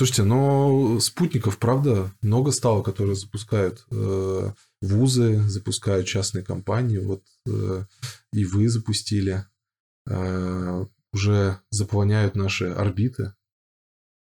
Слушайте, 0.00 0.22
но 0.22 0.98
спутников, 0.98 1.58
правда, 1.58 2.10
много 2.22 2.52
стало, 2.52 2.82
которые 2.82 3.16
запускают 3.16 3.84
э, 3.90 4.50
вузы, 4.80 5.42
запускают 5.42 6.06
частные 6.06 6.42
компании. 6.42 6.96
Вот 6.96 7.22
э, 7.46 7.84
и 8.32 8.46
вы 8.46 8.70
запустили. 8.70 9.44
Э, 10.08 10.86
уже 11.12 11.60
заполняют 11.68 12.34
наши 12.34 12.68
орбиты. 12.70 13.34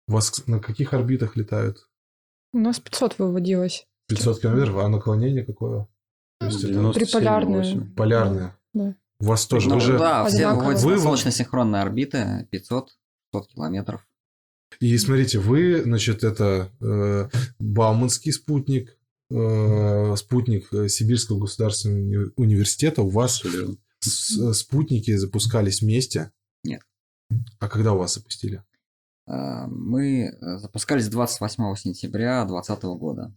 У 0.09 0.14
вас 0.14 0.45
на 0.48 0.59
каких 0.59 0.95
орбитах 0.95 1.36
летают? 1.36 1.88
У 2.52 2.58
нас 2.58 2.80
500 2.80 3.20
выводилось. 3.20 3.86
500 4.08 4.41
километров, 4.41 4.78
а 4.78 4.88
наклонение 4.88 5.47
какое? 5.47 5.86
То 6.41 6.47
есть 6.47 6.64
это 6.64 6.92
Триполярные. 6.92 7.83
Полярные. 7.97 8.56
Да. 8.74 8.97
У 9.20 9.27
вас 9.27 9.47
тоже, 9.47 9.69
Ну, 9.69 9.77
вы 9.77 9.80
же... 9.80 9.97
да, 9.97 10.24
все 10.24 10.52
выводятся 10.52 10.86
Вы- 10.88 10.97
на 10.97 11.02
солнечно-синхронные 11.02 11.83
орбиты 11.83 12.48
500 12.50 12.98
500 13.30 13.52
километров. 13.52 14.07
И 14.80 14.96
смотрите, 14.98 15.38
вы, 15.38 15.82
значит, 15.82 16.23
это 16.24 16.70
э, 16.80 17.28
Бауманский 17.59 18.32
спутник, 18.32 18.96
э, 19.30 20.14
спутник 20.16 20.73
э, 20.73 20.88
Сибирского 20.88 21.41
государственного 21.41 21.98
уни- 22.00 22.32
университета. 22.36 23.02
У 23.02 23.09
вас 23.09 23.42
с- 24.00 24.52
спутники 24.55 25.16
запускались 25.16 25.83
вместе? 25.83 26.30
Нет. 26.64 26.83
А 27.59 27.69
когда 27.69 27.92
у 27.95 27.98
вас 27.98 28.14
запустили? 28.14 28.62
Э, 29.27 29.66
Мы 29.66 30.30
э, 30.41 30.59
запускались 30.59 31.08
28 31.08 31.74
сентября 31.77 32.45
2020 32.45 32.83
года. 32.98 33.34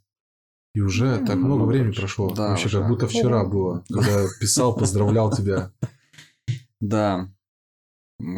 И 0.76 0.80
уже 0.80 1.18
так 1.26 1.36
Ну, 1.36 1.46
много 1.48 1.62
ну, 1.62 1.66
времени 1.66 1.92
прошло. 1.94 2.34
Да, 2.34 2.50
Вообще, 2.50 2.68
уже. 2.68 2.80
как 2.80 2.88
будто 2.88 3.08
вчера 3.08 3.44
было, 3.44 3.84
когда 3.90 4.26
писал, 4.40 4.76
поздравлял 4.76 5.36
тебя. 5.36 5.72
Да, 6.80 7.30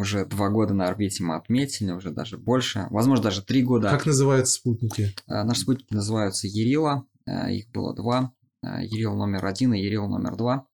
уже 0.00 0.24
два 0.26 0.48
года 0.50 0.74
на 0.74 0.86
орбите 0.88 1.22
мы 1.24 1.36
отметили, 1.36 1.90
уже 1.92 2.10
даже 2.10 2.36
больше. 2.38 2.86
Возможно, 2.90 3.24
даже 3.24 3.42
три 3.42 3.62
года. 3.62 3.90
Как 3.90 4.06
называются 4.06 4.54
спутники? 4.54 5.14
Э, 5.28 5.42
Наши 5.44 5.60
спутники 5.62 5.92
называются 5.92 6.46
Ерила. 6.46 7.04
э, 7.26 7.52
Их 7.52 7.70
было 7.70 7.94
два. 7.94 8.32
Э, 8.62 8.82
Ерил 8.82 9.14
номер 9.14 9.44
один 9.46 9.74
и 9.74 9.80
Ерил 9.80 10.06
номер 10.08 10.36
два. 10.36 10.66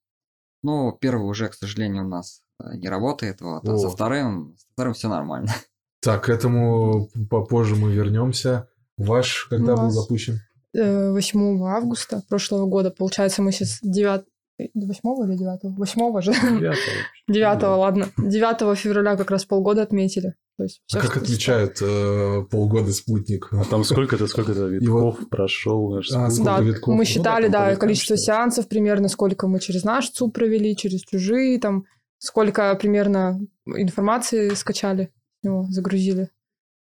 Но 0.62 0.92
первый 0.92 1.28
уже, 1.28 1.48
к 1.48 1.54
сожалению, 1.54 2.04
у 2.04 2.08
нас 2.08 2.42
э, 2.62 2.76
не 2.76 2.88
работает. 2.88 3.40
Вот, 3.40 3.66
а 3.68 3.72
О. 3.74 3.78
со 3.78 3.88
вторым, 3.90 4.54
со 4.58 4.66
вторым 4.72 4.94
все 4.94 5.08
нормально. 5.08 5.52
Так, 6.02 6.24
к 6.24 6.28
этому 6.30 7.10
попозже 7.28 7.76
мы 7.76 7.92
вернемся. 7.92 8.68
Ваш 8.96 9.44
когда 9.50 9.74
У 9.74 9.76
был 9.76 9.82
нас- 9.84 9.94
запущен? 9.94 10.40
Э, 10.74 11.10
8 11.10 11.62
августа 11.64 12.22
прошлого 12.26 12.64
года. 12.66 12.90
Получается, 12.90 13.42
мы 13.42 13.52
сейчас 13.52 13.80
9... 13.82 14.22
8 14.74 15.24
или 15.28 15.36
9? 15.36 15.60
8 15.78 16.20
же. 16.20 16.32
Ребята, 16.32 16.80
9, 17.28 17.62
ладно. 17.78 18.06
9 18.18 18.78
февраля 18.78 19.16
как 19.16 19.30
раз 19.30 19.44
полгода 19.44 19.82
отметили. 19.82 20.34
То 20.56 20.64
есть 20.64 20.82
А 20.92 20.98
как 20.98 21.16
отмечают 21.16 21.78
э, 21.80 22.42
полгода 22.50 22.92
спутник? 22.92 23.48
А 23.52 23.64
там 23.64 23.82
сколько-то, 23.84 24.26
сколько-то 24.26 24.66
витков 24.66 25.28
прошел 25.30 25.94
наш 25.94 26.10
А, 26.12 26.28
сколько 26.30 26.44
Да, 26.50 26.60
витков? 26.60 26.88
Ну 26.88 26.94
мы 26.96 27.04
да, 27.04 27.10
считали, 27.10 27.42
там 27.44 27.52
да, 27.52 27.58
порядка 27.60 27.80
количество 27.80 28.16
считается. 28.16 28.26
сеансов 28.40 28.68
примерно, 28.68 29.08
сколько 29.08 29.48
мы 29.48 29.58
через 29.60 29.84
наш 29.84 30.10
ЦУП 30.10 30.34
провели, 30.34 30.76
через 30.76 31.00
чужие, 31.02 31.58
там, 31.58 31.84
сколько 32.18 32.74
примерно 32.74 33.40
информации 33.66 34.50
скачали, 34.50 35.10
с 35.40 35.44
него 35.44 35.66
загрузили. 35.70 36.28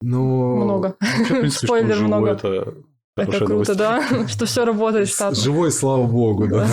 Ну, 0.01 0.57
Много. 0.57 0.95
Вообще, 0.99 1.33
в 1.33 1.39
принципе, 1.39 1.65
Спойлер 1.67 1.99
много. 2.01 2.29
это 2.31 2.75
Это 3.17 3.31
хорошая 3.31 3.47
круто, 3.47 3.73
новость. 3.75 4.09
да, 4.11 4.27
что 4.27 4.45
все 4.45 4.65
работает 4.65 5.07
штатно. 5.07 5.41
Живой, 5.41 5.71
слава 5.71 6.05
богу, 6.05 6.47
да. 6.49 6.67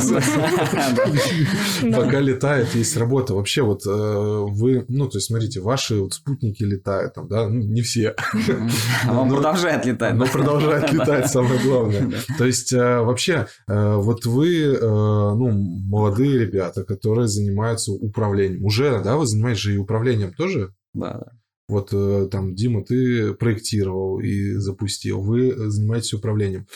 Пока 1.83 2.19
летает, 2.19 2.75
есть 2.75 2.97
работа. 2.97 3.35
Вообще, 3.35 3.63
вот 3.63 3.87
э, 3.87 3.91
вы, 3.91 4.85
ну, 4.89 5.09
то 5.09 5.19
есть, 5.19 5.29
смотрите, 5.29 5.61
ваши 5.61 6.01
вот 6.01 6.15
спутники 6.15 6.65
летают 6.65 7.15
там, 7.15 7.29
да, 7.29 7.49
ну, 7.49 7.61
не 7.61 7.81
все, 7.83 8.17
А 9.07 9.21
Он 9.21 9.29
продолжает 9.29 9.87
летать. 9.87 10.15
но 10.15 10.25
да? 10.25 10.31
продолжают 10.33 10.93
летать, 10.93 11.31
самое 11.31 11.61
главное. 11.61 12.11
То 12.37 12.45
есть, 12.45 12.73
э, 12.73 13.01
вообще, 13.01 13.47
э, 13.69 13.95
вот 13.97 14.27
вы, 14.27 14.79
ну, 14.81 15.53
молодые 15.53 16.39
ребята, 16.39 16.83
которые 16.83 17.29
занимаются 17.29 17.93
управлением. 17.93 18.65
Уже, 18.65 19.01
да, 19.05 19.17
вы 19.17 19.27
занимаетесь 19.27 19.63
же 19.63 19.75
и 19.75 19.79
управлением 19.79 20.33
тоже? 20.33 20.75
Да, 20.93 21.19
да. 21.19 21.27
Вот 21.69 21.91
э, 21.93 22.29
там, 22.31 22.55
Дима, 22.55 22.85
ты 22.85 23.35
проектировал 23.35 24.21
и 24.21 24.55
запустил, 24.55 25.21
вы 25.21 25.55
занимаетесь 25.71 26.15
управлением. 26.15 26.67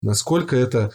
Насколько 0.00 0.56
это 0.56 0.92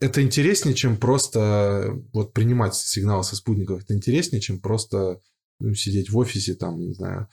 это 0.00 0.22
интереснее, 0.22 0.74
чем 0.74 0.96
просто 0.96 1.94
вот 2.12 2.32
принимать 2.32 2.74
сигналы 2.74 3.24
со 3.24 3.36
спутников? 3.36 3.82
Это 3.82 3.94
интереснее, 3.94 4.40
чем 4.40 4.60
просто 4.60 5.20
ну, 5.60 5.74
сидеть 5.74 6.10
в 6.10 6.18
офисе, 6.18 6.54
там, 6.54 6.80
не 6.80 6.94
знаю, 6.94 7.28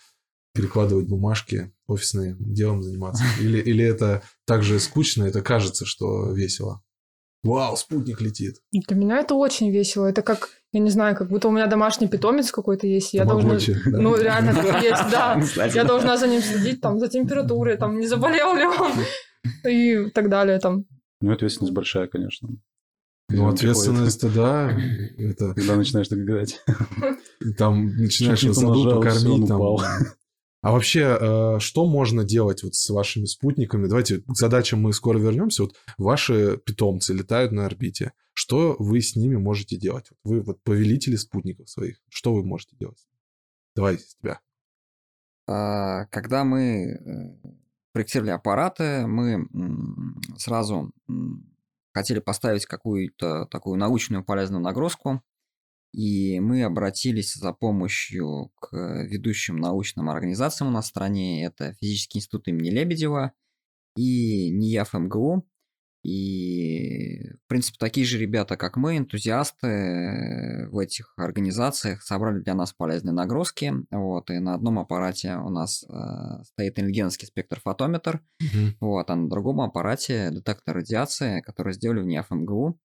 перекладывать 0.54 1.08
бумажки, 1.08 1.74
офисным 1.88 2.36
делом 2.40 2.84
заниматься? 2.84 3.24
Или, 3.40 3.60
или 3.60 3.84
это 3.84 4.24
так 4.46 4.64
же 4.64 4.80
скучно, 4.80 5.24
это 5.24 5.42
кажется, 5.42 5.86
что 5.86 6.32
весело? 6.34 6.82
Вау, 7.44 7.76
спутник 7.76 8.22
летит. 8.22 8.58
Для 8.72 8.96
меня 8.96 9.20
это 9.20 9.34
очень 9.34 9.72
весело. 9.72 10.06
Это 10.06 10.22
как, 10.22 10.50
я 10.72 10.80
не 10.80 10.92
знаю, 10.92 11.16
как 11.16 11.30
будто 11.30 11.48
у 11.48 11.52
меня 11.52 11.66
домашний 11.66 12.08
питомец 12.08 12.52
какой-то 12.52 12.86
есть. 12.86 13.14
Я 13.14 13.26
должна... 13.26 13.56
Да? 13.56 13.98
Ну, 14.00 14.16
реально, 14.16 14.54
так 14.54 14.84
есть, 14.84 15.02
да. 15.12 15.40
Кстати, 15.42 15.76
Я 15.76 15.84
да. 15.84 15.88
должна 15.90 16.18
за 16.18 16.28
ним 16.28 16.42
следить, 16.42 16.82
там, 16.82 17.00
за 17.00 17.08
температурой, 17.08 17.78
там, 17.78 18.00
не 18.00 18.08
заболел 18.08 18.56
ли 18.56 18.66
он, 18.66 18.92
и 19.68 20.10
так 20.12 20.30
далее, 20.30 20.60
там. 20.60 20.86
Ну, 21.20 21.32
ответственность 21.34 21.74
большая, 21.74 22.08
конечно. 22.08 22.50
Ну, 23.30 23.44
Он 23.46 23.54
ответственность, 23.54 24.34
да, 24.34 24.72
это 25.18 25.54
Когда 25.56 25.76
начинаешь 25.78 26.10
так 26.10 26.20
играть. 26.20 26.62
там 27.58 27.88
начинаешь 27.96 28.40
Чуть 28.40 28.50
не 28.50 28.54
его 28.54 28.74
заду 28.74 28.84
понажал, 29.00 29.02
всё, 29.02 29.38
покормить. 29.38 29.48
там. 29.48 30.14
А 30.62 30.72
вообще, 30.72 31.18
э, 31.20 31.60
что 31.60 31.88
можно 31.88 32.24
делать 32.24 32.62
вот 32.62 32.76
с 32.76 32.90
вашими 32.92 33.26
спутниками? 33.26 33.88
Давайте 33.88 34.20
к 34.20 34.36
задачам 34.36 34.82
мы 34.82 34.94
скоро 34.94 35.18
вернемся. 35.18 35.64
Вот 35.64 35.76
ваши 35.98 36.58
питомцы 36.58 37.14
летают 37.14 37.52
на 37.52 37.66
орбите. 37.66 38.14
Что 38.34 38.76
вы 38.78 39.02
с 39.02 39.16
ними 39.16 39.38
можете 39.38 39.76
делать? 39.76 40.10
Вы 40.24 40.42
вот 40.42 40.62
повелители 40.62 41.16
спутников 41.16 41.70
своих. 41.70 41.98
Что 42.10 42.34
вы 42.34 42.44
можете 42.44 42.76
делать? 42.78 43.08
Давай 43.76 43.98
с 43.98 44.16
тебя. 44.16 44.40
А, 45.48 46.06
Когда 46.06 46.44
мы 46.44 46.62
э, 46.64 47.50
проектировали 47.92 48.32
аппараты, 48.32 49.08
мы 49.08 49.48
сразу 50.38 50.94
хотели 51.92 52.20
поставить 52.20 52.68
какую-то 52.68 53.48
такую 53.48 53.78
научную 53.78 54.24
полезную 54.24 54.62
нагрузку, 54.62 55.24
и 55.94 56.40
мы 56.40 56.64
обратились 56.64 57.34
за 57.34 57.54
помощью 57.54 58.52
к 58.60 58.76
ведущим 59.04 59.58
научным 59.58 60.10
организациям 60.10 60.70
у 60.70 60.74
нас 60.74 60.86
в 60.86 60.90
стране. 60.90 61.46
Это 61.46 61.74
Физический 61.82 62.20
институт 62.20 62.48
имени 62.48 62.70
Лебедева 62.70 63.34
и 63.96 64.50
НИЯФ 64.52 64.94
МГУ. 64.94 65.46
И, 66.04 67.30
в 67.46 67.48
принципе, 67.48 67.78
такие 67.80 68.08
же 68.08 68.18
ребята, 68.18 68.58
как 68.58 68.76
мы, 68.76 68.98
энтузиасты 68.98 69.68
э, 69.68 70.68
в 70.70 70.80
этих 70.80 71.14
организациях, 71.16 72.02
собрали 72.02 72.40
для 72.40 72.56
нас 72.56 72.74
полезные 72.74 73.14
нагрузки. 73.14 73.72
Вот, 73.92 74.32
и 74.32 74.40
на 74.40 74.56
одном 74.56 74.80
аппарате 74.80 75.36
у 75.36 75.50
нас 75.50 75.84
э, 75.84 76.44
стоит 76.44 76.80
рентгеновский 76.80 77.28
спектрофотометр, 77.28 78.20
вот, 78.80 79.10
а 79.12 79.16
на 79.16 79.30
другом 79.30 79.62
аппарате 79.62 80.32
детектор 80.32 80.78
радиации, 80.78 81.42
который 81.42 81.74
сделали 81.74 82.02
в 82.02 82.06
НИАФ 82.06 82.32
МГУ. 82.32 82.80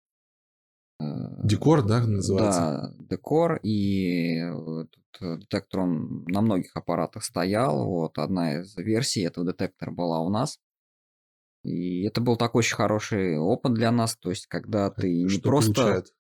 Э, 1.01 1.05
Декор, 1.43 1.85
да, 1.85 2.01
называется? 2.01 2.61
Да, 2.61 2.95
декор, 2.99 3.61
и 3.63 4.39
э, 4.39 4.49
этот 4.49 5.21
э, 5.21 5.37
детектор, 5.39 5.81
он 5.81 6.25
на 6.27 6.41
многих 6.41 6.75
аппаратах 6.75 7.25
стоял, 7.25 7.85
вот, 7.85 8.19
одна 8.19 8.61
из 8.61 8.77
версий 8.77 9.23
этого 9.23 9.47
детектора 9.47 9.91
была 9.91 10.21
у 10.21 10.31
нас. 10.31 10.59
И 11.63 12.05
это 12.05 12.21
был 12.21 12.37
такой 12.37 12.61
очень 12.61 12.77
хороший 12.77 13.39
опыт 13.39 13.75
для 13.75 13.91
нас, 13.91 14.17
то 14.17 14.31
есть, 14.31 14.47
когда 14.47 14.91
ты 14.91 15.25
не 15.25 15.29
Что 15.29 15.43
просто... 15.43 15.75
получает? 15.75 16.15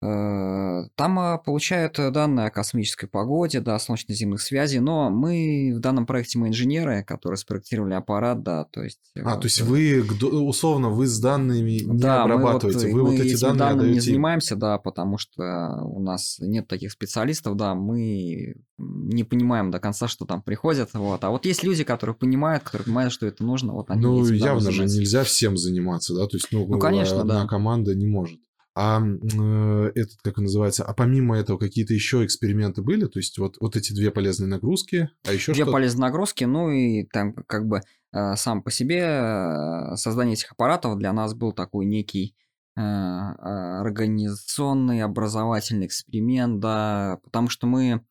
Э, 0.00 0.84
Там 0.94 1.18
а, 1.18 1.38
получают 1.38 1.98
э, 1.98 2.12
данные 2.12 2.46
о 2.46 2.50
космической 2.50 3.08
погоде, 3.08 3.60
да, 3.60 3.76
солнечно-земных 3.80 4.40
связей, 4.40 4.78
но 4.78 5.10
мы 5.10 5.72
в 5.74 5.80
данном 5.80 6.06
проекте 6.06 6.38
мы 6.38 6.48
инженеры, 6.48 7.02
которые 7.02 7.36
спроектировали 7.36 7.94
аппарат, 7.94 8.44
да, 8.44 8.64
то 8.64 8.84
есть... 8.84 9.00
А, 9.16 9.34
вот, 9.34 9.40
то 9.40 9.46
есть 9.46 9.60
э, 9.60 9.64
вы, 9.64 10.04
условно, 10.22 10.90
вы 10.90 11.08
с 11.08 11.18
данными 11.18 11.80
не 11.82 11.98
да, 11.98 12.26
мы 12.28 12.34
вот, 12.34 12.40
обрабатываете, 12.40 12.88
э, 12.88 12.92
вы 12.92 13.02
вот 13.02 13.14
эти 13.14 13.40
данные 13.40 13.58
данными 13.58 13.78
не 13.78 13.88
отдаете 13.88 13.98
им. 13.98 14.12
занимаемся, 14.12 14.54
да, 14.54 14.78
потому 14.78 15.18
что 15.18 15.82
у 15.82 16.00
нас 16.00 16.36
нет 16.38 16.68
таких 16.68 16.92
специалистов, 16.92 17.56
да, 17.56 17.74
мы 17.74 18.54
не 18.78 19.24
понимаем 19.24 19.72
до 19.72 19.80
конца, 19.80 20.06
что 20.06 20.26
там 20.26 20.42
приходят, 20.42 20.90
вот. 20.94 21.24
А 21.24 21.30
вот 21.30 21.44
есть 21.44 21.64
люди, 21.64 21.82
которые 21.82 22.14
понимают, 22.14 22.62
которые 22.62 22.84
понимают, 22.84 23.12
что 23.12 23.26
это 23.26 23.42
нужно, 23.42 23.72
вот 23.72 23.90
они 23.90 24.02
Ну, 24.02 24.24
явно 24.24 24.70
же 24.70 24.84
нельзя 24.84 25.24
всем 25.24 25.56
заниматься, 25.56 26.14
да, 26.14 26.28
то 26.28 26.36
есть, 26.36 26.48
ну, 26.52 26.64
Ну, 26.68 26.78
конечно, 26.78 27.22
одна 27.22 27.42
да. 27.42 27.48
команда 27.48 27.96
не 27.96 28.06
может. 28.06 28.38
А 28.80 29.00
э, 29.00 29.90
этот, 29.96 30.22
как 30.22 30.38
он 30.38 30.44
называется, 30.44 30.84
а 30.84 30.94
помимо 30.94 31.36
этого 31.36 31.58
какие-то 31.58 31.94
еще 31.94 32.24
эксперименты 32.24 32.80
были? 32.80 33.06
То 33.06 33.18
есть 33.18 33.36
вот, 33.36 33.56
вот 33.58 33.74
эти 33.74 33.92
две 33.92 34.12
полезные 34.12 34.46
нагрузки, 34.46 35.10
а 35.26 35.32
еще 35.32 35.52
Две 35.52 35.64
что 35.64 35.72
полезные 35.72 36.02
нагрузки, 36.02 36.44
ну 36.44 36.70
и 36.70 37.02
там 37.02 37.32
как 37.32 37.66
бы 37.66 37.80
э, 38.12 38.36
сам 38.36 38.62
по 38.62 38.70
себе 38.70 39.00
э, 39.00 39.96
создание 39.96 40.34
этих 40.34 40.52
аппаратов 40.52 40.96
для 40.96 41.12
нас 41.12 41.34
был 41.34 41.52
такой 41.52 41.86
некий 41.86 42.36
э, 42.76 42.80
э, 42.80 42.80
организационный, 42.80 45.02
образовательный 45.02 45.86
эксперимент, 45.86 46.60
да, 46.60 47.18
потому 47.24 47.48
что 47.48 47.66
мы 47.66 48.04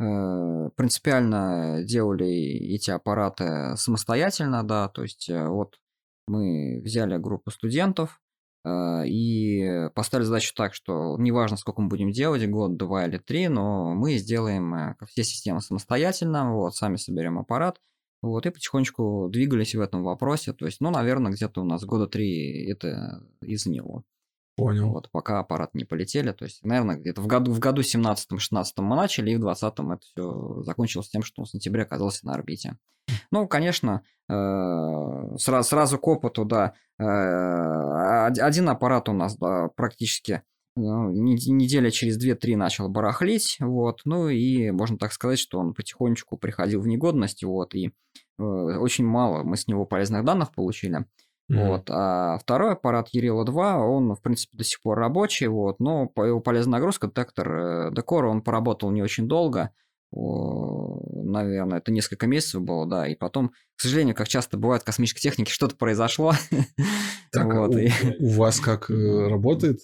э, 0.00 0.70
принципиально 0.74 1.82
делали 1.84 2.74
эти 2.74 2.90
аппараты 2.90 3.76
самостоятельно, 3.76 4.66
да, 4.66 4.88
то 4.88 5.02
есть 5.02 5.28
вот 5.28 5.78
мы 6.26 6.80
взяли 6.82 7.18
группу 7.18 7.50
студентов 7.50 8.22
и 8.66 9.90
поставили 9.94 10.26
задачу 10.26 10.54
так, 10.54 10.74
что 10.74 11.16
неважно, 11.18 11.56
сколько 11.56 11.82
мы 11.82 11.88
будем 11.88 12.10
делать, 12.10 12.48
год, 12.48 12.76
два 12.76 13.06
или 13.06 13.18
три, 13.18 13.48
но 13.48 13.94
мы 13.94 14.16
сделаем 14.16 14.74
э, 14.74 14.96
все 15.06 15.22
системы 15.22 15.60
самостоятельно, 15.60 16.54
вот, 16.54 16.74
сами 16.74 16.96
соберем 16.96 17.38
аппарат, 17.38 17.80
вот, 18.22 18.46
и 18.46 18.50
потихонечку 18.50 19.28
двигались 19.30 19.74
в 19.74 19.80
этом 19.80 20.02
вопросе. 20.02 20.54
То 20.54 20.64
есть, 20.64 20.80
ну, 20.80 20.90
наверное, 20.90 21.32
где-то 21.32 21.60
у 21.60 21.64
нас 21.64 21.84
года 21.84 22.06
три 22.06 22.66
это 22.66 23.22
из 23.42 23.66
него. 23.66 24.04
Понял. 24.56 24.90
Вот, 24.90 25.10
пока 25.10 25.40
аппарат 25.40 25.74
не 25.74 25.84
полетели. 25.84 26.30
То 26.32 26.44
есть, 26.44 26.64
наверное, 26.64 26.96
где-то 26.96 27.20
в 27.20 27.26
году, 27.26 27.52
в 27.52 27.58
году 27.58 27.82
17-16 27.82 28.64
мы 28.78 28.96
начали, 28.96 29.32
и 29.32 29.36
в 29.36 29.44
20-м 29.44 29.92
это 29.92 30.02
все 30.02 30.62
закончилось 30.62 31.08
тем, 31.08 31.22
что 31.22 31.42
в 31.42 31.48
сентябре 31.48 31.82
оказался 31.82 32.24
на 32.26 32.34
орбите. 32.34 32.76
Ну, 33.30 33.48
конечно, 33.48 34.02
э, 34.28 35.36
сразу, 35.38 35.68
сразу 35.68 35.98
к 35.98 36.06
опыту, 36.06 36.44
да, 36.44 36.74
э, 36.98 37.04
один 38.40 38.68
аппарат 38.68 39.08
у 39.08 39.12
нас 39.12 39.36
да, 39.36 39.68
практически 39.76 40.42
ну, 40.76 41.10
неделя 41.10 41.90
через 41.90 42.18
2-3 42.18 42.56
начал 42.56 42.88
барахлить, 42.88 43.58
вот, 43.60 44.00
ну 44.04 44.28
и 44.28 44.70
можно 44.70 44.98
так 44.98 45.12
сказать, 45.12 45.38
что 45.38 45.58
он 45.58 45.74
потихонечку 45.74 46.36
приходил 46.36 46.80
в 46.80 46.86
негодность, 46.86 47.44
вот, 47.44 47.74
и 47.74 47.92
э, 48.38 48.42
очень 48.42 49.04
мало 49.04 49.42
мы 49.42 49.56
с 49.56 49.68
него 49.68 49.84
полезных 49.84 50.24
данных 50.24 50.52
получили. 50.52 51.04
Mm-hmm. 51.52 51.68
Вот. 51.68 51.90
А 51.90 52.38
второй 52.38 52.72
аппарат 52.72 53.08
Ерила 53.12 53.44
2, 53.44 53.86
он, 53.86 54.14
в 54.14 54.22
принципе, 54.22 54.56
до 54.56 54.64
сих 54.64 54.80
пор 54.80 54.98
рабочий, 54.98 55.46
вот, 55.46 55.78
но 55.78 56.06
по 56.06 56.24
его 56.24 56.40
полезная 56.40 56.78
нагрузка, 56.78 57.06
детектор 57.06 57.52
э, 57.52 57.94
декора, 57.94 58.30
он 58.30 58.40
поработал 58.40 58.90
не 58.90 59.02
очень 59.02 59.28
долго, 59.28 59.70
наверное, 60.16 61.78
это 61.78 61.90
несколько 61.90 62.26
месяцев 62.26 62.62
было, 62.62 62.88
да, 62.88 63.08
и 63.08 63.14
потом, 63.14 63.50
к 63.76 63.80
сожалению, 63.80 64.14
как 64.14 64.28
часто 64.28 64.56
бывает 64.56 64.82
в 64.82 64.86
космической 64.86 65.20
технике, 65.20 65.52
что-то 65.52 65.76
произошло. 65.76 66.32
Так, 67.32 67.52
вот, 67.52 67.74
у, 67.74 67.78
и... 67.78 67.90
у 68.20 68.28
вас 68.30 68.60
как 68.60 68.90
э, 68.90 69.28
работает? 69.28 69.80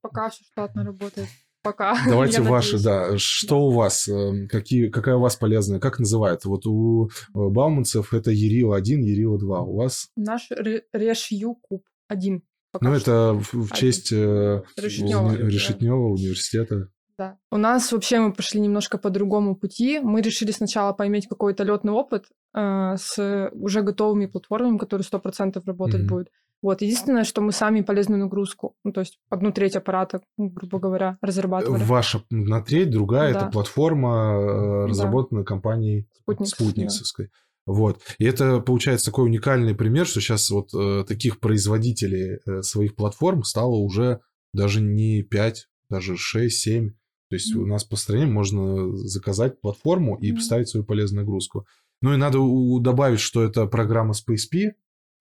Пока 0.00 0.30
все 0.30 0.44
штатно 0.44 0.84
работает. 0.84 1.28
Пока. 1.64 1.96
Давайте 2.06 2.42
ваши, 2.42 2.78
да. 2.78 3.16
Что 3.16 3.66
у 3.66 3.70
вас? 3.70 4.06
Э, 4.06 4.46
какие, 4.48 4.90
какая 4.90 5.16
у 5.16 5.20
вас 5.20 5.34
полезная? 5.34 5.80
Как 5.80 5.98
называется? 5.98 6.48
Вот 6.48 6.66
у 6.66 7.08
э, 7.08 7.08
Бауманцев 7.32 8.12
это 8.12 8.30
Ерила 8.30 8.76
1, 8.76 9.00
Ерила 9.00 9.38
2. 9.38 9.62
У 9.62 9.76
вас? 9.76 10.10
Наш 10.14 10.50
Решью 10.92 11.54
Куб 11.54 11.84
1. 12.08 12.42
Ну, 12.80 12.92
это 12.92 13.32
в, 13.32 13.68
в 13.68 13.72
честь 13.72 14.12
Решетнева, 14.12 15.34
Решетнева 15.36 16.08
университета. 16.08 16.88
Да. 17.16 17.38
У 17.50 17.56
нас 17.56 17.92
вообще 17.92 18.18
мы 18.18 18.32
пошли 18.32 18.60
немножко 18.60 18.98
по 18.98 19.08
другому 19.08 19.54
пути. 19.54 20.00
Мы 20.00 20.20
решили 20.20 20.50
сначала 20.50 20.92
поиметь 20.92 21.28
какой-то 21.28 21.62
летный 21.62 21.92
опыт 21.92 22.26
э, 22.54 22.96
с 22.98 23.50
уже 23.52 23.82
готовыми 23.82 24.26
платформами, 24.26 24.78
которые 24.78 25.06
100% 25.10 25.62
работать 25.64 26.02
mm-hmm. 26.02 26.08
будут. 26.08 26.28
Вот. 26.64 26.80
Единственное, 26.80 27.24
что 27.24 27.42
мы 27.42 27.52
сами 27.52 27.82
полезную 27.82 28.18
нагрузку, 28.18 28.74
ну, 28.84 28.92
то 28.92 29.00
есть 29.00 29.18
одну 29.28 29.52
треть 29.52 29.76
аппарата, 29.76 30.22
ну, 30.38 30.48
грубо 30.48 30.78
говоря, 30.78 31.18
разрабатывали. 31.20 31.84
Ваша 31.84 32.24
на 32.30 32.62
треть, 32.62 32.88
другая 32.88 33.34
да. 33.34 33.40
это 33.40 33.50
платформа, 33.50 34.08
э, 34.08 34.86
разработанная 34.86 35.42
да. 35.42 35.46
компанией 35.46 36.08
Спутник. 36.22 36.48
Спутниковской. 36.48 37.26
Да. 37.26 37.32
Вот. 37.74 38.00
И 38.16 38.24
это 38.24 38.60
получается 38.60 39.04
такой 39.04 39.26
уникальный 39.26 39.74
пример, 39.74 40.06
что 40.06 40.22
сейчас 40.22 40.48
вот 40.48 40.70
э, 40.72 41.04
таких 41.06 41.38
производителей 41.38 42.38
э, 42.46 42.62
своих 42.62 42.96
платформ 42.96 43.44
стало 43.44 43.74
уже 43.74 44.20
даже 44.54 44.80
не 44.80 45.22
5, 45.22 45.68
даже 45.90 46.14
6-7. 46.14 46.92
То 47.28 47.36
есть 47.36 47.54
mm-hmm. 47.54 47.58
у 47.60 47.66
нас 47.66 47.84
по 47.84 47.96
стране 47.96 48.24
можно 48.24 48.96
заказать 48.96 49.60
платформу 49.60 50.16
и 50.16 50.30
mm-hmm. 50.30 50.36
поставить 50.36 50.68
свою 50.70 50.86
полезную 50.86 51.26
нагрузку. 51.26 51.66
Ну 52.00 52.14
и 52.14 52.16
надо 52.16 52.38
добавить, 52.80 53.20
что 53.20 53.42
это 53.44 53.66
программа 53.66 54.14
SpaceP, 54.14 54.72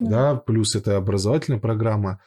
mm-hmm. 0.03 0.09
да, 0.09 0.35
плюс 0.35 0.75
это 0.75 0.97
образовательная 0.97 1.59
программа. 1.59 2.21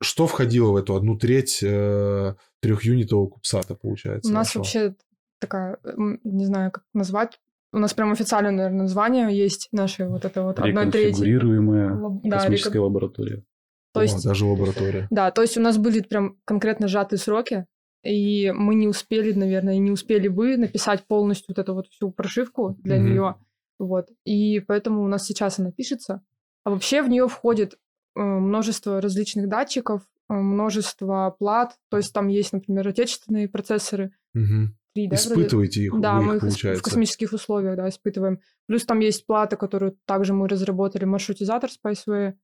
Что 0.00 0.26
входило 0.26 0.72
в 0.72 0.76
эту 0.76 0.96
одну 0.96 1.16
треть 1.16 1.62
э, 1.62 2.34
трехюнитового 2.60 3.28
кубсата, 3.28 3.74
получается? 3.74 4.30
У 4.30 4.34
нас 4.34 4.54
нашего? 4.54 4.62
вообще 4.62 4.94
такая, 5.38 5.78
не 6.24 6.44
знаю, 6.44 6.70
как 6.70 6.84
назвать, 6.94 7.40
у 7.72 7.78
нас 7.78 7.94
прям 7.94 8.10
официальное, 8.12 8.52
наверное, 8.52 8.82
название 8.82 9.36
есть 9.36 9.68
нашей 9.72 10.08
вот 10.08 10.24
это 10.24 10.42
вот 10.42 10.58
одной 10.58 10.90
трети. 10.90 11.08
Реконфигурируемая 11.08 12.20
космическая 12.30 12.78
да, 12.78 12.84
лаборатория. 12.84 13.44
То 13.92 14.02
есть, 14.02 14.24
О, 14.24 14.28
даже 14.28 14.46
лаборатория. 14.46 15.06
Да, 15.10 15.30
то 15.30 15.42
есть 15.42 15.56
у 15.56 15.60
нас 15.60 15.78
были 15.78 16.00
прям 16.00 16.36
конкретно 16.44 16.88
сжатые 16.88 17.18
сроки, 17.18 17.66
и 18.02 18.52
мы 18.54 18.74
не 18.74 18.88
успели, 18.88 19.32
наверное, 19.32 19.74
и 19.74 19.78
не 19.78 19.90
успели 19.90 20.28
вы 20.28 20.56
написать 20.56 21.06
полностью 21.06 21.46
вот 21.48 21.58
эту 21.58 21.74
вот 21.74 21.88
всю 21.88 22.10
прошивку 22.10 22.76
для 22.82 22.96
mm-hmm. 22.96 23.00
нее. 23.00 23.34
Вот. 23.78 24.08
И 24.24 24.60
поэтому 24.60 25.02
у 25.02 25.08
нас 25.08 25.24
сейчас 25.24 25.58
она 25.58 25.70
пишется. 25.72 26.22
А 26.64 26.70
вообще 26.70 27.02
в 27.02 27.08
нее 27.08 27.28
входит 27.28 27.78
э, 28.16 28.20
множество 28.20 29.00
различных 29.00 29.48
датчиков, 29.48 30.02
э, 30.28 30.34
множество 30.34 31.34
плат. 31.38 31.78
То 31.90 31.96
есть 31.96 32.12
там 32.12 32.28
есть, 32.28 32.52
например, 32.52 32.88
отечественные 32.88 33.48
процессоры. 33.48 34.12
Mm-hmm. 34.36 34.66
Три, 34.92 35.06
да, 35.06 35.16
Испытываете 35.16 35.84
их, 35.84 36.00
да, 36.00 36.20
мы 36.20 36.36
их, 36.36 36.40
получается. 36.40 36.80
в 36.80 36.84
космических 36.84 37.32
условиях, 37.32 37.76
да, 37.76 37.88
испытываем. 37.88 38.40
Плюс 38.66 38.84
там 38.84 38.98
есть 38.98 39.24
плата, 39.24 39.56
которую 39.56 39.96
также 40.04 40.34
мы 40.34 40.48
разработали, 40.48 41.04
маршрутизатор 41.04 41.70
SpiceWay. 41.70 42.34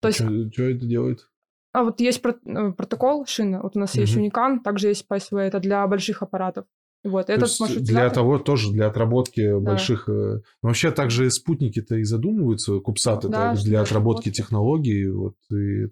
То 0.00 0.08
есть... 0.08 0.18
Что 0.18 0.62
это 0.64 0.86
делает? 0.86 1.28
А 1.72 1.84
вот 1.84 2.00
есть 2.00 2.20
э, 2.24 2.72
протокол 2.72 3.26
шина, 3.26 3.62
вот 3.62 3.76
у 3.76 3.78
нас 3.78 3.92
угу. 3.94 4.00
есть 4.00 4.16
Unicam, 4.16 4.60
также 4.60 4.88
есть 4.88 5.06
SpiceWay, 5.08 5.42
это 5.42 5.60
для 5.60 5.86
больших 5.86 6.22
аппаратов. 6.22 6.66
Вот, 7.04 7.26
То 7.26 7.32
этот 7.32 7.48
есть 7.48 7.84
для 7.84 8.10
того 8.10 8.38
тоже, 8.38 8.72
для 8.72 8.88
отработки 8.88 9.52
да. 9.52 9.58
больших... 9.58 10.08
Э, 10.08 10.40
но 10.62 10.68
вообще 10.68 10.90
также 10.90 11.30
спутники-то 11.30 11.96
и 11.96 12.02
задумываются, 12.02 12.80
кубсаты 12.80 13.28
да, 13.28 13.54
для 13.54 13.80
отработки 13.80 14.30
технологий. 14.30 15.08
Вот, 15.08 15.36
и... 15.52 15.86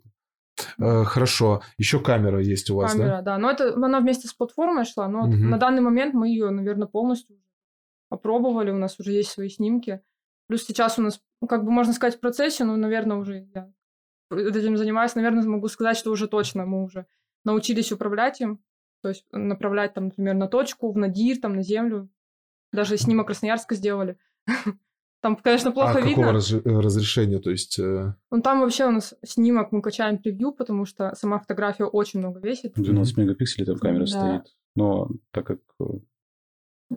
Э, 0.78 1.04
хорошо. 1.04 1.62
Еще 1.78 2.00
камера 2.00 2.40
есть 2.40 2.70
у 2.70 2.76
вас, 2.76 2.92
камера, 2.92 3.08
да? 3.08 3.22
да. 3.22 3.38
Но 3.38 3.50
это 3.50 3.74
она 3.74 4.00
вместе 4.00 4.26
с 4.26 4.32
платформой 4.32 4.84
шла, 4.84 5.08
но 5.08 5.20
угу. 5.20 5.36
на 5.36 5.58
данный 5.58 5.82
момент 5.82 6.14
мы 6.14 6.28
ее, 6.28 6.50
наверное, 6.50 6.88
полностью 6.88 7.36
опробовали, 8.10 8.70
у 8.70 8.78
нас 8.78 8.98
уже 8.98 9.12
есть 9.12 9.30
свои 9.30 9.48
снимки. 9.48 10.00
Плюс 10.48 10.64
сейчас 10.64 10.98
у 10.98 11.02
нас, 11.02 11.20
ну, 11.40 11.48
как 11.48 11.64
бы 11.64 11.70
можно 11.70 11.92
сказать, 11.92 12.16
в 12.16 12.20
процессе, 12.20 12.64
но, 12.64 12.76
наверное, 12.76 13.16
уже 13.16 13.48
я 13.54 13.70
этим 14.30 14.76
занимаюсь, 14.76 15.14
наверное, 15.14 15.42
могу 15.44 15.68
сказать, 15.68 15.96
что 15.96 16.10
уже 16.10 16.28
точно 16.28 16.66
мы 16.66 16.82
уже 16.82 17.06
научились 17.44 17.92
управлять 17.92 18.40
им, 18.40 18.60
то 19.06 19.10
есть 19.10 19.24
направлять 19.30 19.94
там, 19.94 20.06
например, 20.06 20.34
на 20.34 20.48
точку, 20.48 20.90
в 20.90 20.96
надир, 20.98 21.38
там, 21.38 21.54
на 21.54 21.62
землю. 21.62 22.08
Даже 22.72 22.96
снимок 22.96 23.28
Красноярска 23.28 23.76
сделали. 23.76 24.18
Там, 25.22 25.36
конечно, 25.36 25.72
плохо 25.72 25.98
а 25.98 26.00
видно. 26.00 26.10
какого 26.10 26.32
раз, 26.32 26.52
разрешения, 26.52 27.38
то 27.38 27.50
есть... 27.50 27.78
Э... 27.78 28.14
Ну, 28.30 28.42
там 28.42 28.60
вообще 28.60 28.86
у 28.86 28.90
нас 28.90 29.14
снимок, 29.24 29.72
мы 29.72 29.80
качаем 29.80 30.18
превью, 30.18 30.52
потому 30.52 30.84
что 30.84 31.14
сама 31.16 31.38
фотография 31.38 31.84
очень 31.84 32.20
много 32.20 32.38
весит. 32.38 32.74
12 32.74 33.16
мегапикселей 33.16 33.66
там 33.66 33.76
камера 33.78 34.00
да. 34.00 34.06
стоит. 34.06 34.54
Но 34.76 35.08
так 35.32 35.46
как 35.46 35.58
э, 35.80 35.84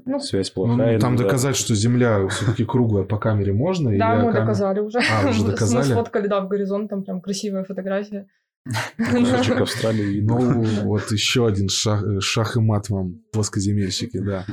ну, 0.05 0.19
Связь 0.19 0.51
плохая. 0.51 0.95
Ну, 0.95 0.99
там 0.99 1.15
да. 1.15 1.23
доказать, 1.23 1.55
что 1.55 1.73
Земля 1.73 2.27
все-таки 2.27 2.65
круглая 2.65 3.05
по 3.05 3.17
камере 3.17 3.53
можно? 3.53 3.97
Да, 3.97 4.15
мы 4.17 4.33
доказали 4.33 4.79
уже. 4.79 4.99
А, 4.99 5.27
уже 5.29 5.45
доказали? 5.47 5.87
Мы 5.87 5.93
сфоткали, 5.93 6.27
да, 6.27 6.41
в 6.41 6.49
горизонт, 6.49 6.89
там 6.89 7.03
прям 7.03 7.21
красивая 7.21 7.63
фотография. 7.63 8.27
Кусочек 8.65 9.57
Австралии 9.61 10.21
Ну, 10.21 10.63
вот 10.83 11.11
еще 11.11 11.47
один 11.47 11.69
шах, 11.69 12.03
шах 12.21 12.57
и 12.57 12.59
мат 12.59 12.89
вам, 12.89 13.21
плоскоземельщики, 13.31 14.19
да. 14.19 14.45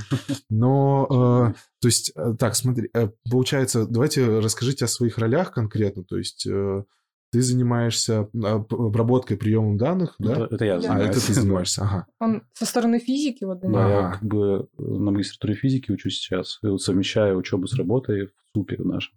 Но, 0.49 1.53
э, 1.55 1.59
то 1.81 1.89
есть, 1.89 2.13
э, 2.17 2.35
так, 2.39 2.57
смотри, 2.57 2.89
э, 2.95 3.09
получается, 3.31 3.87
давайте 3.87 4.39
расскажите 4.39 4.85
о 4.85 4.89
своих 4.89 5.19
ролях 5.19 5.53
конкретно, 5.53 6.05
то 6.05 6.17
есть... 6.19 6.47
Э, 6.47 6.85
ты 7.33 7.43
занимаешься 7.43 8.29
обработкой 8.33 9.37
приемом 9.37 9.77
данных, 9.77 10.15
да? 10.19 10.45
Это, 10.45 10.55
это 10.55 10.65
я 10.65 10.81
занимаюсь. 10.81 11.07
А, 11.07 11.11
это 11.11 11.27
ты 11.27 11.33
занимаешься, 11.35 11.83
ага. 11.83 12.07
Он 12.21 12.43
со 12.55 12.65
стороны 12.65 12.99
физики 13.01 13.45
вот 13.45 13.61
Да, 13.61 13.69
ага. 13.69 13.91
я 13.91 14.13
как 14.13 14.25
бы 14.25 14.69
на 14.79 15.11
магистратуре 15.11 15.55
физики 15.55 15.91
учусь 15.91 16.19
сейчас. 16.19 16.61
И 16.63 16.69
вот 16.69 16.81
совмещаю 16.81 17.37
учебу 17.37 17.67
с 17.67 17.75
работой 17.75 18.27
в 18.27 18.31
СУПе 18.55 18.77
в 18.77 18.87
нашем 18.87 19.13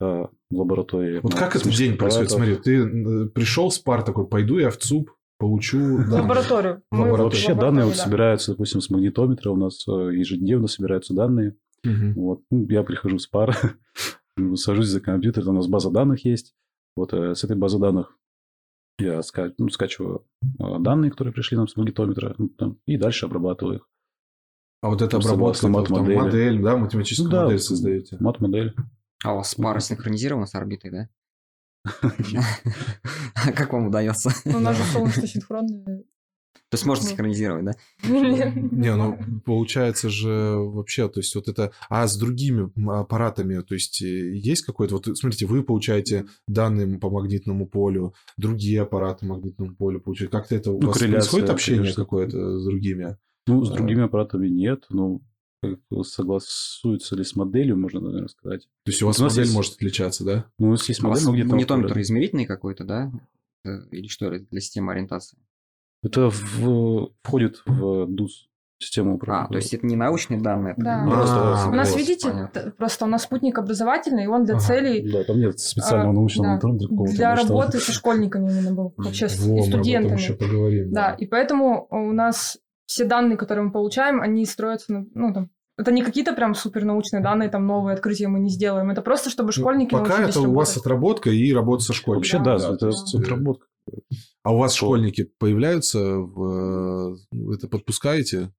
в 0.00 0.30
лаборатории. 0.50 1.20
Вот 1.22 1.34
как 1.34 1.56
этот 1.56 1.72
день 1.72 1.96
происходит? 1.96 2.30
Смотри, 2.30 2.56
ты 2.56 3.28
пришел 3.28 3.70
с 3.70 3.78
пар 3.78 4.02
такой, 4.02 4.26
пойду 4.26 4.58
я 4.58 4.70
в 4.70 4.76
ЦУП, 4.76 5.10
получу... 5.38 5.78
В 5.78 6.10
лабораторию. 6.10 6.82
Вообще 6.90 7.54
данные 7.54 7.86
вот 7.86 7.96
собираются, 7.96 8.52
допустим, 8.52 8.80
с 8.80 8.90
магнитометра 8.90 9.50
у 9.50 9.56
нас 9.56 9.86
э, 9.88 9.90
ежедневно 10.14 10.66
собираются 10.66 11.14
данные. 11.14 11.56
Вот. 11.84 12.42
Ну, 12.50 12.66
я 12.68 12.82
прихожу 12.82 13.18
с 13.18 13.26
пар, 13.26 13.56
сажусь 14.54 14.88
за 14.88 15.00
компьютер, 15.00 15.48
у 15.48 15.52
нас 15.52 15.66
база 15.68 15.90
данных 15.90 16.24
есть. 16.24 16.54
Вот 16.96 17.12
э, 17.12 17.34
с 17.34 17.44
этой 17.44 17.56
базы 17.56 17.78
данных 17.78 18.16
я 18.98 19.20
ска- 19.20 19.54
ну, 19.58 19.68
скачиваю 19.68 20.26
э, 20.42 20.78
данные, 20.80 21.10
которые 21.10 21.32
пришли 21.32 21.56
нам 21.56 21.68
с 21.68 21.76
магнитометра, 21.76 22.34
ну, 22.38 22.48
там, 22.48 22.78
и 22.86 22.96
дальше 22.96 23.26
обрабатываю 23.26 23.76
их. 23.76 23.88
А 24.82 24.90
вот 24.90 25.02
эта 25.02 25.16
обработка, 25.16 25.68
мат-модель, 25.68 26.16
модель, 26.16 26.62
да, 26.62 26.76
математическую 26.76 27.30
ну, 27.30 27.42
модель 27.44 27.58
создаете? 27.58 28.16
Мат-модель. 28.20 28.74
А 29.24 29.34
у 29.34 29.36
вас 29.36 29.54
пара 29.54 29.80
синхронизирована 29.80 30.46
с 30.46 30.54
орбитой, 30.54 30.90
да? 30.90 31.08
Как 33.56 33.72
вам 33.72 33.86
удается? 33.86 34.30
Ну, 34.44 34.58
у 34.58 34.60
нас 34.60 34.76
же 34.76 34.84
солнечно 34.84 35.26
синхронная. 35.26 36.04
То 36.70 36.74
есть 36.74 36.84
можно 36.84 37.08
синхронизировать, 37.08 37.64
да? 37.64 37.72
Не, 38.06 38.94
ну 38.94 39.18
получается 39.46 40.10
же 40.10 40.56
вообще, 40.58 41.08
то 41.08 41.20
есть 41.20 41.34
вот 41.34 41.48
это... 41.48 41.72
А 41.88 42.06
с 42.06 42.18
другими 42.18 42.70
аппаратами, 43.00 43.62
то 43.62 43.74
есть 43.74 44.02
э, 44.02 44.36
есть 44.36 44.66
какой-то... 44.66 44.96
Вот 44.96 45.06
смотрите, 45.16 45.46
вы 45.46 45.62
получаете 45.62 46.26
данные 46.46 46.98
по 46.98 47.08
магнитному 47.08 47.66
полю, 47.66 48.12
другие 48.36 48.82
аппараты 48.82 49.24
магнитному 49.24 49.76
полю 49.76 50.00
получают. 50.00 50.30
Как-то 50.30 50.56
это 50.56 50.72
у 50.72 50.80
ну, 50.80 50.88
вас 50.88 50.98
происходит 50.98 51.48
общение 51.48 51.94
какое-то 51.94 52.58
с 52.58 52.64
другими? 52.66 53.16
Ну, 53.46 53.64
с 53.64 53.70
а. 53.70 53.74
другими 53.74 54.04
аппаратами 54.04 54.48
нет, 54.48 54.84
ну, 54.90 55.22
согласуется 56.02 57.16
ли 57.16 57.24
с 57.24 57.34
моделью, 57.34 57.76
можно, 57.76 58.00
наверное, 58.00 58.28
сказать. 58.28 58.68
То 58.84 58.90
есть 58.90 59.02
у 59.02 59.06
вас 59.06 59.18
у 59.20 59.24
модель 59.24 59.44
есть... 59.44 59.54
может 59.54 59.74
отличаться, 59.74 60.24
да? 60.24 60.46
Ну, 60.58 60.68
у 60.68 60.70
нас 60.72 60.88
есть 60.88 61.02
модель, 61.02 61.24
но 61.24 61.32
где-то... 61.32 61.48
Монитометр 61.50 62.00
измерительный 62.00 62.46
какой-то, 62.46 62.84
да? 62.84 63.12
Или 63.90 64.06
что, 64.06 64.30
для 64.30 64.60
системы 64.60 64.92
ориентации? 64.92 65.38
Это 66.02 66.30
в, 66.30 67.10
входит 67.22 67.62
в 67.66 68.06
ДУС 68.06 68.48
систему 68.80 69.16
управления. 69.16 69.48
А, 69.48 69.52
то 69.52 69.56
есть 69.56 69.74
это 69.74 69.84
не 69.86 69.96
научные 69.96 70.40
данные? 70.40 70.74
Да. 70.76 71.04
Ну, 71.04 71.10
просто 71.10 71.68
у 71.68 71.72
нас, 71.72 71.96
видите, 71.96 72.30
понятно. 72.30 72.72
просто 72.76 73.04
у 73.06 73.08
нас 73.08 73.24
спутник 73.24 73.58
образовательный, 73.58 74.24
и 74.24 74.26
он 74.28 74.44
для 74.44 74.54
ага. 74.54 74.64
целей... 74.64 75.10
Да, 75.10 75.24
там 75.24 75.40
нет 75.40 75.58
специального 75.58 76.10
а, 76.10 76.12
научного 76.12 76.60
да, 76.60 76.68
мониторинга. 76.68 77.12
Для 77.12 77.34
работы 77.34 77.78
со 77.80 77.92
школьниками 77.92 78.50
именно 78.50 78.72
был, 78.72 78.94
вообще 78.96 79.26
Во, 79.26 79.58
и 79.58 79.62
студентами. 79.62 80.16
еще 80.16 80.34
поговорим. 80.34 80.92
Да, 80.92 81.12
и 81.14 81.26
поэтому 81.26 81.88
у 81.90 82.12
нас 82.12 82.58
все 82.88 83.04
данные, 83.04 83.36
которые 83.36 83.66
мы 83.66 83.72
получаем, 83.72 84.20
они 84.20 84.46
строятся 84.46 84.92
на, 84.92 85.06
ну, 85.14 85.32
там, 85.32 85.50
это 85.76 85.92
не 85.92 86.02
какие-то 86.02 86.32
прям 86.32 86.54
супернаучные 86.54 87.22
данные, 87.22 87.50
там 87.50 87.66
новые 87.66 87.94
открытия 87.94 88.28
мы 88.28 88.40
не 88.40 88.48
сделаем. 88.48 88.90
Это 88.90 89.02
просто, 89.02 89.30
чтобы 89.30 89.48
ну, 89.48 89.52
школьники 89.52 89.94
ну, 89.94 90.00
Пока 90.00 90.22
это 90.22 90.40
у 90.40 90.52
вас 90.52 90.76
отработка 90.76 91.30
и 91.30 91.52
работа 91.52 91.84
со 91.84 91.92
школьниками. 91.92 92.38
Вообще, 92.38 92.38
да, 92.38 92.58
да 92.58 92.74
это 92.74 92.90
да. 92.90 93.18
отработка. 93.20 93.66
А 94.42 94.54
у 94.54 94.58
вас 94.58 94.74
Школ. 94.74 94.88
школьники 94.88 95.30
появляются? 95.38 95.98
В... 95.98 97.14
Э, 97.14 97.54
это 97.54 97.68
подпускаете? 97.68 98.52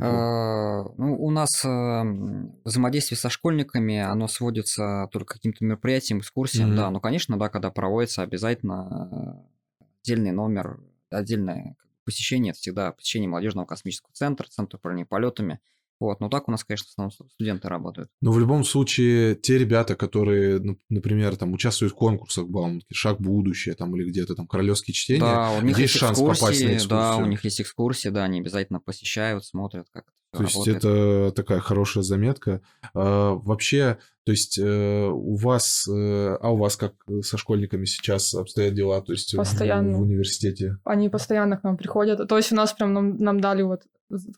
А, 0.00 0.82
ну, 0.96 1.16
у 1.18 1.30
нас 1.30 1.64
эм, 1.64 2.58
взаимодействие 2.64 3.18
со 3.18 3.28
школьниками, 3.28 3.98
оно 3.98 4.28
сводится 4.28 5.08
только 5.12 5.34
к 5.34 5.36
каким-то 5.36 5.64
мероприятиям, 5.64 6.20
экскурсиям, 6.20 6.72
mm-hmm. 6.72 6.76
да. 6.76 6.90
Но, 6.90 7.00
конечно, 7.00 7.38
да, 7.38 7.48
когда 7.50 7.70
проводится 7.70 8.22
обязательно 8.22 9.46
э, 9.80 9.84
отдельный 10.02 10.32
номер, 10.32 10.80
отдельное 11.10 11.76
посещение, 12.04 12.50
это 12.50 12.60
всегда 12.60 12.92
посещение 12.92 13.28
молодежного 13.28 13.66
космического 13.66 14.12
центра, 14.12 14.46
центра 14.48 14.78
управления 14.78 15.06
полетами– 15.06 15.60
вот, 16.00 16.20
но 16.20 16.28
так 16.28 16.48
у 16.48 16.50
нас, 16.50 16.64
конечно, 16.64 16.86
в 16.86 16.90
основном 16.90 17.30
студенты 17.30 17.68
работают. 17.68 18.10
Но 18.20 18.32
в 18.32 18.38
любом 18.38 18.64
случае, 18.64 19.36
те 19.36 19.58
ребята, 19.58 19.94
которые, 19.94 20.60
например, 20.88 21.36
там 21.36 21.52
участвуют 21.52 21.92
в 21.92 21.96
конкурсах 21.96 22.48
Бауманки, 22.48 22.92
«Шаг 22.92 23.20
будущее» 23.20 23.74
там, 23.74 23.94
или 23.96 24.08
где-то 24.08 24.34
там 24.34 24.46
«Королевские 24.46 24.94
чтения», 24.94 25.20
да, 25.20 25.52
у 25.52 25.62
них 25.62 25.78
есть, 25.78 25.94
есть 25.94 26.04
шанс 26.04 26.18
попасть 26.18 26.62
на 26.62 26.74
экскурсию. 26.74 26.88
Да, 26.88 27.16
у 27.16 27.26
них 27.26 27.44
есть 27.44 27.60
экскурсии, 27.60 28.08
да, 28.08 28.24
они 28.24 28.40
обязательно 28.40 28.80
посещают, 28.80 29.44
смотрят, 29.44 29.86
как 29.92 30.04
то 30.36 30.42
есть 30.42 30.68
это 30.68 31.32
такая 31.34 31.60
хорошая 31.60 32.02
заметка. 32.02 32.60
А, 32.94 33.34
вообще, 33.34 33.98
то 34.24 34.32
есть 34.32 34.58
э, 34.58 35.08
у 35.08 35.36
вас, 35.36 35.88
э, 35.88 36.36
а 36.40 36.50
у 36.50 36.56
вас 36.56 36.76
как 36.76 36.94
со 37.22 37.36
школьниками 37.36 37.84
сейчас 37.84 38.34
обстоят 38.34 38.74
дела, 38.74 39.00
то 39.00 39.12
есть 39.12 39.36
постоянно. 39.36 39.96
В, 39.96 40.00
в 40.00 40.02
университете? 40.02 40.78
Они 40.84 41.08
постоянно 41.08 41.56
к 41.56 41.64
нам 41.64 41.76
приходят. 41.76 42.28
То 42.28 42.36
есть 42.36 42.52
у 42.52 42.56
нас 42.56 42.72
прям 42.72 42.92
нам, 42.92 43.16
нам 43.16 43.40
дали 43.40 43.62
вот 43.62 43.82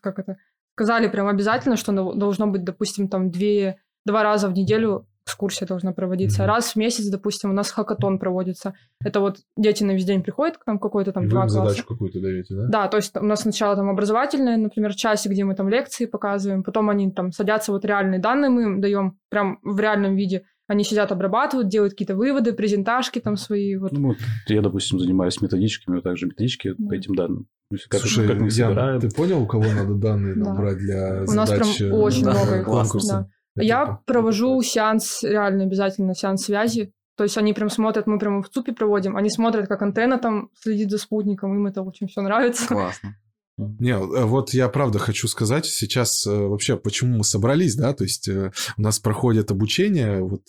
как 0.01 0.19
это 0.19 0.37
сказали 0.77 1.09
прям 1.09 1.27
обязательно, 1.27 1.77
что 1.77 1.93
должно 2.15 2.47
быть, 2.47 2.63
допустим, 2.63 3.09
там 3.09 3.31
две, 3.31 3.79
два 4.05 4.23
раза 4.23 4.49
в 4.49 4.53
неделю 4.53 5.07
экскурсия 5.27 5.67
должна 5.67 5.93
проводиться. 5.93 6.43
Mm-hmm. 6.43 6.47
Раз 6.47 6.73
в 6.73 6.77
месяц, 6.77 7.07
допустим, 7.09 7.51
у 7.51 7.53
нас 7.53 7.71
хакатон 7.71 8.19
проводится. 8.19 8.75
Это 9.05 9.21
вот 9.21 9.39
дети 9.57 9.83
на 9.83 9.93
весь 9.93 10.05
день 10.05 10.23
приходят 10.23 10.57
к 10.57 10.67
нам 10.67 10.79
какой-то 10.79 11.13
там 11.13 11.27
И 11.27 11.29
два 11.29 11.43
вы 11.43 11.49
класса. 11.49 11.69
задачу 11.69 11.87
какую-то 11.87 12.21
даете, 12.21 12.55
да? 12.55 12.67
Да, 12.69 12.89
то 12.89 12.97
есть 12.97 13.15
у 13.17 13.25
нас 13.25 13.43
сначала 13.43 13.75
там 13.75 13.91
образовательные, 13.91 14.57
например, 14.57 14.95
часик, 14.95 15.33
где 15.33 15.45
мы 15.45 15.55
там 15.55 15.69
лекции 15.69 16.07
показываем, 16.07 16.63
потом 16.63 16.89
они 16.91 17.11
там 17.11 17.33
садятся, 17.33 17.73
вот 17.73 17.85
реальные 17.85 18.21
данные 18.21 18.51
мы 18.51 18.63
им 18.63 18.81
даем 18.81 19.19
прям 19.29 19.59
в 19.63 19.79
реальном 19.81 20.15
виде. 20.15 20.45
Они 20.69 20.83
сидят, 20.83 21.13
обрабатывают, 21.13 21.69
делают 21.69 21.93
какие-то 21.93 22.17
выводы, 22.17 22.53
презентажки 22.53 23.21
там 23.21 23.37
свои. 23.37 23.77
Вот. 23.77 23.93
Ну, 23.93 24.09
вот 24.09 24.17
я, 24.49 24.63
допустим, 24.63 24.99
занимаюсь 24.99 25.41
методичками, 25.41 25.99
а 25.99 26.03
также 26.03 26.27
методички 26.27 26.69
mm-hmm. 26.69 26.89
по 26.89 26.93
этим 26.95 27.15
данным. 27.15 27.47
Как, 27.89 28.01
Слушай, 28.01 28.29
как 28.29 28.41
мы 28.41 28.49
Ян, 28.51 29.01
ты 29.01 29.09
понял, 29.11 29.43
у 29.43 29.47
кого 29.47 29.65
надо 29.65 29.95
данные 29.95 30.37
набрать 30.37 30.79
для 30.79 31.25
У 31.27 31.33
нас 31.33 31.51
прям 31.51 31.69
очень 31.93 32.23
много 32.23 32.65
конкурсов. 32.65 33.27
Я 33.57 34.01
провожу 34.07 34.61
сеанс, 34.63 35.23
реально 35.23 35.65
обязательно 35.65 36.15
сеанс 36.15 36.45
связи. 36.45 36.93
То 37.17 37.25
есть 37.25 37.39
они 37.39 37.55
прям 37.55 37.71
смотрят, 37.71 38.07
мы 38.07 38.19
прямо 38.19 38.43
в 38.43 38.51
ЦУПе 38.51 38.73
проводим, 38.73 39.17
они 39.17 39.31
смотрят, 39.31 39.69
как 39.69 39.81
антенна 39.81 40.19
там 40.19 40.51
следит 40.61 40.91
за 40.91 40.99
спутником, 40.99 41.55
им 41.55 41.67
это 41.67 41.83
очень 41.83 42.09
все 42.09 42.21
нравится. 42.21 42.67
Классно. 42.67 43.17
Не, 43.57 43.93
э, 43.93 44.25
вот 44.25 44.51
я 44.53 44.69
правда 44.69 44.99
хочу 44.99 45.27
сказать 45.29 45.65
сейчас 45.65 46.27
э, 46.27 46.31
вообще, 46.31 46.77
почему 46.77 47.17
мы 47.19 47.25
собрались, 47.25 47.75
да, 47.75 47.95
то 47.95 48.05
есть 48.05 48.29
у 48.29 48.51
нас 48.77 48.99
проходит 48.99 49.51
обучение 49.51 50.21
вот 50.21 50.43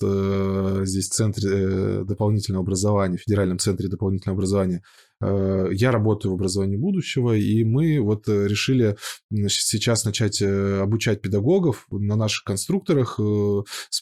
здесь 0.85 1.07
в 1.09 1.13
Центре 1.13 2.03
дополнительного 2.03 2.63
образования, 2.63 3.17
Федеральном 3.17 3.59
центре 3.59 3.87
дополнительного 3.87 4.37
образования 4.37 4.81
Э, 4.81 5.06
я 5.21 5.91
работаю 5.91 6.31
в 6.31 6.35
образовании 6.35 6.77
будущего, 6.77 7.33
и 7.33 7.63
мы 7.63 7.99
вот 7.99 8.29
э, 8.29 8.47
решили 8.47 8.97
сейчас 9.47 10.05
начать 10.05 10.41
э, 10.41 10.79
обучать 10.79 11.21
педагогов 11.21 11.87
на 11.89 12.15
наших 12.15 12.43
конструкторах, 12.43 13.19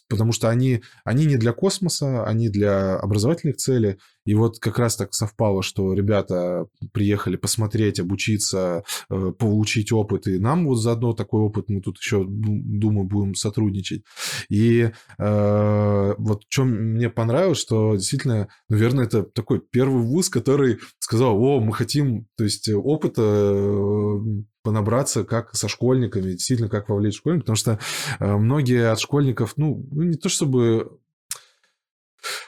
потому 0.10 0.32
что 0.34 0.50
они, 0.50 0.82
они 1.06 1.26
не 1.26 1.38
для 1.38 1.54
космоса, 1.54 2.26
они 2.26 2.50
для 2.50 2.98
образовательных 2.98 3.58
целей. 3.58 3.98
И 4.26 4.34
вот 4.36 4.60
как 4.60 4.80
раз 4.80 4.96
так 4.96 5.14
совпало, 5.14 5.64
что 5.64 5.94
ребята 5.94 6.68
приехали 6.92 7.36
посмотреть, 7.36 8.00
обучиться, 8.00 8.84
получить 9.08 9.92
опыт, 9.92 10.28
и 10.28 10.40
нам 10.40 10.66
вот 10.66 10.78
заодно 10.78 11.14
такой 11.14 11.42
опыт 11.42 11.70
мы 11.70 11.82
тут 11.82 11.98
еще, 11.98 12.26
думаю, 12.28 13.06
будем 13.06 13.36
сотрудничать. 13.36 14.04
И 14.50 14.92
э, 15.18 16.14
вот 16.18 16.44
что 16.50 16.66
мне 16.66 17.10
понравилось, 17.10 17.60
что 17.60 17.96
действительно, 17.96 18.48
наверное, 18.70 19.06
это 19.06 19.24
такой 19.24 19.60
первый 19.60 20.02
вуз, 20.04 20.30
который 20.30 20.80
сказал, 21.00 21.42
о, 21.42 21.60
мы 21.60 21.74
хотим, 21.74 22.28
то 22.38 22.44
есть 22.44 22.70
опыта 22.70 23.22
э, 23.22 24.20
понабраться 24.64 25.24
как 25.24 25.56
со 25.56 25.68
школьниками, 25.68 26.32
действительно, 26.32 26.70
как 26.70 26.90
вовлечь 26.90 27.18
школьников, 27.18 27.44
потому 27.44 27.56
что 27.56 27.80
э, 28.20 28.38
многие 28.38 28.92
от 28.92 29.00
школьников, 29.00 29.54
ну, 29.58 29.88
ну 29.92 30.04
не 30.04 30.18
то 30.18 30.30
чтобы 30.30 31.00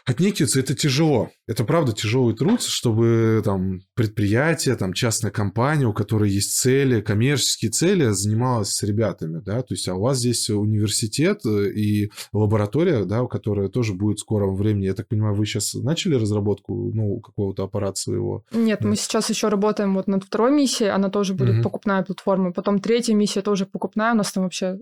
Отнекиваться 0.05 0.60
это 0.60 0.75
тяжело. 0.75 1.29
Это 1.48 1.63
правда 1.63 1.93
тяжелый 1.93 2.36
труд, 2.36 2.62
чтобы 2.62 3.41
там 3.43 3.79
предприятие, 3.96 4.75
там 4.75 4.93
частная 4.93 5.31
компания, 5.31 5.86
у 5.86 5.93
которой 5.93 6.29
есть 6.29 6.51
цели, 6.51 7.01
коммерческие 7.01 7.72
цели, 7.72 8.10
занималась 8.10 8.69
с 8.69 8.84
ребятами, 8.84 9.41
да, 9.43 9.62
то 9.62 9.74
есть 9.74 9.88
а 9.88 9.96
у 9.96 10.01
вас 10.01 10.17
здесь 10.17 10.50
университет 10.50 11.46
э, 11.46 11.72
и 11.72 12.12
лаборатория, 12.34 13.05
да, 13.05 13.25
которая 13.25 13.69
тоже 13.69 13.93
будет 13.93 14.17
в 14.17 14.22
скором 14.22 14.55
времени. 14.55 14.86
Я 14.86 14.93
так 14.93 15.07
понимаю, 15.07 15.36
вы 15.36 15.46
сейчас 15.46 15.74
начали 15.74 16.15
разработку, 16.15 16.91
ну, 16.93 17.19
какого-то 17.19 17.63
аппарата 17.63 18.00
своего? 18.00 18.43
Нет, 18.51 18.79
да. 18.81 18.89
мы 18.89 18.96
сейчас 18.96 19.29
еще 19.29 19.50
работаем 19.50 19.93
вот 19.96 20.07
над 20.07 20.24
второй 20.24 20.51
миссией, 20.51 20.89
она 20.89 21.10
тоже 21.10 21.34
будет 21.34 21.55
угу. 21.55 21.63
покупная 21.63 22.03
платформа. 22.03 22.51
Потом 22.51 22.79
третья 22.79 23.13
миссия 23.13 23.41
тоже 23.41 23.65
покупная, 23.65 24.13
у 24.13 24.15
нас 24.15 24.31
там 24.31 24.43
вообще 24.43 24.77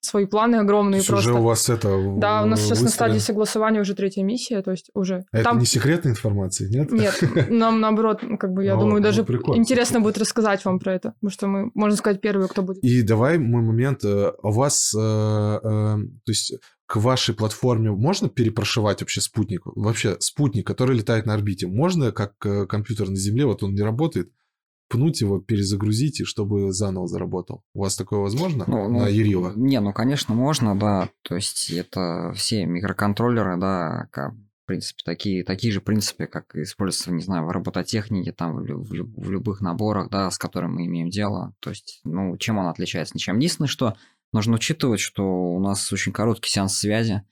свои 0.00 0.26
планы 0.26 0.56
огромные 0.56 1.02
просто. 1.02 1.30
уже 1.30 1.40
у 1.40 1.42
вас 1.42 1.68
это 1.68 1.88
Да, 2.18 2.42
у 2.42 2.46
нас 2.46 2.60
сейчас 2.60 2.80
на 2.82 2.88
стадии 2.88 3.18
согласования 3.18 3.80
уже 3.80 3.94
третья 3.94 4.22
миссия, 4.22 4.39
то 4.48 4.70
есть 4.70 4.90
уже. 4.94 5.24
А 5.32 5.42
Там... 5.42 5.56
это 5.56 5.60
не 5.60 5.66
секретная 5.66 6.12
информация, 6.12 6.68
нет? 6.68 6.90
Нет, 6.92 7.50
нам 7.50 7.80
наоборот, 7.80 8.22
как 8.38 8.52
бы, 8.52 8.64
я 8.64 8.76
О, 8.76 8.80
думаю, 8.80 9.02
даже 9.02 9.24
ну, 9.28 9.56
интересно 9.56 10.00
будет 10.00 10.18
рассказать 10.18 10.64
вам 10.64 10.78
про 10.78 10.94
это, 10.94 11.12
потому 11.20 11.30
что 11.30 11.46
мы, 11.46 11.70
можно 11.74 11.96
сказать, 11.96 12.20
первые, 12.20 12.48
кто 12.48 12.62
будет. 12.62 12.82
И 12.82 13.02
давай 13.02 13.38
мой 13.38 13.62
момент. 13.62 14.04
Э, 14.04 14.32
у 14.42 14.50
вас, 14.50 14.92
э, 14.96 15.00
э, 15.00 15.60
то 15.60 16.30
есть 16.30 16.54
к 16.86 16.96
вашей 16.96 17.34
платформе 17.34 17.90
можно 17.90 18.28
перепрошивать 18.28 19.00
вообще 19.00 19.20
спутник? 19.20 19.62
Вообще 19.64 20.16
спутник, 20.20 20.66
который 20.66 20.96
летает 20.96 21.26
на 21.26 21.34
орбите, 21.34 21.66
можно 21.68 22.10
как 22.10 22.36
компьютер 22.38 23.08
на 23.08 23.16
Земле, 23.16 23.46
вот 23.46 23.62
он 23.62 23.74
не 23.74 23.82
работает, 23.82 24.30
пнуть 24.90 25.22
его, 25.22 25.40
перезагрузить, 25.40 26.20
и 26.20 26.24
чтобы 26.24 26.72
заново 26.72 27.06
заработал. 27.06 27.62
У 27.72 27.80
вас 27.80 27.96
такое 27.96 28.20
возможно 28.20 28.64
ну, 28.66 28.88
на 28.88 29.04
ну, 29.04 29.06
Ерила? 29.06 29.52
Не, 29.56 29.80
ну, 29.80 29.94
конечно, 29.94 30.34
можно, 30.34 30.78
да. 30.78 31.08
То 31.22 31.36
есть 31.36 31.70
это 31.70 32.32
все 32.34 32.66
микроконтроллеры, 32.66 33.56
да, 33.56 34.08
как 34.10 34.34
принципе, 34.70 35.02
такие, 35.04 35.42
такие 35.42 35.72
же 35.72 35.80
принципы, 35.80 36.26
как 36.26 36.54
используются, 36.54 37.10
не 37.10 37.22
знаю, 37.22 37.44
в 37.44 37.50
робототехнике, 37.50 38.30
там, 38.30 38.54
в, 38.54 38.62
в, 38.62 39.20
в 39.20 39.30
любых 39.30 39.60
наборах, 39.60 40.10
да, 40.10 40.30
с 40.30 40.38
которыми 40.38 40.74
мы 40.74 40.86
имеем 40.86 41.10
дело. 41.10 41.54
То 41.58 41.70
есть, 41.70 42.00
ну, 42.04 42.36
чем 42.36 42.58
он 42.58 42.68
отличается? 42.68 43.16
Ничем. 43.16 43.36
Единственное, 43.38 43.66
что 43.66 43.96
нужно 44.32 44.54
учитывать, 44.54 45.00
что 45.00 45.24
у 45.24 45.58
нас 45.58 45.92
очень 45.92 46.12
короткий 46.12 46.50
сеанс 46.50 46.76
связи, 46.76 47.24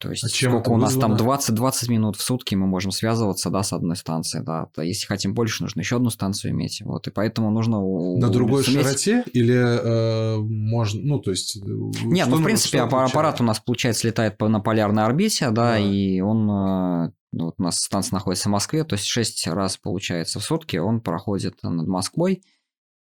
то 0.00 0.10
есть, 0.10 0.24
а 0.24 0.28
сколько 0.28 0.70
у 0.70 0.78
нас 0.78 0.94
там 0.94 1.12
20-20 1.14 1.90
минут 1.90 2.16
в 2.16 2.22
сутки 2.22 2.54
мы 2.54 2.66
можем 2.66 2.90
связываться, 2.90 3.50
да, 3.50 3.62
с 3.62 3.74
одной 3.74 3.96
станцией, 3.96 4.42
да. 4.42 4.66
Если 4.82 5.06
хотим 5.06 5.34
больше, 5.34 5.62
нужно 5.62 5.80
еще 5.80 5.96
одну 5.96 6.08
станцию 6.08 6.52
иметь. 6.52 6.80
Вот, 6.82 7.06
и 7.06 7.10
поэтому 7.10 7.50
нужно... 7.50 7.80
На 8.16 8.30
другой 8.30 8.64
суметь... 8.64 8.82
широте 8.82 9.24
или 9.34 9.54
э, 9.54 10.38
можно, 10.38 11.00
ну, 11.02 11.18
то 11.18 11.30
есть... 11.32 11.56
Э, 11.56 11.60
Нет, 12.04 12.28
ну, 12.28 12.36
в 12.36 12.42
принципе, 12.44 12.80
аппарат, 12.80 13.10
аппарат 13.10 13.40
у 13.42 13.44
нас, 13.44 13.60
получается, 13.60 14.06
летает 14.06 14.40
на 14.40 14.60
полярной 14.60 15.04
орбите, 15.04 15.50
да, 15.50 15.72
да. 15.72 15.78
и 15.78 16.20
он... 16.22 16.50
Э, 16.50 17.12
вот 17.32 17.54
у 17.58 17.62
нас 17.62 17.78
станция 17.78 18.14
находится 18.14 18.48
в 18.48 18.52
Москве, 18.52 18.84
то 18.84 18.94
есть 18.94 19.04
6 19.04 19.48
раз, 19.48 19.76
получается, 19.76 20.40
в 20.40 20.42
сутки 20.42 20.78
он 20.78 21.00
проходит 21.00 21.62
над 21.62 21.86
Москвой. 21.86 22.42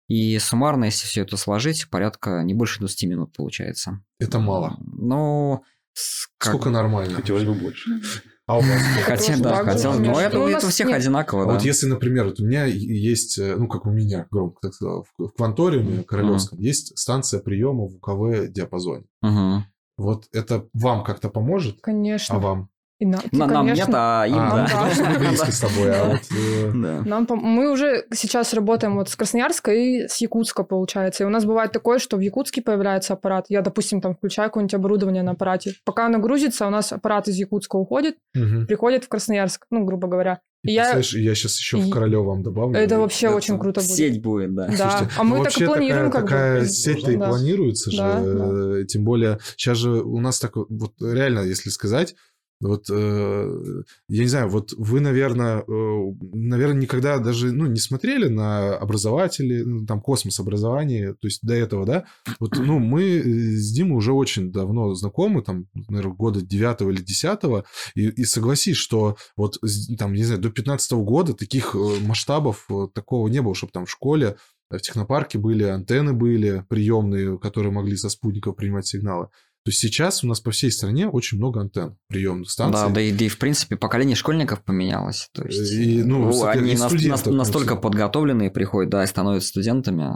И 0.09 0.37
суммарно, 0.39 0.85
если 0.85 1.07
все 1.07 1.21
это 1.21 1.37
сложить, 1.37 1.89
порядка 1.89 2.41
не 2.43 2.53
больше 2.53 2.79
20 2.79 3.03
минут 3.09 3.35
получается. 3.35 4.03
Это 4.19 4.39
мало. 4.39 4.75
Ну, 4.79 5.63
как... 6.37 6.53
сколько 6.53 6.69
нормально? 6.69 7.15
Хотелось 7.15 7.43
бы 7.43 7.53
больше. 7.53 7.89
А 8.45 8.57
у 8.57 8.61
вас? 8.61 8.81
Хотя, 9.05 9.37
да, 9.37 9.63
хотел, 9.63 9.99
но 9.99 10.19
это, 10.19 10.39
это 10.39 10.65
у 10.65 10.69
всех 10.69 10.87
нет. 10.87 10.97
одинаково. 10.97 11.43
А 11.43 11.45
да. 11.45 11.53
вот 11.53 11.61
если, 11.61 11.85
например, 11.85 12.25
вот 12.25 12.39
у 12.39 12.45
меня 12.45 12.65
есть, 12.65 13.37
э, 13.37 13.55
ну, 13.55 13.67
как 13.67 13.85
у 13.85 13.91
меня, 13.91 14.25
громко 14.31 14.57
так 14.59 14.73
сказал, 14.73 15.05
в 15.19 15.29
Кванториуме 15.37 16.03
Королевском 16.03 16.57
uh-huh. 16.57 16.63
есть 16.63 16.97
станция 16.97 17.41
приема 17.41 17.83
в 17.87 17.97
УКВ 17.97 18.51
диапазоне. 18.51 19.05
Uh-huh. 19.23 19.59
Вот 19.97 20.25
это 20.31 20.67
вам 20.73 21.03
как-то 21.03 21.29
поможет? 21.29 21.79
Конечно. 21.81 22.37
А 22.37 22.39
вам? 22.39 22.69
И 22.99 23.05
на, 23.05 23.19
на, 23.31 23.47
нам 23.47 23.65
нет, 23.67 23.87
а 23.93 24.25
им 24.27 24.35
а, 24.37 24.67
да. 24.67 24.89
Ну, 24.97 25.05
мы 25.05 25.19
близко 25.19 25.51
с 25.53 25.59
тобой, 25.61 25.89
а 25.89 26.03
вот... 26.03 26.19
Э... 26.37 26.71
Да. 26.75 27.01
Нам, 27.05 27.27
мы 27.31 27.71
уже 27.71 28.05
сейчас 28.13 28.53
работаем 28.53 28.95
вот 28.95 29.07
с 29.07 29.15
Красноярска 29.15 29.71
и 29.73 30.07
с 30.09 30.17
Якутска, 30.17 30.63
получается. 30.63 31.23
И 31.23 31.25
у 31.25 31.29
нас 31.29 31.45
бывает 31.45 31.71
такое, 31.71 31.99
что 31.99 32.17
в 32.17 32.19
Якутске 32.19 32.61
появляется 32.61 33.13
аппарат. 33.13 33.45
Я, 33.47 33.61
допустим, 33.61 34.01
там 34.01 34.15
включаю 34.15 34.49
какое-нибудь 34.49 34.73
оборудование 34.73 35.23
на 35.23 35.31
аппарате. 35.31 35.75
Пока 35.85 36.07
оно 36.07 36.19
грузится, 36.19 36.67
у 36.67 36.69
нас 36.69 36.91
аппарат 36.91 37.29
из 37.29 37.37
Якутска 37.37 37.77
уходит, 37.77 38.17
угу. 38.35 38.65
приходит 38.67 39.05
в 39.05 39.07
Красноярск, 39.07 39.65
ну, 39.71 39.85
грубо 39.85 40.09
говоря. 40.09 40.41
И 40.63 40.73
я... 40.73 40.97
я 40.97 41.01
сейчас 41.01 41.57
еще 41.57 41.79
и... 41.79 41.81
в 41.83 41.89
Королевом 41.89 42.43
добавлю. 42.43 42.77
Это 42.77 42.99
вообще 42.99 43.27
это... 43.27 43.35
очень 43.37 43.57
круто 43.57 43.79
будет. 43.79 43.91
Сеть 43.91 44.21
будет, 44.21 44.53
да. 44.53 44.67
Да, 44.67 44.89
Слушайте, 44.89 45.13
а 45.17 45.23
мы 45.23 45.37
ну, 45.37 45.43
так 45.45 45.57
и 45.57 45.65
планируем. 45.65 46.11
Такая, 46.11 46.21
как 46.21 46.29
такая 46.29 46.59
бы. 46.59 46.65
сеть-то 46.67 47.11
и 47.11 47.15
да. 47.15 47.27
планируется 47.29 47.91
да, 47.95 48.21
же. 48.21 48.33
Да. 48.33 48.85
Тем 48.85 49.05
более, 49.05 49.39
сейчас 49.55 49.77
же 49.77 49.91
у 49.91 50.19
нас 50.19 50.37
так 50.39 50.57
вот 50.57 50.93
реально, 50.99 51.39
если 51.41 51.69
сказать, 51.69 52.13
вот, 52.61 52.87
э, 52.89 53.83
я 54.09 54.21
не 54.21 54.27
знаю, 54.27 54.49
вот 54.49 54.73
вы, 54.77 54.99
наверное, 54.99 55.59
э, 55.59 56.13
наверное, 56.33 56.81
никогда 56.81 57.17
даже, 57.19 57.51
ну, 57.53 57.67
не 57.67 57.79
смотрели 57.79 58.27
на 58.27 58.75
образователи, 58.75 59.63
ну, 59.63 59.85
там, 59.85 60.01
космос 60.01 60.39
образование, 60.39 61.13
то 61.13 61.27
есть 61.27 61.39
до 61.41 61.53
этого, 61.53 61.85
да? 61.85 62.05
Вот, 62.39 62.57
ну, 62.57 62.79
мы 62.79 63.21
с 63.21 63.71
Димой 63.71 63.97
уже 63.97 64.11
очень 64.11 64.51
давно 64.51 64.93
знакомы, 64.93 65.41
там, 65.41 65.67
наверное, 65.87 66.15
года 66.15 66.41
девятого 66.41 66.89
или 66.89 67.01
десятого, 67.01 67.63
и, 67.95 68.07
и 68.09 68.25
согласись, 68.25 68.77
что 68.77 69.15
вот, 69.37 69.57
там, 69.97 70.13
не 70.13 70.23
знаю, 70.23 70.41
до 70.41 70.49
15 70.49 70.91
года 70.93 71.33
таких 71.33 71.75
масштабов 72.01 72.67
такого 72.93 73.27
не 73.29 73.41
было, 73.41 73.55
чтобы 73.55 73.71
там 73.71 73.85
в 73.85 73.91
школе 73.91 74.35
в 74.69 74.79
технопарке 74.79 75.39
были, 75.39 75.63
антенны 75.63 76.13
были 76.13 76.63
приемные, 76.69 77.39
которые 77.39 77.71
могли 77.71 77.97
со 77.97 78.09
спутников 78.09 78.55
принимать 78.55 78.85
сигналы. 78.85 79.29
То 79.69 79.71
есть 79.71 79.81
сейчас 79.81 80.23
у 80.23 80.27
нас 80.27 80.39
по 80.39 80.49
всей 80.49 80.71
стране 80.71 81.07
очень 81.07 81.37
много 81.37 81.61
антенн 81.61 81.95
приемных 82.07 82.49
станций. 82.49 82.87
Да, 82.87 82.89
да 82.89 83.01
и, 83.01 83.11
да 83.11 83.25
и 83.25 83.27
в 83.27 83.37
принципе 83.37 83.77
поколение 83.77 84.15
школьников 84.15 84.63
поменялось. 84.63 85.29
То 85.31 85.45
есть 85.45 85.73
и, 85.73 86.01
ну, 86.01 86.43
они 86.45 86.71
и 86.71 86.75
нас, 86.75 86.91
нас, 86.91 87.25
настолько 87.27 87.75
подготовленные 87.75 88.49
приходят, 88.49 88.89
да, 88.89 89.03
и 89.03 89.05
становятся 89.05 89.49
студентами. 89.49 90.15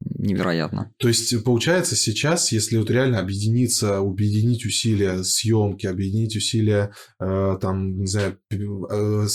Невероятно. 0.00 0.92
То 0.98 1.08
есть, 1.08 1.42
получается, 1.42 1.96
сейчас, 1.96 2.52
если 2.52 2.76
вот 2.76 2.88
реально 2.88 3.18
объединиться, 3.18 3.96
объединить 3.96 4.64
усилия 4.64 5.24
съемки, 5.24 5.86
объединить 5.86 6.36
усилия, 6.36 6.92
э, 7.20 7.58
там, 7.60 7.98
не 7.98 8.06
знаю, 8.06 8.38
э, 8.52 9.26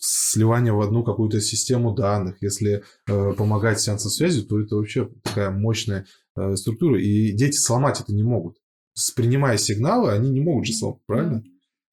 сливания 0.00 0.72
в 0.72 0.80
одну 0.80 1.04
какую-то 1.04 1.40
систему 1.40 1.94
данных, 1.94 2.38
если 2.40 2.82
э, 3.08 3.32
помогать 3.34 3.80
сеансам 3.80 4.10
связи, 4.10 4.42
то 4.42 4.60
это 4.60 4.74
вообще 4.74 5.08
такая 5.22 5.50
мощная 5.50 6.04
э, 6.36 6.56
структура. 6.56 7.00
И 7.00 7.30
дети 7.32 7.56
сломать 7.56 8.00
это 8.00 8.12
не 8.12 8.24
могут 8.24 8.56
принимая 9.14 9.56
сигналы, 9.56 10.12
они 10.12 10.30
не 10.30 10.40
могут 10.40 10.66
же 10.66 10.72
сломать, 10.72 11.00
правильно? 11.06 11.42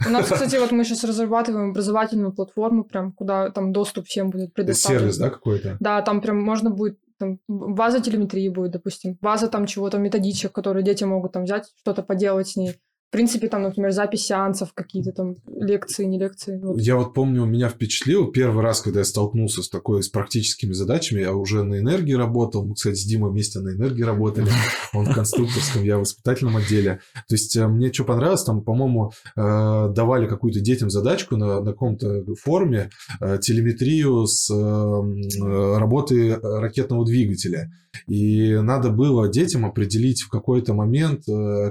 У 0.06 0.10
нас, 0.10 0.28
кстати, 0.28 0.56
вот 0.56 0.72
мы 0.72 0.84
сейчас 0.84 1.04
разрабатываем 1.04 1.72
образовательную 1.72 2.34
платформу, 2.34 2.84
прям 2.84 3.12
куда 3.12 3.52
там 3.52 3.72
доступ 3.72 4.08
всем 4.08 4.30
будет 4.30 4.54
предоставлен. 4.54 5.00
Сервис, 5.02 5.18
да, 5.18 5.30
какой-то? 5.30 5.78
Да, 5.80 6.02
там 6.02 6.22
прям 6.22 6.42
можно 6.42 6.72
будет 6.72 6.98
там, 7.20 7.40
база 7.48 8.02
телеметрии 8.02 8.50
будет, 8.50 8.72
допустим, 8.72 9.18
база 9.22 9.48
там 9.48 9.68
чего-то, 9.68 10.00
методичек, 10.00 10.52
которые 10.52 10.84
дети 10.84 11.04
могут 11.04 11.34
там 11.34 11.44
взять, 11.44 11.72
что-то 11.80 12.02
поделать 12.02 12.48
с 12.48 12.56
ней. 12.56 12.76
В 13.12 13.14
принципе, 13.14 13.50
там, 13.50 13.64
например, 13.64 13.92
запись 13.92 14.28
сеансов, 14.28 14.72
какие-то 14.74 15.12
там 15.12 15.36
лекции, 15.46 16.06
не 16.06 16.18
лекции. 16.18 16.58
Вот. 16.58 16.80
Я 16.80 16.96
вот 16.96 17.14
помню, 17.14 17.44
меня 17.44 17.68
впечатлил 17.68 18.32
первый 18.32 18.64
раз, 18.64 18.80
когда 18.80 19.00
я 19.00 19.06
столкнулся 19.06 19.64
с 19.64 19.70
такой, 19.70 20.02
с 20.02 20.08
практическими 20.08 20.72
задачами, 20.72 21.20
я 21.20 21.34
уже 21.34 21.64
на 21.64 21.80
энергии 21.80 22.14
работал, 22.14 22.66
мы, 22.66 22.74
кстати, 22.74 22.96
с 22.96 23.04
Димой 23.04 23.32
вместе 23.32 23.60
на 23.60 23.76
энергии 23.76 24.04
работали, 24.04 24.48
он 24.94 25.08
в 25.08 25.14
конструкторском, 25.14 25.84
я 25.84 25.98
в 25.98 26.00
воспитательном 26.00 26.56
отделе. 26.56 27.02
То 27.28 27.36
есть 27.36 27.54
э, 27.58 27.68
мне 27.68 27.92
что 27.92 28.06
понравилось, 28.06 28.46
там, 28.46 28.64
по-моему, 28.64 29.12
э, 29.36 29.90
давали 29.94 30.26
какую-то 30.26 30.62
детям 30.62 30.90
задачку 30.90 31.36
на, 31.36 31.60
на 31.60 31.72
каком-то 31.72 32.24
форуме, 32.42 32.92
э, 33.20 33.40
телеметрию 33.42 34.26
с 34.26 34.50
работы 34.50 36.38
ракетного 36.38 37.06
двигателя. 37.06 37.74
И 38.08 38.56
надо 38.56 38.90
было 38.90 39.28
детям 39.28 39.66
определить 39.66 40.22
в 40.22 40.30
какой-то 40.30 40.74
момент, 40.74 41.26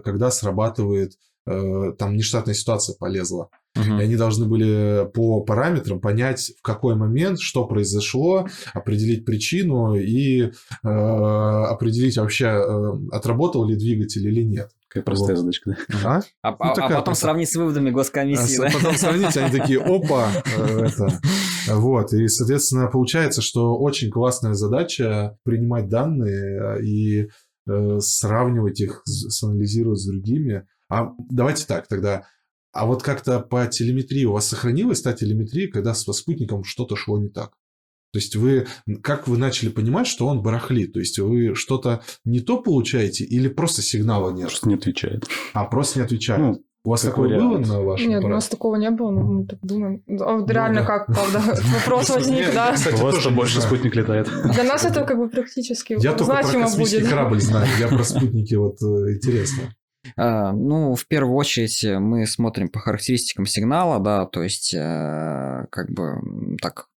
когда 0.05 0.31
срабатывает 0.31 1.15
там 1.99 2.17
нештатная 2.17 2.55
ситуация 2.55 2.97
полезла. 2.99 3.49
Uh-huh. 3.77 4.01
И 4.01 4.03
они 4.03 4.17
должны 4.17 4.47
были 4.47 5.09
по 5.15 5.43
параметрам 5.43 6.01
понять, 6.01 6.53
в 6.59 6.63
какой 6.63 6.97
момент, 6.97 7.39
что 7.39 7.67
произошло, 7.67 8.49
определить 8.75 9.25
причину 9.25 9.95
и 9.95 10.43
э, 10.43 10.51
определить 10.83 12.19
вообще, 12.19 12.47
э, 12.47 12.93
отработал 13.13 13.65
ли 13.67 13.77
двигатель 13.77 14.27
или 14.27 14.43
нет. 14.43 14.71
Какая 14.89 15.05
простая 15.05 15.37
вот. 15.37 15.43
задачка, 15.43 15.77
да? 16.03 16.21
А, 16.43 16.49
а, 16.49 16.51
ну, 16.51 16.57
а 16.59 16.75
потом 16.75 17.05
простая. 17.05 17.15
сравнить 17.15 17.49
с 17.49 17.55
выводами 17.55 17.91
госкомиссии. 17.91 18.59
А, 18.59 18.63
да? 18.63 18.77
Потом 18.77 18.95
сравнить, 18.97 19.37
они 19.37 19.57
такие, 19.57 19.81
опа, 19.81 20.29
это. 20.59 21.21
Вот, 21.69 22.13
и, 22.13 22.27
соответственно, 22.27 22.89
получается, 22.89 23.41
что 23.41 23.79
очень 23.79 24.11
классная 24.11 24.55
задача 24.55 25.39
принимать 25.45 25.89
данные 25.89 26.83
и 26.85 27.29
э, 27.69 27.99
сравнивать 28.01 28.81
их, 28.81 29.05
анализировать 29.45 30.01
с 30.01 30.07
другими. 30.09 30.67
А 30.91 31.13
давайте 31.31 31.67
так 31.67 31.87
тогда. 31.87 32.27
А 32.73 32.87
вот 32.87 33.03
как-то 33.03 33.41
по 33.41 33.67
телеметрии 33.67 34.25
у 34.25 34.33
вас 34.33 34.47
сохранилась 34.47 35.03
та 35.03 35.13
телеметрия, 35.13 35.71
когда 35.71 35.95
со 35.95 36.13
спутником 36.13 36.65
что-то 36.65 36.97
шло 36.97 37.19
не 37.19 37.29
так? 37.29 37.53
То 38.13 38.19
есть 38.19 38.35
вы, 38.35 38.67
как 39.03 39.29
вы 39.29 39.39
начали 39.39 39.69
понимать, 39.69 40.07
что 40.09 40.27
он 40.27 40.43
барахлит? 40.43 40.93
То 40.93 41.01
есть 41.01 41.19
вы 41.19 41.55
что-то 41.55 42.03
не 42.25 42.41
то 42.41 42.61
получаете 42.61 43.25
или 43.25 43.49
просто 43.49 43.83
сигнала 43.83 44.31
нет? 44.31 44.49
Просто 44.49 44.69
не 44.69 44.75
отвечает. 44.75 45.29
А, 45.53 45.65
просто 45.65 46.01
не 46.01 46.05
отвечает. 46.05 46.41
Ну, 46.41 46.65
у 46.83 46.91
вас 46.91 47.03
такое 47.03 47.29
вариант. 47.29 47.67
было 47.67 47.75
на 47.75 47.83
вашем 47.83 48.09
Нет, 48.09 48.17
у 48.17 48.19
аппарате? 48.21 48.35
нас 48.35 48.49
такого 48.49 48.77
не 48.77 48.91
было, 48.91 49.11
но 49.11 49.21
мы 49.21 49.47
так 49.47 49.59
думаем. 49.63 50.03
А 50.09 50.39
вот 50.39 50.51
реально 50.51 50.81
да. 50.81 50.87
как, 50.87 51.07
правда, 51.07 51.39
вопрос 51.75 52.11
возник, 52.11 52.53
да. 52.53 52.73
Кстати, 52.73 53.01
У 53.01 53.05
вас 53.05 53.27
больше 53.29 53.61
спутник 53.61 53.95
летает. 53.95 54.29
Для 54.53 54.65
нас 54.65 54.85
это 54.85 55.05
как 55.05 55.19
бы 55.19 55.29
практически 55.29 55.93
Я 55.93 56.13
только 56.13 56.33
про 56.33 56.43
значимо 56.43 56.65
космический 56.65 57.01
будет. 57.01 57.11
корабль 57.11 57.41
знаю. 57.41 57.69
Я 57.79 57.89
про 57.89 58.03
спутники 58.03 58.55
вот 58.55 58.81
э, 58.83 59.15
интересно. 59.15 59.75
А, 60.17 60.53
Ну, 60.53 60.95
в 60.95 61.07
первую 61.07 61.37
очередь 61.37 61.85
мы 61.85 62.27
смотрим 62.27 62.69
по 62.69 62.79
характеристикам 62.81 63.47
сигнала, 63.47 64.01
да, 64.01 64.27
то 64.27 64.43
есть 64.43 64.75
э, 64.75 65.67
как 65.71 65.91
бы 65.91 66.57
так 66.61 66.91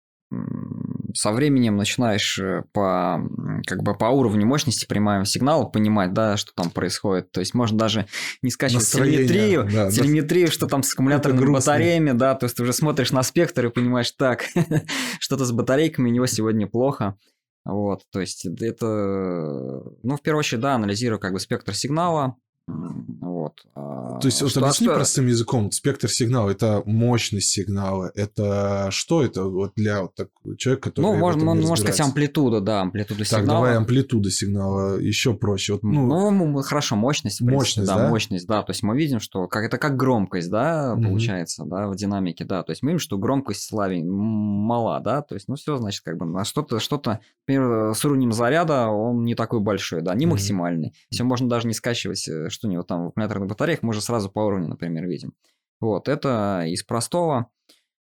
со 1.14 1.34
временем 1.34 1.76
начинаешь 1.76 2.40
э, 2.40 2.64
по 2.72 3.22
как 3.68 3.84
бы 3.84 3.96
по 3.96 4.06
уровню 4.06 4.46
мощности 4.46 4.86
принимаемого 4.86 5.26
сигнала 5.26 5.66
понимать, 5.66 6.14
да, 6.14 6.38
что 6.38 6.54
там 6.54 6.70
происходит. 6.70 7.32
То 7.32 7.42
есть 7.42 7.54
можно 7.54 7.78
даже 7.78 8.08
не 8.42 8.50
скачивать 8.50 8.84
Настроение, 8.84 9.28
телеметрию, 9.28 9.64
да, 9.66 9.86
да. 9.86 9.92
телеметрию, 9.92 10.50
что 10.50 10.68
там 10.68 10.84
с 10.84 10.94
аккумуляторными 10.94 11.52
батареями, 11.52 12.12
да, 12.12 12.36
то 12.36 12.46
есть 12.46 12.56
ты 12.56 12.64
уже 12.64 12.72
смотришь 12.72 13.12
на 13.12 13.24
спектр 13.24 13.66
и 13.66 13.70
понимаешь, 13.70 14.12
так, 14.12 14.46
что-то 15.20 15.46
с 15.46 15.52
батарейками 15.52 16.10
у 16.10 16.14
него 16.14 16.28
сегодня 16.28 16.66
плохо. 16.66 17.18
Вот, 17.66 18.04
то 18.12 18.22
есть 18.22 18.46
это, 18.46 18.86
ну, 18.86 20.16
в 20.16 20.22
первую 20.22 20.40
очередь, 20.40 20.62
да, 20.62 20.76
анализирую 20.76 21.20
как 21.20 21.34
бы 21.34 21.40
спектр 21.40 21.76
сигнала, 21.76 22.38
Um, 22.72 23.18
or 23.22 23.41
вот. 23.42 23.54
а 23.76 24.20
То 24.20 24.28
есть, 24.28 24.42
вот 24.42 24.56
объясни 24.58 24.88
что- 24.88 24.96
простым 24.96 25.28
языком, 25.28 25.72
спектр 25.72 26.10
сигнала, 26.10 26.50
это 26.50 26.82
мощность 26.86 27.50
сигнала, 27.50 28.12
это 28.16 28.88
что 28.92 29.24
это 29.24 29.44
вот 29.44 29.72
для 29.76 30.02
вот 30.04 30.16
так, 30.16 30.30
человека, 30.58 30.90
который 30.90 31.06
Ну, 31.06 31.16
можно, 31.18 31.44
можно 31.46 31.62
сказать, 31.64 31.80
разбирается? 31.80 32.04
амплитуда, 32.04 32.62
да, 32.62 32.82
амплитуда 32.82 33.20
Так, 33.20 33.28
сигнала. 33.28 33.46
давай 33.66 33.78
амплитуда 33.78 34.30
сигнала 34.32 34.98
еще 35.00 35.34
проще. 35.34 35.74
Вот, 35.74 35.84
ну, 35.84 36.32
Ну, 36.32 36.62
хорошо, 36.62 36.96
мощность. 36.96 37.38
принципе, 37.40 37.56
Мощность, 37.58 37.88
да, 37.88 37.98
да? 37.98 38.10
мощность, 38.10 38.48
да. 38.48 38.64
То 38.64 38.72
есть 38.72 38.84
мы 38.84 38.98
видим, 38.98 39.20
что 39.20 39.48
как 39.48 39.64
это 39.64 39.78
как 39.78 39.96
громкость, 39.98 40.50
да, 40.50 40.96
получается, 40.96 41.64
да, 41.66 41.88
в 41.88 41.96
динамике, 41.96 42.46
да. 42.46 42.64
То 42.64 42.72
есть 42.72 42.84
мы 42.84 42.90
видим, 42.92 43.00
что 43.00 43.18
громкость 43.18 43.68
славень 43.68 44.10
мала, 44.10 45.00
да. 45.00 45.22
То 45.22 45.36
есть, 45.36 45.48
ну, 45.48 45.56
все, 45.56 45.78
значит, 45.78 46.04
как 46.04 46.18
бы 46.18 46.26
на 46.26 46.44
что-то, 46.46 46.80
что-то, 46.80 47.20
например, 47.48 47.94
с 47.96 48.04
уровнем 48.06 48.32
заряда 48.32 48.88
он 48.88 49.24
не 49.24 49.36
такой 49.36 49.60
большой, 49.60 50.02
да, 50.02 50.14
не 50.16 50.26
Мгм. 50.26 50.32
максимальный. 50.36 50.94
Все 51.10 51.24
можно 51.24 51.50
даже 51.50 51.68
не 51.68 51.74
скачивать, 51.74 52.28
э, 52.28 52.50
что 52.50 52.68
у 52.68 52.72
него 52.72 52.84
там 52.84 53.12
в 53.12 53.16
аккумуляторных 53.32 53.50
батареях, 53.50 53.82
мы 53.82 53.94
же 53.94 54.02
сразу 54.02 54.30
по 54.30 54.40
уровню, 54.40 54.68
например, 54.68 55.06
видим. 55.08 55.34
Вот, 55.80 56.08
это 56.08 56.64
из 56.68 56.84
простого. 56.84 57.48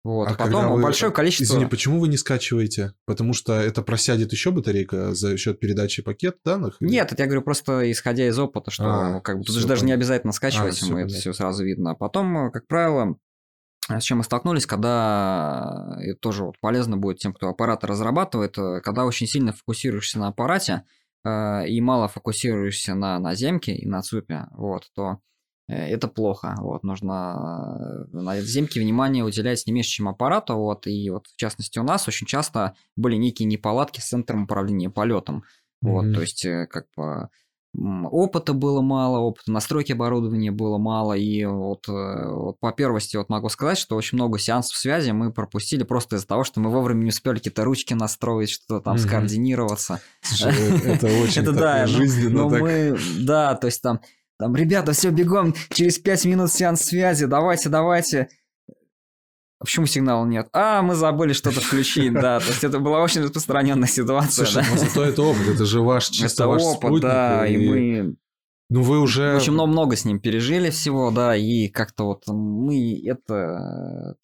Вот, 0.02 0.28
А 0.28 0.30
а 0.32 0.34
потом 0.34 0.72
вы- 0.72 0.82
большое 0.82 1.12
количество... 1.12 1.44
Извини, 1.44 1.66
почему 1.66 2.00
вы 2.00 2.08
не 2.08 2.16
скачиваете? 2.16 2.94
Потому 3.04 3.34
что 3.34 3.52
это 3.52 3.82
просядет 3.82 4.32
еще 4.32 4.50
батарейка 4.50 5.12
за 5.14 5.36
счет 5.36 5.60
передачи 5.60 6.02
пакет 6.02 6.38
данных? 6.42 6.78
или- 6.80 6.88
Нет, 6.90 7.12
это 7.12 7.22
я 7.22 7.26
говорю 7.26 7.42
просто 7.42 7.90
исходя 7.92 8.26
из 8.26 8.38
опыта, 8.38 8.70
что 8.70 8.84
А, 8.86 9.20
как 9.20 9.38
бы 9.38 9.44
тут 9.44 9.54
же 9.56 9.66
даже 9.66 9.84
не 9.84 9.92
обязательно 9.92 10.32
скачивать, 10.32 10.82
А, 10.82 10.86
мы 10.86 10.90
это 11.00 11.08
понятно. 11.08 11.16
все 11.18 11.32
сразу 11.34 11.64
видно. 11.64 11.90
А 11.90 11.94
потом, 11.94 12.46
э, 12.46 12.50
как 12.50 12.66
правило, 12.66 13.16
с 13.90 14.02
чем 14.02 14.18
мы 14.18 14.24
столкнулись, 14.24 14.64
когда 14.66 15.98
и 16.02 16.14
тоже 16.14 16.44
вот 16.44 16.54
полезно 16.60 16.96
будет 16.96 17.18
тем, 17.18 17.34
кто 17.34 17.48
аппарат 17.48 17.84
разрабатывает, 17.84 18.54
когда 18.82 19.04
очень 19.04 19.26
сильно 19.26 19.52
фокусируешься 19.52 20.18
на 20.18 20.28
аппарате 20.28 20.84
и 21.24 21.80
мало 21.80 22.08
фокусируешься 22.08 22.94
на 22.94 23.18
наземке 23.18 23.74
и 23.74 23.86
на 23.86 24.02
ЦУПе, 24.02 24.46
вот, 24.52 24.90
то 24.94 25.20
Э, 25.70 25.86
это 25.86 26.08
плохо. 26.08 26.56
Вот, 26.58 26.82
нужно 26.82 28.06
э, 28.12 28.16
на 28.16 28.40
земке 28.40 28.80
внимание 28.80 29.24
уделять 29.24 29.66
не 29.66 29.72
меньше, 29.72 29.90
чем 29.90 30.08
аппарату. 30.08 30.56
Вот, 30.56 30.86
и 30.86 31.10
вот, 31.10 31.28
в 31.28 31.36
частности, 31.36 31.78
у 31.78 31.84
нас 31.84 32.08
очень 32.08 32.26
часто 32.26 32.74
были 32.96 33.16
некие 33.16 33.46
неполадки 33.46 34.00
с 34.00 34.08
центром 34.08 34.44
управления 34.44 34.90
полетом. 34.90 35.44
Mm-hmm. 35.84 35.90
Вот, 35.90 36.14
то 36.14 36.20
есть, 36.20 36.44
э, 36.44 36.66
как 36.66 36.86
бы 36.96 37.28
опыта 37.76 38.52
было 38.52 38.80
мало, 38.80 39.18
опыта 39.18 39.52
настройки 39.52 39.92
оборудования 39.92 40.50
было 40.50 40.78
мало, 40.78 41.12
и 41.14 41.44
вот, 41.44 41.86
вот 41.86 42.58
по 42.58 42.72
первости 42.72 43.16
вот 43.16 43.28
могу 43.28 43.48
сказать, 43.48 43.78
что 43.78 43.96
очень 43.96 44.16
много 44.16 44.38
сеансов 44.38 44.76
связи 44.76 45.10
мы 45.12 45.32
пропустили 45.32 45.84
просто 45.84 46.16
из-за 46.16 46.26
того, 46.26 46.44
что 46.44 46.60
мы 46.60 46.70
вовремя 46.70 47.04
не 47.04 47.10
успели 47.10 47.36
какие-то 47.36 47.64
ручки 47.64 47.94
настроить, 47.94 48.50
что-то 48.50 48.80
там 48.80 48.96
mm-hmm. 48.96 48.98
скоординироваться. 48.98 50.00
это 50.42 51.06
очень 51.22 51.42
это, 51.42 51.86
жизненно. 51.86 52.42
Но 52.42 52.48
мы, 52.48 52.98
да, 53.20 53.54
то 53.54 53.66
есть 53.66 53.82
там 53.82 54.00
там, 54.40 54.56
ребята, 54.56 54.92
все, 54.92 55.10
бегом, 55.10 55.54
через 55.70 55.98
5 55.98 56.24
минут 56.24 56.50
сеанс 56.50 56.80
связи, 56.80 57.26
давайте, 57.26 57.68
давайте. 57.68 58.30
А 59.60 59.64
почему 59.66 59.84
сигнала 59.84 60.24
нет? 60.24 60.48
А, 60.54 60.80
мы 60.80 60.94
забыли 60.94 61.34
что-то 61.34 61.60
включить, 61.60 62.12
да. 62.14 62.40
То 62.40 62.46
есть 62.46 62.64
это 62.64 62.78
была 62.78 63.02
очень 63.02 63.20
распространенная 63.22 63.88
ситуация. 63.88 64.46
Слушай, 64.46 64.64
да? 64.64 64.68
ну 64.70 64.78
зато 64.78 65.04
это 65.04 65.22
опыт, 65.22 65.48
это 65.48 65.66
же 65.66 65.82
ваш 65.82 66.08
чисто 66.08 66.44
это 66.44 66.48
ваш 66.48 66.62
опыт, 66.62 66.78
спутник. 66.78 67.02
да, 67.02 67.46
и... 67.46 67.54
и 67.54 67.68
мы... 67.68 68.16
Ну 68.70 68.82
вы 68.82 69.00
уже... 69.00 69.36
Очень 69.36 69.52
много, 69.52 69.70
много 69.70 69.96
с 69.96 70.04
ним 70.06 70.18
пережили 70.18 70.70
всего, 70.70 71.10
да, 71.10 71.36
и 71.36 71.68
как-то 71.68 72.04
вот 72.04 72.26
мы 72.26 73.02
это... 73.04 74.16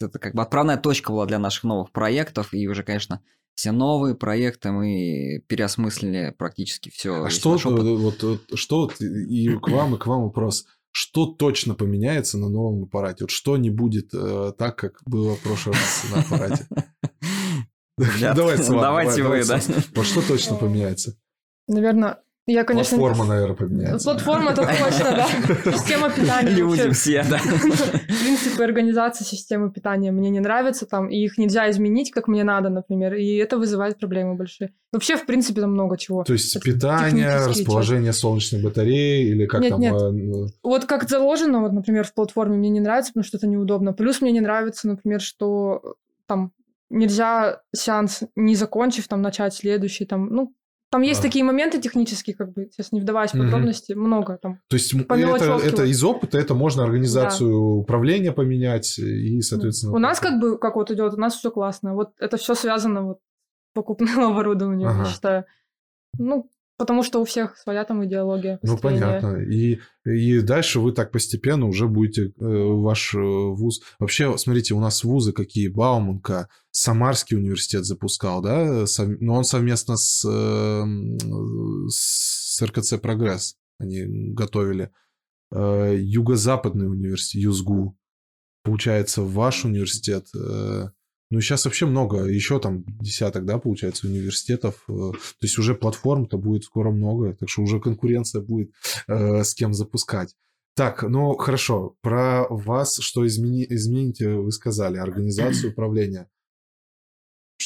Это 0.00 0.18
как 0.18 0.34
бы 0.34 0.42
отправная 0.42 0.76
точка 0.76 1.12
была 1.12 1.24
для 1.26 1.38
наших 1.38 1.64
новых 1.64 1.92
проектов, 1.92 2.52
и 2.52 2.66
уже, 2.66 2.82
конечно, 2.82 3.22
все 3.54 3.72
новые 3.72 4.14
проекты 4.14 4.72
мы 4.72 5.42
переосмыслили 5.46 6.34
практически 6.36 6.90
все. 6.90 7.24
А 7.24 7.30
что, 7.30 7.56
вот, 7.56 8.20
вот, 8.20 8.58
что 8.58 8.90
и 8.98 9.56
к 9.56 9.68
вам, 9.68 9.94
и 9.94 9.98
к 9.98 10.06
вам 10.06 10.24
вопрос. 10.24 10.66
Что 10.92 11.26
точно 11.26 11.74
поменяется 11.74 12.38
на 12.38 12.48
новом 12.48 12.84
аппарате? 12.84 13.24
Вот 13.24 13.30
что 13.30 13.56
не 13.56 13.70
будет 13.70 14.10
э, 14.14 14.52
так, 14.56 14.76
как 14.76 15.00
было 15.06 15.36
в 15.36 15.40
прошлый 15.40 15.74
раз 15.74 16.04
на 16.12 16.20
аппарате? 16.20 16.68
Давайте 18.76 19.22
вы, 19.22 19.44
да. 19.44 19.60
Вот 19.94 20.06
что 20.06 20.26
точно 20.26 20.56
поменяется? 20.56 21.18
Наверное, 21.66 22.18
я, 22.46 22.64
конечно... 22.64 22.98
Платформа, 22.98 23.28
наверное, 23.28 23.56
поменяется. 23.56 24.04
Платформа 24.04 24.50
это 24.50 24.62
точно, 24.62 25.10
да. 25.12 25.72
Система 25.72 26.10
питания. 26.10 26.50
Люди 26.50 26.90
все, 26.90 27.22
да. 27.22 27.38
Принципы 27.38 28.64
организации 28.64 29.22
системы 29.22 29.70
питания 29.70 30.10
мне 30.10 30.28
не 30.28 30.40
нравятся, 30.40 30.86
там, 30.86 31.08
и 31.08 31.18
их 31.18 31.38
нельзя 31.38 31.70
изменить, 31.70 32.10
как 32.10 32.26
мне 32.26 32.42
надо, 32.42 32.68
например, 32.68 33.14
и 33.14 33.36
это 33.36 33.58
вызывает 33.58 33.98
проблемы 33.98 34.34
большие. 34.34 34.72
Вообще, 34.92 35.16
в 35.16 35.24
принципе, 35.24 35.60
там 35.60 35.72
много 35.72 35.96
чего. 35.96 36.24
То 36.24 36.32
есть 36.32 36.60
питание, 36.60 37.46
расположение 37.46 38.12
солнечной 38.12 38.60
батареи 38.60 39.28
или 39.28 39.46
как 39.46 39.60
нет, 39.60 39.70
там... 39.70 39.80
Нет, 39.80 39.94
э, 39.94 40.54
Вот 40.64 40.84
как 40.86 41.08
заложено, 41.08 41.60
вот, 41.60 41.72
например, 41.72 42.04
в 42.04 42.12
платформе 42.12 42.56
мне 42.56 42.70
не 42.70 42.80
нравится, 42.80 43.12
потому 43.12 43.24
что 43.24 43.36
это 43.36 43.46
неудобно. 43.46 43.92
Плюс 43.92 44.20
мне 44.20 44.32
не 44.32 44.40
нравится, 44.40 44.88
например, 44.88 45.20
что 45.20 45.80
э, 45.84 45.88
там 46.26 46.52
нельзя 46.90 47.62
сеанс, 47.72 48.22
не 48.34 48.56
закончив, 48.56 49.06
там, 49.06 49.22
начать 49.22 49.54
следующий, 49.54 50.06
там, 50.06 50.26
ну, 50.26 50.52
там 50.92 51.00
есть 51.00 51.20
а. 51.20 51.22
такие 51.22 51.42
моменты 51.42 51.80
технические, 51.80 52.36
как 52.36 52.52
бы, 52.52 52.68
сейчас 52.70 52.92
не 52.92 53.00
вдаваясь 53.00 53.32
в 53.32 53.38
подробности, 53.38 53.94
угу. 53.94 54.02
много 54.02 54.36
там. 54.36 54.60
То 54.68 54.76
есть 54.76 54.92
это, 54.92 55.58
это 55.64 55.84
из 55.84 56.04
опыта, 56.04 56.36
это 56.38 56.54
можно 56.54 56.84
организацию 56.84 57.50
да. 57.50 57.56
управления 57.56 58.30
поменять 58.30 58.98
и, 58.98 59.40
соответственно... 59.40 59.94
У 59.94 59.98
нас 59.98 60.20
как 60.20 60.38
бы, 60.38 60.58
как 60.58 60.76
вот 60.76 60.90
идет, 60.90 61.14
у 61.14 61.16
нас 61.16 61.34
все 61.34 61.50
классно. 61.50 61.94
Вот 61.94 62.10
это 62.18 62.36
все 62.36 62.54
связано 62.54 63.04
вот 63.04 63.20
с 63.70 63.74
покупным 63.74 64.20
оборудованием, 64.32 64.90
ага. 64.90 65.04
я 65.04 65.04
считаю. 65.06 65.44
Ну, 66.18 66.50
Потому 66.78 67.02
что 67.02 67.20
у 67.20 67.24
всех 67.24 67.56
своя 67.58 67.84
там 67.84 68.04
идеология. 68.04 68.58
Ну, 68.62 68.76
понятно. 68.76 69.36
И, 69.42 69.78
и 70.04 70.40
дальше 70.40 70.80
вы 70.80 70.92
так 70.92 71.12
постепенно 71.12 71.66
уже 71.66 71.86
будете 71.86 72.26
э, 72.26 72.30
ваш 72.38 73.14
э, 73.14 73.18
вуз... 73.18 73.82
Вообще, 73.98 74.36
смотрите, 74.38 74.74
у 74.74 74.80
нас 74.80 75.04
вузы 75.04 75.32
какие. 75.32 75.68
Бауманка, 75.68 76.48
Самарский 76.70 77.36
университет 77.36 77.84
запускал, 77.84 78.42
да? 78.42 78.86
Сов... 78.86 79.08
Но 79.08 79.16
ну, 79.20 79.34
он 79.34 79.44
совместно 79.44 79.96
с, 79.96 80.26
э, 80.28 80.84
с 81.88 82.62
РКЦ 82.62 82.94
«Прогресс» 83.00 83.56
они 83.82 84.32
готовили. 84.32 84.90
Э, 85.52 85.94
Юго-Западный 85.98 86.88
университет, 86.88 87.42
ЮЗГУ. 87.42 87.98
Получается, 88.62 89.22
ваш 89.22 89.64
университет... 89.64 90.26
Э, 90.34 90.88
ну, 91.32 91.40
сейчас 91.40 91.64
вообще 91.64 91.86
много, 91.86 92.24
еще 92.24 92.60
там 92.60 92.84
десяток, 93.00 93.46
да, 93.46 93.58
получается, 93.58 94.06
университетов. 94.06 94.84
Э, 94.86 95.12
то 95.12 95.18
есть 95.40 95.58
уже 95.58 95.74
платформ-то 95.74 96.36
будет 96.36 96.64
скоро 96.64 96.90
много, 96.90 97.32
так 97.32 97.48
что 97.48 97.62
уже 97.62 97.80
конкуренция 97.80 98.42
будет 98.42 98.72
э, 99.08 99.42
с 99.42 99.54
кем 99.54 99.72
запускать. 99.72 100.36
Так, 100.76 101.02
ну 101.02 101.34
хорошо, 101.36 101.96
про 102.02 102.46
вас 102.50 102.98
что 102.98 103.26
измени... 103.26 103.66
измените, 103.66 104.28
вы 104.28 104.52
сказали, 104.52 104.98
организацию 104.98 105.72
управления. 105.72 106.28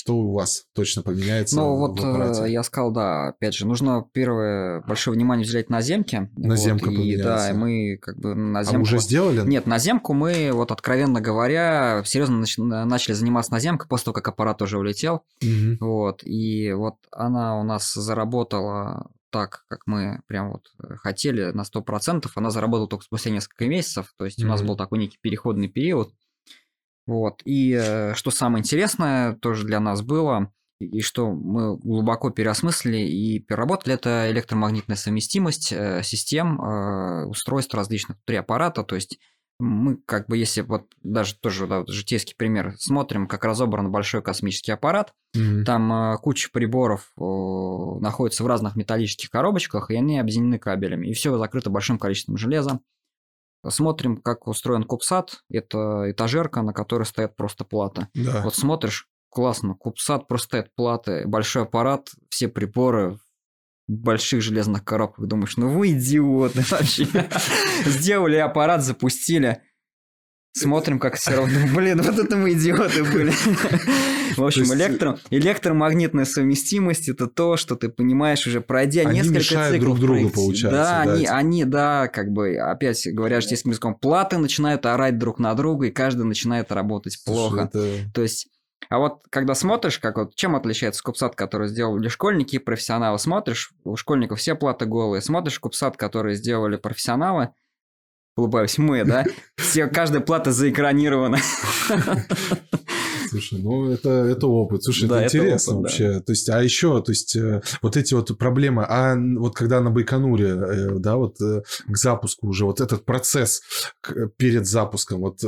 Что 0.07 0.19
у 0.19 0.33
вас 0.33 0.66
точно 0.73 1.03
поменяется? 1.03 1.57
Ну, 1.57 1.75
вот 1.75 1.99
э, 2.01 2.49
я 2.49 2.62
сказал, 2.62 2.92
да, 2.92 3.29
опять 3.31 3.55
же, 3.55 3.66
нужно 3.66 4.07
первое 4.12 4.81
большое 4.83 5.16
внимание 5.16 5.45
уделять 5.45 5.69
на 5.69 5.81
земке. 5.81 6.31
Наземка 6.37 6.87
вот, 6.87 6.92
и, 6.92 7.16
Да, 7.16 7.51
и 7.51 7.53
мы 7.53 7.99
как 8.01 8.16
бы 8.16 8.37
на 8.37 8.62
земку... 8.62 8.79
А 8.79 8.83
уже 8.83 8.99
сделали? 9.01 9.40
Нет, 9.40 9.66
на 9.66 9.79
земку 9.81 10.12
мы, 10.12 10.53
вот 10.53 10.71
откровенно 10.71 11.21
говоря, 11.21 12.03
серьезно 12.05 12.38
нач... 12.38 12.57
начали 12.57 13.14
заниматься 13.14 13.51
на 13.51 13.59
земкой 13.59 13.88
после 13.88 14.05
того, 14.05 14.14
как 14.14 14.29
аппарат 14.29 14.62
уже 14.62 14.79
улетел. 14.79 15.25
Угу. 15.42 15.85
Вот, 15.85 16.23
и 16.23 16.73
вот 16.73 16.99
она 17.11 17.59
у 17.59 17.64
нас 17.64 17.92
заработала 17.92 19.11
так, 19.31 19.64
как 19.69 19.81
мы 19.87 20.21
прям 20.29 20.53
вот 20.53 20.69
э, 20.83 20.95
хотели 20.97 21.51
на 21.51 21.62
100%. 21.62 22.27
Она 22.37 22.51
заработала 22.51 22.88
только 22.88 23.05
спустя 23.05 23.31
несколько 23.31 23.66
месяцев. 23.66 24.14
То 24.16 24.25
есть 24.25 24.40
mm 24.40 24.47
у 24.47 24.49
нас 24.49 24.62
был 24.62 24.77
такой 24.77 24.99
некий 24.99 25.19
переходный 25.21 25.69
период. 25.69 26.12
Вот. 27.07 27.40
И 27.45 27.73
э, 27.73 28.14
что 28.14 28.31
самое 28.31 28.62
интересное 28.62 29.35
тоже 29.35 29.64
для 29.64 29.81
нас 29.81 30.03
было, 30.03 30.51
и 30.79 31.01
что 31.01 31.31
мы 31.31 31.77
глубоко 31.79 32.31
переосмыслили 32.31 32.99
и 32.99 33.38
переработали, 33.38 33.95
это 33.95 34.31
электромагнитная 34.31 34.97
совместимость 34.97 35.73
э, 35.73 36.03
систем, 36.03 36.61
э, 36.61 37.27
устройств 37.27 37.75
различных 37.75 38.19
внутри 38.19 38.37
аппарата. 38.37 38.83
То 38.83 38.95
есть 38.95 39.19
мы 39.59 39.97
как 40.05 40.29
бы, 40.29 40.37
если 40.37 40.61
вот 40.61 40.85
даже 41.03 41.35
тоже 41.35 41.66
да, 41.66 41.79
вот 41.79 41.88
житейский 41.88 42.35
пример, 42.37 42.75
смотрим, 42.79 43.27
как 43.27 43.45
разобран 43.45 43.90
большой 43.90 44.21
космический 44.23 44.73
аппарат, 44.73 45.14
mm-hmm. 45.35 45.64
там 45.64 45.92
э, 45.92 46.19
куча 46.19 46.51
приборов 46.53 47.11
э, 47.16 48.01
находится 48.01 48.45
в 48.45 48.47
разных 48.47 48.77
металлических 48.77 49.31
коробочках, 49.31 49.90
и 49.90 49.97
они 49.97 50.19
объединены 50.19 50.59
кабелями, 50.59 51.09
и 51.09 51.14
все 51.14 51.37
закрыто 51.38 51.71
большим 51.71 51.99
количеством 51.99 52.37
железа. 52.37 52.81
Смотрим, 53.69 54.16
как 54.16 54.47
устроен 54.47 54.85
кубсат. 54.85 55.40
Это 55.51 56.11
этажерка, 56.11 56.62
на 56.62 56.73
которой 56.73 57.05
стоят 57.05 57.37
просто 57.37 57.64
платы. 57.64 58.09
Да. 58.14 58.42
Вот 58.42 58.55
смотришь, 58.55 59.09
классно, 59.31 59.75
кубсат, 59.75 60.29
просто 60.29 60.47
стоят 60.47 60.75
платы, 60.75 61.27
большой 61.27 61.64
аппарат, 61.64 62.11
все 62.31 62.49
приборы 62.49 63.19
больших 63.88 64.42
железных 64.42 64.85
коробках. 64.85 65.27
Думаешь, 65.27 65.57
ну 65.57 65.69
вы 65.69 65.92
идиоты 65.92 66.64
вообще. 66.71 67.07
Сделали 67.85 68.37
аппарат, 68.37 68.83
запустили. 68.83 69.62
Смотрим, 70.57 70.99
как 70.99 71.16
все 71.16 71.33
равно. 71.33 71.59
Блин, 71.75 72.01
вот 72.01 72.19
это 72.19 72.37
мы 72.37 72.55
идиоты 72.55 73.05
были. 73.05 73.31
В 74.37 74.42
общем, 74.42 74.62
есть... 74.62 74.75
электро... 74.75 75.19
электромагнитная 75.29 76.25
совместимость 76.25 77.11
это 77.11 77.27
то, 77.27 77.59
что 77.59 77.77
ты 77.77 77.90
понимаешь 77.90 78.47
уже 78.47 78.62
пройдя 78.62 79.03
они 79.03 79.19
несколько 79.19 79.38
мешают 79.38 79.75
циклов. 79.75 79.99
друг 79.99 80.01
другу, 80.01 80.31
получается. 80.31 80.71
Да, 80.71 81.05
да, 81.05 81.12
они, 81.12 81.27
они, 81.27 81.64
да, 81.64 82.09
как 82.09 82.31
бы, 82.31 82.57
опять 82.57 83.07
говоря 83.12 83.42
житейским 83.42 83.71
языком, 83.73 83.95
платы 83.95 84.38
начинают 84.38 84.87
орать 84.87 85.19
друг 85.19 85.38
на 85.38 85.53
друга, 85.55 85.88
и 85.88 85.90
каждый 85.90 86.25
начинает 86.25 86.73
работать 86.73 87.21
Слушай, 87.23 87.37
плохо. 87.37 87.61
Это... 87.73 88.11
То 88.14 88.23
есть 88.23 88.49
а 88.88 88.99
вот 88.99 89.23
когда 89.31 89.55
смотришь, 89.55 89.99
как 89.99 90.16
вот 90.16 90.35
чем 90.37 90.55
отличается 90.55 91.03
кубсат, 91.03 91.35
который 91.35 91.69
сделали 91.69 92.09
школьники 92.09 92.57
и 92.57 92.61
профессионалы, 92.61 93.19
смотришь, 93.19 93.73
у 93.85 93.97
школьников 93.97 94.38
все 94.38 94.55
платы 94.55 94.87
голые, 94.87 95.23
смотришь 95.23 95.59
кубсат, 95.59 95.97
который 95.97 96.35
сделали 96.35 96.77
профессионалы, 96.77 97.51
улыбаюсь, 98.37 98.79
мы, 98.79 99.05
да, 99.05 99.25
все, 99.57 99.87
каждая 99.87 100.20
плата 100.20 100.53
заэкранирована. 100.53 101.38
Слушай, 103.29 103.61
ну 103.61 103.90
это, 103.90 104.09
это 104.09 104.46
опыт. 104.46 104.85
Слушай, 104.85 105.09
да, 105.09 105.22
это 105.22 105.37
интересно 105.37 105.75
опыт, 105.75 105.83
вообще. 105.83 106.12
Да. 106.14 106.20
То 106.20 106.33
есть, 106.33 106.49
а 106.49 106.62
еще, 106.62 107.03
то 107.03 107.12
есть, 107.12 107.37
э, 107.37 107.61
вот 107.83 107.96
эти 107.96 108.14
вот 108.14 108.37
проблемы, 108.38 108.85
а 108.88 109.16
вот 109.16 109.55
когда 109.55 109.81
на 109.81 109.90
Байконуре, 109.90 110.49
э, 110.49 110.99
да, 110.99 111.16
вот 111.16 111.40
э, 111.40 111.62
к 111.87 111.96
запуску 111.96 112.46
уже, 112.49 112.64
вот 112.64 112.81
этот 112.81 113.05
процесс 113.05 113.62
перед 114.37 114.66
запуском, 114.66 115.20
вот, 115.20 115.40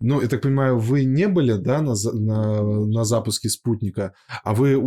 ну, 0.00 0.20
я 0.20 0.28
так 0.28 0.42
понимаю, 0.42 0.78
вы 0.78 1.04
не 1.04 1.26
были, 1.26 1.54
да, 1.54 1.80
на, 1.80 1.94
на, 2.12 2.62
на 2.62 3.04
запуске 3.04 3.48
спутника, 3.48 4.12
а 4.44 4.54
вы 4.54 4.80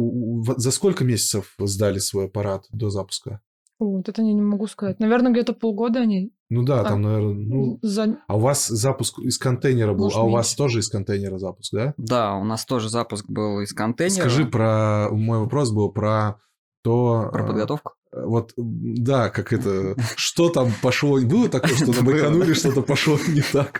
за 0.57 0.71
сколько 0.71 1.03
месяцев 1.03 1.55
сдали 1.59 1.99
свой 1.99 2.25
аппарат 2.25 2.65
до 2.71 2.89
запуска? 2.89 3.41
Вот 3.79 4.09
это 4.09 4.21
я 4.21 4.33
не 4.33 4.41
могу 4.41 4.67
сказать. 4.67 4.99
Наверное, 4.99 5.31
где-то 5.31 5.53
полгода 5.53 6.01
они 6.01 6.33
Ну 6.49 6.63
да, 6.63 6.83
там, 6.83 7.03
наверное, 7.03 7.33
ну... 7.33 7.79
За... 7.83 8.17
А 8.27 8.35
у 8.35 8.39
вас 8.39 8.67
запуск 8.67 9.19
из 9.19 9.37
контейнера 9.37 9.93
был, 9.93 10.05
Может, 10.05 10.17
а 10.17 10.21
у 10.21 10.25
меньше. 10.25 10.37
вас 10.37 10.55
тоже 10.55 10.79
из 10.79 10.89
контейнера 10.89 11.37
запуск, 11.37 11.71
да? 11.73 11.93
Да, 11.97 12.35
у 12.35 12.43
нас 12.43 12.65
тоже 12.65 12.89
запуск 12.89 13.29
был 13.29 13.61
из 13.61 13.71
контейнера. 13.73 14.21
Скажи 14.21 14.45
про... 14.45 15.09
Мой 15.11 15.37
вопрос 15.37 15.69
был 15.71 15.91
про 15.91 16.39
то... 16.83 17.29
Про 17.31 17.45
подготовку? 17.45 17.91
Э, 18.11 18.25
вот, 18.25 18.53
да, 18.57 19.29
как 19.29 19.53
это... 19.53 19.95
Что 20.15 20.49
там 20.49 20.71
пошло? 20.81 21.19
Было 21.21 21.49
такое, 21.49 21.75
что 21.75 21.93
на 21.93 22.01
Байконуре 22.01 22.55
что-то 22.55 22.81
пошло 22.81 23.19
не 23.27 23.41
так? 23.41 23.79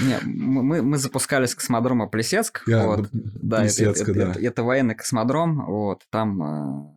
Не, 0.00 0.18
мы, 0.24 0.82
мы 0.82 0.98
запускали 0.98 1.46
с 1.46 1.54
космодрома 1.54 2.06
Плесецк. 2.06 2.62
Yeah, 2.68 2.86
вот. 2.86 3.08
Да, 3.12 3.60
Плесецк, 3.60 4.02
это, 4.02 4.14
да. 4.14 4.20
Это, 4.22 4.30
это, 4.30 4.40
это 4.40 4.62
военный 4.62 4.94
космодром. 4.94 5.66
Вот, 5.66 6.02
там 6.10 6.42
э, 6.42 6.94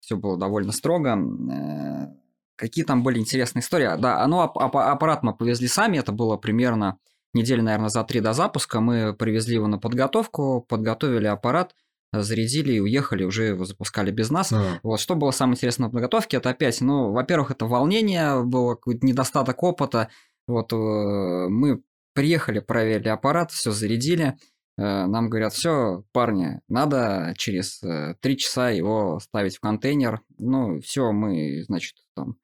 все 0.00 0.16
было 0.16 0.38
довольно 0.38 0.72
строго. 0.72 1.16
Э, 1.16 2.06
какие 2.56 2.84
там 2.84 3.02
были 3.02 3.18
интересные 3.18 3.60
истории? 3.60 3.90
Да, 3.98 4.22
оно, 4.22 4.44
ап- 4.44 4.80
аппарат 4.80 5.22
мы 5.22 5.34
повезли 5.34 5.68
сами. 5.68 5.98
Это 5.98 6.12
было 6.12 6.36
примерно 6.36 6.98
недели, 7.34 7.60
наверное, 7.60 7.88
за 7.88 8.02
три 8.04 8.20
до 8.20 8.32
запуска. 8.32 8.80
Мы 8.80 9.14
привезли 9.14 9.54
его 9.54 9.66
на 9.66 9.78
подготовку, 9.78 10.64
подготовили 10.68 11.26
аппарат 11.26 11.74
зарядили 12.12 12.72
и 12.72 12.80
уехали, 12.80 13.24
уже 13.24 13.48
его 13.48 13.64
запускали 13.66 14.10
без 14.10 14.30
нас. 14.30 14.50
А. 14.50 14.78
Вот 14.82 15.00
что 15.00 15.16
было 15.16 15.32
самое 15.32 15.56
интересное 15.56 15.88
на 15.88 15.90
подготовке, 15.90 16.38
это 16.38 16.48
опять, 16.48 16.80
ну, 16.80 17.12
во-первых, 17.12 17.50
это 17.50 17.66
волнение, 17.66 18.42
было 18.42 18.74
какой-то 18.74 19.04
недостаток 19.04 19.62
опыта. 19.62 20.08
Вот 20.46 20.72
э, 20.72 20.76
мы 20.76 21.82
Приехали, 22.16 22.60
проверили 22.60 23.08
аппарат, 23.08 23.50
все 23.50 23.72
зарядили. 23.72 24.38
Э, 24.78 25.04
нам 25.04 25.28
говорят, 25.28 25.52
все, 25.52 26.02
парни, 26.12 26.62
надо 26.66 27.34
через 27.36 27.82
э, 27.82 28.14
три 28.22 28.38
часа 28.38 28.70
его 28.70 29.20
ставить 29.20 29.58
в 29.58 29.60
контейнер. 29.60 30.22
Ну, 30.38 30.80
все, 30.80 31.12
мы, 31.12 31.62
значит, 31.64 31.96
там 32.14 32.36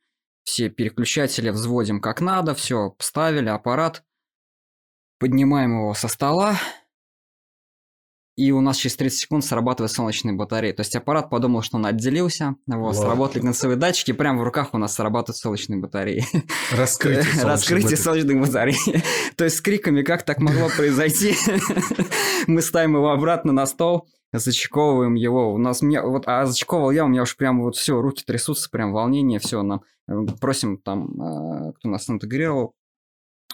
все 0.44 0.68
переключатели 0.68 1.50
взводим 1.50 2.00
как 2.00 2.20
надо, 2.20 2.54
все, 2.54 2.90
поставили 2.90 3.48
аппарат, 3.48 4.04
поднимаем 5.18 5.78
его 5.78 5.94
со 5.94 6.08
стола, 6.08 6.58
и 8.34 8.50
у 8.50 8.62
нас 8.62 8.78
через 8.78 8.96
30 8.96 9.18
секунд 9.18 9.44
срабатывает 9.44 9.92
солнечная 9.92 10.32
батарея. 10.32 10.72
То 10.72 10.80
есть 10.80 10.96
аппарат 10.96 11.28
подумал, 11.28 11.60
что 11.60 11.76
он 11.76 11.84
отделился, 11.84 12.56
вот, 12.66 12.96
сработали 12.96 13.42
концевые 13.42 13.76
датчики, 13.76 14.12
прямо 14.12 14.40
в 14.40 14.44
руках 14.44 14.70
у 14.72 14.78
нас 14.78 14.94
срабатывают 14.94 15.36
солнечные 15.36 15.78
батареи. 15.78 16.24
Раскрытие 16.72 17.24
солнечных 17.24 17.44
Раскрытие 17.48 17.96
солнечных 17.96 18.40
батарей. 18.40 19.02
То 19.36 19.44
есть 19.44 19.56
с 19.56 19.60
криками, 19.60 20.02
как 20.02 20.22
так 20.22 20.38
могло 20.38 20.70
произойти, 20.74 21.36
мы 22.46 22.62
ставим 22.62 22.96
его 22.96 23.10
обратно 23.10 23.52
на 23.52 23.66
стол, 23.66 24.08
зачековываем 24.32 25.14
его. 25.14 25.52
У 25.52 25.58
нас 25.58 25.82
мне 25.82 26.00
вот, 26.00 26.24
а 26.26 26.46
зачековывал 26.46 26.90
я, 26.90 27.04
у 27.04 27.08
меня 27.08 27.22
уж 27.22 27.36
прям 27.36 27.62
вот 27.62 27.76
все, 27.76 28.00
руки 28.00 28.24
трясутся, 28.26 28.70
прям 28.70 28.92
волнение, 28.92 29.40
все. 29.40 29.62
Нам 29.62 29.82
просим 30.40 30.78
там, 30.78 31.20
э, 31.20 31.72
кто 31.74 31.88
нас 31.88 32.08
интегрировал, 32.08 32.74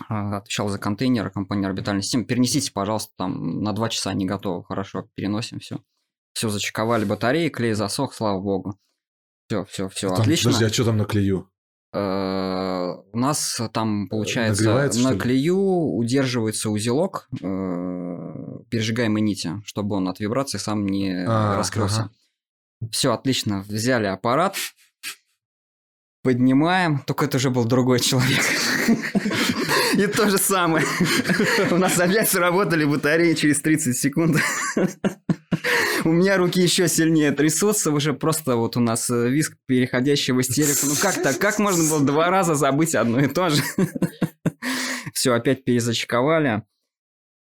а, 0.09 0.39
отвечал 0.39 0.69
за 0.69 0.79
контейнер 0.79 1.31
компании 1.31 1.67
Орбитальной 1.67 2.03
системы. 2.03 2.25
Перенесите, 2.25 2.73
пожалуйста, 2.73 3.13
там 3.17 3.63
на 3.63 3.73
два 3.73 3.89
часа 3.89 4.13
не 4.15 4.27
готово. 4.27 4.63
Хорошо, 4.65 5.09
переносим 5.15 5.59
все. 5.59 5.79
Все, 6.33 6.49
зачековали 6.49 7.05
батареи, 7.05 7.49
клей 7.49 7.73
засох, 7.73 8.15
слава 8.15 8.41
богу. 8.41 8.79
Все, 9.49 9.65
все, 9.65 9.89
все, 9.89 10.09
там, 10.11 10.21
отлично. 10.21 10.51
Подожди, 10.51 10.67
а 10.67 10.73
что 10.73 10.85
там 10.85 10.97
на 10.99 11.05
клею? 11.05 11.51
Э, 11.93 12.95
у 13.13 13.19
нас 13.19 13.61
там, 13.73 14.09
получается, 14.09 14.91
на 15.03 15.19
клею 15.19 15.59
удерживается 15.59 16.71
узелок 16.71 17.29
э, 17.41 18.59
пережигаемой 18.71 19.23
нити, 19.23 19.63
чтобы 19.65 19.97
он 19.97 20.09
от 20.09 20.21
вибрации 20.21 20.59
сам 20.59 20.87
не 20.87 21.25
а, 21.27 21.57
раскрылся. 21.57 22.11
Все, 22.91 23.13
отлично. 23.13 23.65
Взяли 23.67 24.07
аппарат, 24.07 24.57
поднимаем, 26.29 26.99
только 27.07 27.25
это 27.25 27.39
уже 27.39 27.49
был 27.49 27.65
другой 27.65 28.01
человек. 28.01 28.45
И 29.97 30.07
то 30.07 30.29
же 30.29 30.37
самое. 30.37 30.85
У 31.71 31.77
нас 31.77 31.99
опять 31.99 32.29
сработали 32.29 32.85
батареи 32.85 33.33
через 33.33 33.63
30 33.63 33.97
секунд. 33.97 34.37
У 36.05 36.11
меня 36.11 36.37
руки 36.37 36.61
еще 36.61 36.87
сильнее 36.87 37.33
трясутся, 37.33 37.91
уже 37.91 38.13
просто 38.13 38.57
вот 38.57 38.77
у 38.77 38.81
нас 38.81 39.09
э, 39.09 39.31
виск, 39.31 39.55
переходящий 39.67 40.33
в 40.33 40.41
истерику. 40.43 40.87
Ну 40.87 40.95
как 41.01 41.15
так? 41.23 41.39
Как 41.39 41.59
можно 41.59 41.83
было 41.89 42.01
два 42.05 42.29
раза 42.29 42.55
забыть 42.55 42.95
одно 42.95 43.21
и 43.21 43.27
то 43.27 43.49
же? 43.49 43.63
Все, 45.15 45.33
опять 45.33 45.65
перезачековали. 45.65 46.63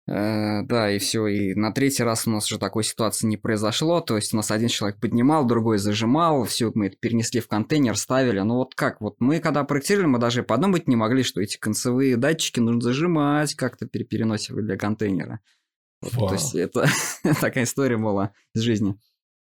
Э, 0.08 0.62
да, 0.62 0.90
и 0.90 0.98
все. 0.98 1.26
И 1.26 1.54
на 1.54 1.72
третий 1.72 2.04
раз 2.04 2.26
у 2.26 2.30
нас 2.30 2.46
уже 2.46 2.58
такой 2.58 2.84
ситуации 2.84 3.26
не 3.26 3.36
произошло. 3.36 4.00
То 4.00 4.16
есть 4.16 4.32
у 4.32 4.36
нас 4.36 4.50
один 4.50 4.68
человек 4.68 5.00
поднимал, 5.00 5.44
другой 5.44 5.78
зажимал. 5.78 6.44
Все 6.44 6.70
мы 6.74 6.86
это 6.86 6.96
перенесли 6.96 7.40
в 7.40 7.48
контейнер, 7.48 7.96
ставили. 7.96 8.40
Ну 8.40 8.54
вот 8.56 8.74
как? 8.74 9.00
Вот 9.00 9.16
мы 9.18 9.40
когда 9.40 9.64
проектировали, 9.64 10.06
мы 10.06 10.18
даже 10.18 10.42
подумать 10.42 10.86
не 10.86 10.96
могли, 10.96 11.22
что 11.22 11.40
эти 11.40 11.56
концевые 11.56 12.16
датчики 12.16 12.60
нужно 12.60 12.80
зажимать 12.80 13.54
как-то 13.54 13.86
переносе 13.86 14.54
для 14.54 14.76
контейнера. 14.76 15.40
Вот, 16.02 16.28
то 16.28 16.34
есть 16.34 16.54
это 16.54 16.86
такая 17.40 17.64
история 17.64 17.96
была 17.96 18.32
из 18.54 18.60
жизни. 18.60 18.98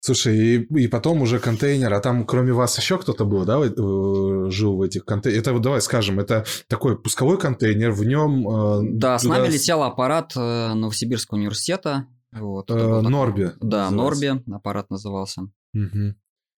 Слушай, 0.05 0.37
и, 0.37 0.83
и 0.83 0.87
потом 0.87 1.23
уже 1.23 1.39
контейнер, 1.39 1.91
а 1.91 1.99
там 1.99 2.27
кроме 2.27 2.53
вас 2.53 2.77
еще 2.77 2.99
кто-то 2.99 3.25
был, 3.25 3.43
да, 3.43 3.57
э, 3.57 4.49
жил 4.51 4.77
в 4.77 4.83
этих 4.83 5.03
контейнерах? 5.03 5.41
Это, 5.41 5.53
вот 5.53 5.63
давай 5.63 5.81
скажем, 5.81 6.19
это 6.19 6.45
такой 6.67 6.95
пусковой 6.95 7.39
контейнер, 7.39 7.89
в 7.89 8.05
нем... 8.05 8.47
Э, 8.47 8.81
да, 8.83 9.17
туда... 9.17 9.19
с 9.19 9.23
нами 9.23 9.47
летел 9.51 9.81
аппарат 9.81 10.33
э, 10.35 10.73
Новосибирского 10.75 11.39
университета. 11.39 12.05
Вот, 12.31 12.69
э, 12.69 13.01
Норби. 13.01 13.53
Да, 13.61 13.89
Норби 13.89 14.43
аппарат 14.53 14.91
назывался. 14.91 15.49
Угу. 15.73 16.13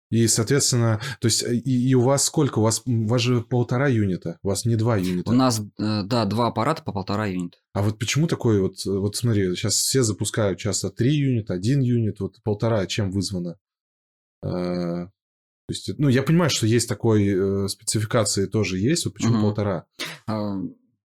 И, 0.09 0.25
соответственно, 0.27 1.01
то 1.19 1.27
есть, 1.27 1.43
и, 1.43 1.89
и 1.89 1.93
у 1.93 2.01
вас 2.01 2.23
сколько? 2.23 2.59
У 2.59 2.61
вас, 2.61 2.81
у 2.85 3.07
вас 3.07 3.21
же 3.21 3.41
полтора 3.41 3.89
юнита, 3.89 4.39
у 4.41 4.47
вас 4.47 4.63
не 4.65 4.77
два 4.77 4.95
юнита. 4.95 5.29
У 5.29 5.33
нас, 5.33 5.59
э, 5.59 6.03
да, 6.03 6.23
два 6.25 6.47
аппарата 6.47 6.81
по 6.81 6.93
полтора 6.93 7.25
юнита. 7.25 7.57
А 7.73 7.81
вот 7.81 7.99
почему 7.99 8.27
такой 8.27 8.61
вот, 8.61 8.85
вот 8.85 9.17
смотри, 9.17 9.53
сейчас 9.55 9.73
все 9.75 10.03
запускают 10.03 10.59
часто 10.59 10.89
три 10.89 11.13
юнита, 11.13 11.53
один 11.53 11.81
юнит, 11.81 12.21
вот 12.21 12.41
полтора, 12.43 12.85
чем 12.85 13.11
вызвано? 13.11 13.57
Э, 14.43 15.07
то 15.09 15.73
есть, 15.73 15.91
ну, 15.97 16.07
я 16.07 16.23
понимаю, 16.23 16.49
что 16.49 16.67
есть 16.67 16.87
такой 16.87 17.27
э, 17.27 17.67
спецификации 17.67 18.45
тоже 18.45 18.77
есть, 18.77 19.03
вот 19.03 19.13
почему 19.13 19.39
угу. 19.39 19.47
полтора? 19.47 19.87
А, 20.25 20.55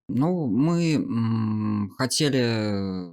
ну, 0.09 0.46
мы 0.46 1.90
хотели, 1.98 3.12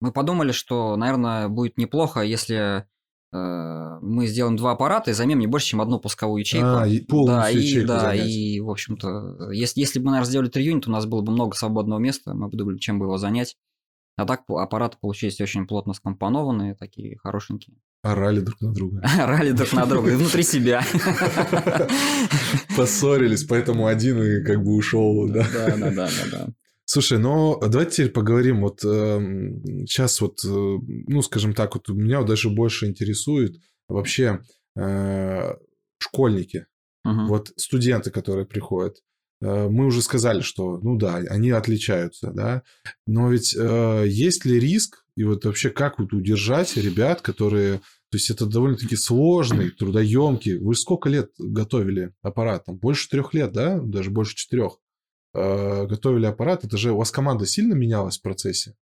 мы 0.00 0.12
подумали, 0.12 0.52
что, 0.52 0.96
наверное, 0.96 1.48
будет 1.48 1.76
неплохо, 1.76 2.22
если 2.22 2.54
Э, 2.64 2.84
мы 3.32 4.26
сделаем 4.26 4.56
два 4.56 4.72
аппарата 4.72 5.10
и 5.10 5.14
займем 5.14 5.38
не 5.38 5.46
больше, 5.46 5.68
чем 5.68 5.80
одну 5.80 6.00
пусковую 6.00 6.40
ячейку. 6.40 6.66
А, 6.66 6.86
и 6.86 7.00
полностью 7.00 7.86
да, 7.86 7.94
и, 7.94 7.98
да, 7.98 8.00
занять. 8.00 8.26
и, 8.28 8.60
в 8.60 8.70
общем-то, 8.70 9.50
если, 9.52 9.80
если 9.80 9.98
бы 10.00 10.06
мы, 10.06 10.10
наверное, 10.12 10.28
сделали 10.28 10.48
три 10.48 10.64
юнита, 10.64 10.88
у 10.88 10.92
нас 10.92 11.06
было 11.06 11.20
бы 11.22 11.30
много 11.30 11.56
свободного 11.56 12.00
места, 12.00 12.34
мы 12.34 12.48
бы 12.48 12.56
думали, 12.56 12.78
чем 12.78 12.98
бы 12.98 13.06
его 13.06 13.18
занять. 13.18 13.56
А 14.16 14.26
так 14.26 14.42
аппараты 14.48 14.98
получились 15.00 15.40
очень 15.40 15.66
плотно 15.66 15.94
скомпонованные, 15.94 16.74
такие 16.74 17.16
хорошенькие. 17.18 17.76
Орали 18.02 18.40
друг 18.40 18.60
на 18.60 18.72
друга. 18.72 19.02
Орали 19.18 19.52
друг 19.52 19.72
на 19.72 19.86
друга, 19.86 20.10
внутри 20.10 20.42
себя. 20.42 20.82
Поссорились, 22.76 23.44
поэтому 23.44 23.86
один 23.86 24.22
и 24.22 24.44
как 24.44 24.62
бы 24.62 24.74
ушел, 24.74 25.28
да? 25.28 25.46
Да, 25.52 25.76
да, 25.76 25.90
да, 25.90 26.08
да. 26.32 26.48
Слушай, 26.92 27.20
ну 27.20 27.56
давайте 27.60 27.92
теперь 27.92 28.10
поговорим. 28.10 28.62
Вот 28.62 28.84
э, 28.84 29.20
сейчас 29.86 30.20
вот, 30.20 30.40
э, 30.44 30.48
ну 30.48 31.22
скажем 31.22 31.52
так, 31.54 31.76
вот 31.76 31.88
меня 31.88 32.18
вот 32.18 32.26
даже 32.26 32.50
больше 32.50 32.86
интересует 32.86 33.60
вообще 33.88 34.40
э, 34.76 35.54
школьники, 35.98 36.66
uh-huh. 37.06 37.26
вот 37.28 37.52
студенты, 37.54 38.10
которые 38.10 38.44
приходят. 38.44 38.96
Э, 39.40 39.68
мы 39.68 39.86
уже 39.86 40.02
сказали, 40.02 40.40
что, 40.40 40.78
ну 40.78 40.96
да, 40.96 41.18
они 41.30 41.52
отличаются, 41.52 42.32
да. 42.32 42.64
Но 43.06 43.30
ведь 43.30 43.54
э, 43.56 44.04
есть 44.08 44.44
ли 44.44 44.58
риск 44.58 45.04
и 45.14 45.22
вот 45.22 45.44
вообще 45.44 45.70
как 45.70 46.00
вот 46.00 46.12
удержать 46.12 46.76
ребят, 46.76 47.20
которые, 47.20 47.78
то 48.10 48.16
есть 48.16 48.30
это 48.30 48.46
довольно-таки 48.46 48.96
сложный, 48.96 49.70
трудоемкий. 49.70 50.58
Вы 50.58 50.74
сколько 50.74 51.08
лет 51.08 51.30
готовили 51.38 52.12
аппарат? 52.20 52.64
Там 52.64 52.78
больше 52.78 53.08
трех 53.08 53.32
лет, 53.32 53.52
да? 53.52 53.78
Даже 53.78 54.10
больше 54.10 54.34
четырех. 54.34 54.80
Э, 55.32 55.86
готовили 55.86 56.26
аппарат, 56.26 56.64
это 56.64 56.76
же 56.76 56.92
у 56.92 56.96
вас 56.96 57.10
команда 57.10 57.46
сильно 57.46 57.74
менялась 57.74 58.18
в 58.18 58.22
процессе? 58.22 58.74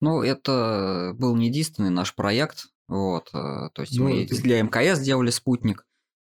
Ну, 0.00 0.22
это 0.22 1.12
был 1.14 1.34
не 1.34 1.48
единственный 1.48 1.90
наш 1.90 2.14
проект. 2.14 2.66
Вот, 2.86 3.28
э, 3.32 3.70
то 3.72 3.80
есть 3.80 3.98
ну, 3.98 4.04
мы 4.04 4.24
это... 4.24 4.36
для 4.42 4.62
мкс 4.62 5.00
делали 5.00 5.30
спутник. 5.30 5.86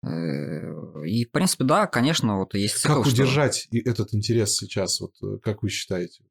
Э, 0.03 1.05
и, 1.05 1.25
в 1.25 1.31
принципе, 1.31 1.63
да, 1.63 1.87
конечно, 1.87 2.39
вот 2.39 2.53
есть 2.53 2.77
цикл, 2.77 2.95
Как 2.95 3.05
удержать 3.05 3.55
что... 3.55 3.77
этот 3.77 4.13
интерес 4.13 4.57
сейчас, 4.57 4.99
вот 4.99 5.13
как 5.41 5.63
вы 5.63 5.69
считаете? 5.69 6.23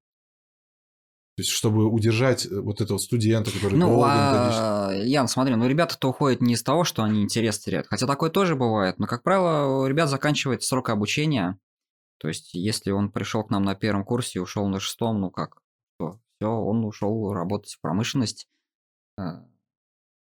То 1.37 1.43
есть, 1.43 1.51
чтобы 1.53 1.87
удержать 1.87 2.47
вот 2.51 2.83
этого 2.83 2.99
студента, 2.99 3.51
который 3.51 3.79
ну, 3.79 3.87
долго 3.87 4.07
а... 4.07 4.93
Ян, 4.93 5.27
смотри, 5.27 5.55
ну 5.55 5.67
ребята-то 5.67 6.11
уходят 6.11 6.43
не 6.43 6.53
из 6.53 6.63
того, 6.63 6.85
что 6.85 7.03
они 7.03 7.23
интерес 7.23 7.59
теряют. 7.59 7.87
Хотя 7.87 8.07
такое 8.07 8.29
тоже 8.29 8.57
бывает. 8.57 8.99
Но, 8.99 9.07
как 9.07 9.23
правило, 9.23 9.81
у 9.81 9.87
ребят 9.87 10.11
заканчивается 10.11 10.69
срок 10.69 10.91
обучения. 10.91 11.59
То 12.21 12.29
есть, 12.29 12.55
если 12.55 12.91
он 12.91 13.11
пришел 13.11 13.43
к 13.43 13.51
нам 13.51 13.63
на 13.63 13.75
первом 13.75 14.05
курсе 14.05 14.39
и 14.39 14.43
ушел 14.43 14.69
на 14.69 14.79
шестом, 14.79 15.21
ну 15.21 15.31
как, 15.31 15.63
то 15.99 16.21
все, 16.37 16.49
он 16.49 16.85
ушел 16.85 17.33
работать 17.33 17.73
в 17.73 17.81
промышленность. 17.81 18.47
Э, 19.19 19.43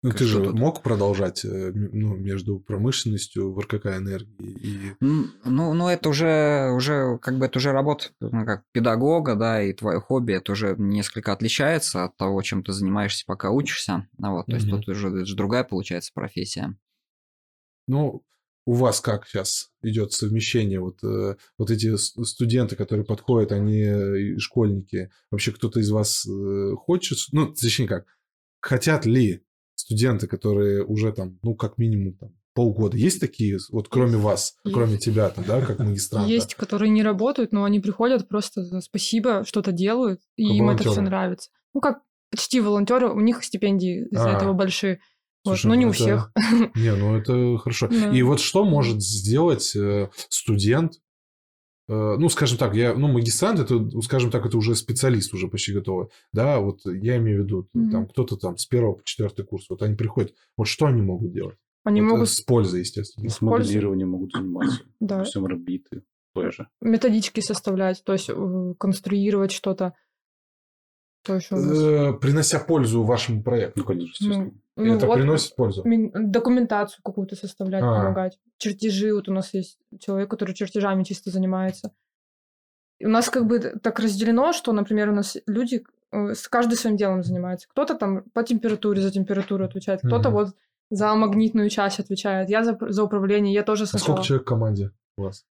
Ну, 0.03 0.11
ты 0.11 0.25
же 0.25 0.43
тут... 0.43 0.53
мог 0.53 0.81
продолжать 0.81 1.45
э, 1.45 1.71
ну, 1.73 2.15
между 2.15 2.59
промышленностью 2.59 3.53
в 3.53 3.59
РКК 3.59 3.85
энергии 3.85 4.49
и... 4.49 4.95
Ну, 4.99 5.73
ну, 5.73 5.87
это 5.89 6.09
уже, 6.09 6.71
уже, 6.75 7.19
как 7.19 7.37
бы, 7.37 7.45
это 7.45 7.59
уже 7.59 7.71
работа 7.71 8.05
ну, 8.19 8.45
как 8.45 8.63
педагога, 8.71 9.35
да, 9.35 9.61
и 9.61 9.73
твое 9.73 9.99
хобби, 9.99 10.33
это 10.33 10.53
уже 10.53 10.75
несколько 10.77 11.33
отличается 11.33 12.03
от 12.03 12.17
того, 12.17 12.41
чем 12.41 12.63
ты 12.63 12.73
занимаешься, 12.73 13.25
пока 13.27 13.51
учишься. 13.51 14.07
Ну, 14.17 14.31
вот, 14.31 14.47
то 14.47 14.51
mm-hmm. 14.51 14.55
есть 14.55 14.69
тут 14.69 14.87
уже, 14.87 15.09
это 15.09 15.25
же 15.25 15.35
другая, 15.35 15.63
получается, 15.63 16.11
профессия. 16.13 16.75
Ну, 17.87 18.23
у 18.65 18.73
вас 18.73 19.01
как 19.01 19.27
сейчас 19.27 19.71
идет 19.81 20.13
совмещение? 20.13 20.79
Вот, 20.79 21.03
э, 21.03 21.35
вот 21.57 21.71
эти 21.71 21.95
студенты, 21.97 22.75
которые 22.75 23.05
подходят, 23.05 23.51
они 23.51 23.81
э, 23.81 24.37
школьники. 24.37 25.09
Вообще 25.29 25.51
кто-то 25.51 25.79
из 25.79 25.89
вас 25.91 26.25
э, 26.27 26.73
хочет, 26.75 27.17
ну, 27.31 27.53
точнее 27.53 27.87
как, 27.87 28.05
хотят 28.59 29.05
ли 29.05 29.43
студенты, 29.75 30.27
которые 30.27 30.85
уже 30.85 31.11
там, 31.11 31.39
ну, 31.41 31.55
как 31.55 31.77
минимум 31.77 32.13
там, 32.13 32.35
полгода. 32.53 32.97
Есть 32.97 33.19
такие, 33.19 33.57
вот 33.71 33.87
кроме 33.87 34.17
вас, 34.17 34.55
есть. 34.63 34.75
кроме 34.75 34.97
тебя-то, 34.97 35.43
да, 35.45 35.61
как 35.61 35.79
магистранта? 35.79 36.29
Есть, 36.29 36.55
которые 36.55 36.89
не 36.89 37.03
работают, 37.03 37.51
но 37.51 37.63
они 37.63 37.79
приходят 37.79 38.27
просто 38.27 38.81
спасибо, 38.81 39.43
что-то 39.45 39.71
делают, 39.71 40.21
и 40.35 40.45
как 40.45 40.55
им 40.55 40.63
волонтеры. 40.65 40.89
это 40.89 40.91
все 40.91 41.01
нравится. 41.01 41.49
Ну, 41.73 41.81
как 41.81 42.01
почти 42.29 42.61
волонтеры, 42.61 43.09
у 43.09 43.19
них 43.19 43.43
стипендии 43.43 44.07
из-за 44.09 44.31
а, 44.31 44.37
этого 44.37 44.53
большие. 44.53 44.99
Слушай, 45.43 45.65
вот, 45.65 45.69
но 45.69 45.75
не 45.75 45.85
ну 45.85 45.89
у 45.89 45.93
всех. 45.93 46.31
Не, 46.75 46.95
ну 46.95 47.15
это 47.15 47.57
хорошо. 47.57 47.87
Да. 47.87 48.11
И 48.11 48.21
вот 48.21 48.39
что 48.39 48.63
может 48.63 49.01
сделать 49.01 49.75
э, 49.75 50.09
студент, 50.29 50.93
Э, 51.91 52.15
ну, 52.17 52.29
скажем 52.29 52.57
так, 52.57 52.73
я, 52.73 52.93
ну, 52.93 53.09
магистрант, 53.09 53.59
это, 53.59 54.01
скажем 54.01 54.31
так, 54.31 54.45
это 54.45 54.57
уже 54.57 54.75
специалист 54.75 55.33
уже 55.33 55.49
почти 55.49 55.73
готовый, 55.73 56.07
да, 56.31 56.61
вот 56.61 56.79
я 56.85 57.17
имею 57.17 57.41
в 57.41 57.45
виду, 57.45 57.67
mm-hmm. 57.75 57.91
там, 57.91 58.07
кто-то 58.07 58.37
там 58.37 58.57
с 58.57 58.65
первого 58.65 58.93
по 58.93 59.03
четвертый 59.03 59.43
курс, 59.43 59.65
вот 59.69 59.81
они 59.81 59.95
приходят, 59.95 60.33
вот 60.55 60.69
что 60.69 60.85
они 60.85 61.01
могут 61.01 61.33
делать? 61.33 61.57
Они 61.83 62.01
вот, 62.01 62.11
могут... 62.11 62.29
С 62.29 62.39
пользой, 62.39 62.81
естественно. 62.81 63.29
С 63.29 63.41
моделированием 63.41 64.09
могут 64.09 64.31
заниматься. 64.31 64.81
Да. 65.01 65.23
Всем 65.25 65.45
рабиты 65.45 66.03
тоже. 66.33 66.69
Методички 66.79 67.41
составлять, 67.41 68.03
то 68.05 68.13
есть 68.13 68.29
э, 68.29 68.73
конструировать 68.79 69.51
что-то. 69.51 69.93
Э, 71.27 72.13
Принося 72.13 72.59
пользу 72.59 73.03
вашему 73.03 73.43
проекту. 73.43 73.81
Ну, 73.81 73.85
конечно, 73.85 74.25
естественно. 74.25 74.51
Ну, 74.75 74.85
ну, 74.85 74.95
это 74.95 75.05
вот 75.05 75.15
приносит 75.15 75.55
пользу. 75.55 75.83
Документацию 75.83 77.01
какую-то 77.03 77.35
составлять, 77.35 77.83
а. 77.83 78.01
помогать. 78.01 78.39
Чертежи. 78.57 79.13
Вот 79.13 79.29
у 79.29 79.33
нас 79.33 79.53
есть 79.53 79.77
человек, 79.99 80.29
который 80.29 80.55
чертежами 80.55 81.03
чисто 81.03 81.29
занимается. 81.29 81.91
И 82.99 83.05
у 83.05 83.09
нас 83.09 83.29
как 83.29 83.45
бы 83.45 83.59
так 83.59 83.99
разделено, 83.99 84.53
что, 84.53 84.71
например, 84.73 85.09
у 85.09 85.13
нас 85.13 85.37
люди 85.47 85.83
э, 86.11 86.33
с 86.33 86.47
каждый 86.47 86.75
своим 86.75 86.97
делом 86.97 87.23
занимается. 87.23 87.67
Кто-то 87.69 87.95
там 87.95 88.23
по 88.33 88.43
температуре 88.43 89.01
за 89.01 89.11
температуру 89.11 89.65
отвечает, 89.65 90.01
кто-то 90.01 90.29
mm-hmm. 90.29 90.33
вот 90.33 90.55
за 90.89 91.13
магнитную 91.15 91.69
часть 91.69 91.99
отвечает. 91.99 92.49
Я 92.49 92.63
за, 92.63 92.77
за 92.79 93.03
управление, 93.03 93.53
я 93.53 93.63
тоже 93.63 93.85
сначала... 93.85 94.11
А 94.11 94.13
сколько 94.13 94.27
человек 94.27 94.45
в 94.45 94.49
команде 94.49 94.91
у 95.17 95.23
вас? 95.23 95.45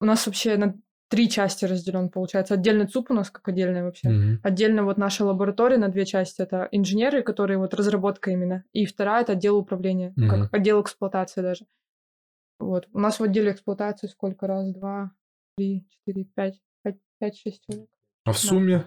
У 0.00 0.04
нас 0.04 0.26
вообще 0.26 0.56
на 0.56 0.74
три 1.08 1.28
части 1.28 1.64
разделен, 1.64 2.08
получается. 2.08 2.54
Отдельный 2.54 2.86
ЦУП 2.86 3.10
у 3.10 3.14
нас 3.14 3.30
как 3.30 3.48
отдельный 3.48 3.82
вообще. 3.82 4.08
Mm-hmm. 4.08 4.38
Отдельно 4.42 4.84
вот 4.84 4.98
наша 4.98 5.24
лаборатория 5.24 5.78
на 5.78 5.88
две 5.88 6.04
части. 6.04 6.42
Это 6.42 6.68
инженеры, 6.72 7.22
которые 7.22 7.58
вот 7.58 7.74
разработка 7.74 8.30
именно. 8.30 8.64
И 8.72 8.86
вторая 8.86 9.22
это 9.22 9.32
отдел 9.32 9.56
управления, 9.58 10.14
mm-hmm. 10.18 10.28
как 10.28 10.54
отдел 10.54 10.82
эксплуатации 10.82 11.42
даже. 11.42 11.66
Вот. 12.58 12.88
У 12.92 12.98
нас 12.98 13.20
в 13.20 13.22
отделе 13.22 13.52
эксплуатации 13.52 14.06
сколько? 14.06 14.46
Раз, 14.46 14.72
два, 14.72 15.12
три, 15.56 15.86
четыре, 15.90 16.24
пять. 16.24 16.60
Пять, 16.82 16.98
пять-шесть 17.18 17.62
человек. 17.66 17.90
А 18.24 18.32
в 18.32 18.42
да. 18.42 18.48
сумме? 18.48 18.86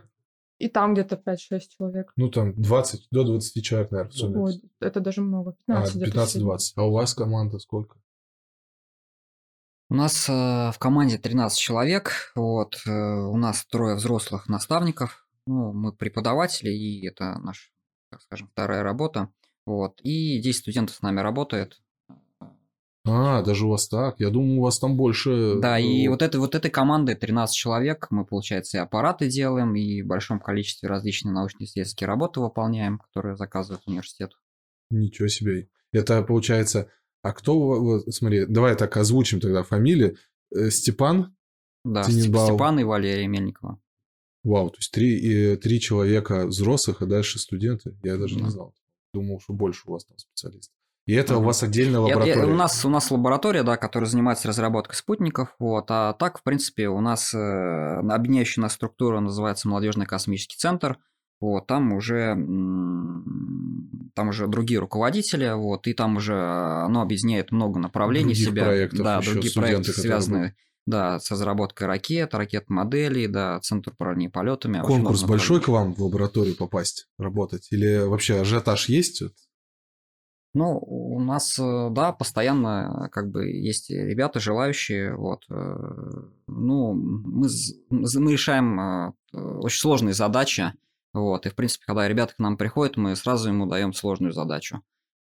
И 0.59 0.67
там 0.67 0.93
где-то 0.93 1.15
5-6 1.15 1.61
человек. 1.77 2.11
Ну, 2.17 2.29
там 2.29 2.53
20, 2.61 3.07
до 3.11 3.23
20 3.23 3.63
человек, 3.63 3.91
наверное, 3.91 4.11
в 4.11 4.13
сумме. 4.13 4.37
Ой, 4.39 4.61
это 4.81 4.99
даже 4.99 5.21
много. 5.21 5.55
15 5.67 5.95
а, 5.95 6.05
15-20. 6.05 6.57
А 6.75 6.83
у 6.83 6.91
вас 6.91 7.13
команда 7.13 7.59
сколько? 7.59 7.97
У 9.91 9.95
нас 9.95 10.29
э, 10.29 10.31
в 10.31 10.75
команде 10.77 11.17
13 11.17 11.57
человек. 11.57 12.31
Вот, 12.35 12.79
э, 12.85 12.91
у 12.91 13.35
нас 13.37 13.65
трое 13.65 13.95
взрослых 13.95 14.47
наставников. 14.47 15.27
Ну, 15.47 15.73
мы 15.73 15.93
преподаватели, 15.93 16.69
и 16.69 17.07
это 17.07 17.39
наша, 17.39 17.71
так 18.11 18.21
скажем, 18.21 18.49
вторая 18.49 18.83
работа. 18.83 19.29
Вот, 19.65 19.99
и 20.03 20.39
10 20.39 20.59
студентов 20.59 20.95
с 20.95 21.01
нами 21.01 21.21
работает. 21.21 21.81
А, 23.07 23.41
даже 23.41 23.65
у 23.65 23.69
вас 23.69 23.87
так? 23.87 24.19
Я 24.19 24.29
думаю, 24.29 24.59
у 24.59 24.63
вас 24.63 24.77
там 24.77 24.95
больше... 24.95 25.55
Да, 25.59 25.79
и 25.79 26.07
вот, 26.07 26.21
это, 26.21 26.39
вот 26.39 26.53
этой 26.53 26.69
командой 26.69 27.15
13 27.15 27.55
человек. 27.55 28.07
Мы, 28.11 28.25
получается, 28.25 28.77
и 28.77 28.81
аппараты 28.81 29.27
делаем, 29.27 29.73
и 29.73 30.03
в 30.03 30.05
большом 30.05 30.39
количестве 30.39 30.87
различные 30.87 31.33
научно-исследовательские 31.33 32.07
работы 32.07 32.41
выполняем, 32.41 32.99
которые 32.99 33.35
заказывает 33.35 33.81
университет. 33.87 34.33
Ничего 34.91 35.27
себе. 35.29 35.67
Это, 35.91 36.21
получается, 36.21 36.91
а 37.21 37.33
кто, 37.33 37.57
вот, 37.59 38.13
смотри, 38.13 38.45
давай 38.45 38.75
так 38.75 38.95
озвучим 38.97 39.39
тогда 39.39 39.63
фамилии. 39.63 40.17
Э, 40.55 40.69
Степан 40.69 41.35
Да, 41.83 42.03
Тиненбау. 42.03 42.47
Степан 42.47 42.79
и 42.79 42.83
Валерия 42.83 43.27
Мельникова. 43.27 43.79
Вау, 44.43 44.69
то 44.69 44.77
есть 44.77 44.91
три, 44.91 45.17
и, 45.17 45.55
три 45.57 45.79
человека 45.79 46.47
взрослых, 46.47 47.01
а 47.01 47.05
дальше 47.05 47.39
студенты. 47.39 47.97
Я 48.03 48.17
даже 48.17 48.35
да. 48.35 48.45
не 48.45 48.49
знал. 48.49 48.73
Думал, 49.13 49.39
что 49.41 49.53
больше 49.53 49.83
у 49.85 49.91
вас 49.91 50.05
там 50.05 50.17
специалистов. 50.17 50.73
И 51.09 51.13
это 51.13 51.37
у 51.37 51.41
вас 51.41 51.63
отдельная 51.63 52.01
лаборатория? 52.01 52.35
Я, 52.35 52.45
я, 52.45 52.47
у, 52.47 52.55
нас, 52.55 52.85
у 52.85 52.89
нас 52.89 53.09
лаборатория, 53.09 53.63
да, 53.63 53.77
которая 53.77 54.07
занимается 54.07 54.47
разработкой 54.47 54.95
спутников. 54.95 55.55
Вот, 55.57 55.85
а 55.89 56.13
так, 56.13 56.37
в 56.37 56.43
принципе, 56.43 56.87
у 56.87 57.01
нас 57.01 57.33
э, 57.33 57.37
объединяющая 57.37 58.61
нас 58.61 58.73
структура 58.73 59.19
называется 59.19 59.67
Молодежный 59.67 60.05
космический 60.05 60.57
центр. 60.57 60.99
Вот, 61.41 61.65
там 61.65 61.93
уже, 61.93 62.35
там 64.19 64.27
уже 64.29 64.47
другие 64.47 64.81
руководители, 64.81 65.49
вот, 65.55 65.87
и 65.87 65.93
там 65.93 66.17
уже 66.17 66.37
оно 66.37 67.01
объединяет 67.01 67.53
много 67.53 67.79
направлений 67.79 68.33
других 68.33 68.47
себя. 68.49 68.65
Проектов 68.65 68.99
да, 68.99 69.21
другие 69.21 69.53
проекты, 69.53 69.93
связанные 69.93 70.55
да, 70.85 71.21
с 71.21 71.31
разработкой 71.31 71.87
ракет, 71.87 72.33
ракет-моделей, 72.33 73.27
да, 73.27 73.61
центр 73.61 73.93
управления 73.93 74.29
полетами. 74.29 74.81
Конкурс 74.81 75.23
большой 75.23 75.61
к 75.61 75.69
вам 75.69 75.93
в 75.93 76.03
лабораторию 76.03 76.57
попасть, 76.57 77.07
работать? 77.17 77.69
Или 77.71 77.99
вообще 77.99 78.41
ажиотаж 78.41 78.89
есть? 78.89 79.23
Ну, 80.53 80.77
у 80.77 81.21
нас, 81.21 81.57
э, 81.57 81.87
да, 81.91 82.11
постоянно 82.11 83.07
как 83.13 83.31
бы 83.31 83.47
есть 83.47 83.89
ребята 83.89 84.41
желающие, 84.41 85.15
вот. 85.15 85.43
Э, 85.49 85.75
ну, 86.47 86.93
мы, 86.93 87.47
мы 87.89 88.31
решаем 88.33 88.79
э, 88.81 89.13
очень 89.31 89.79
сложные 89.79 90.13
задачи, 90.13 90.73
вот, 91.13 91.45
и, 91.45 91.49
в 91.49 91.55
принципе, 91.55 91.85
когда 91.85 92.07
ребята 92.07 92.35
к 92.35 92.39
нам 92.39 92.57
приходят, 92.57 92.97
мы 92.97 93.15
сразу 93.15 93.49
ему 93.49 93.65
даем 93.65 93.93
сложную 93.93 94.31
задачу. 94.31 94.83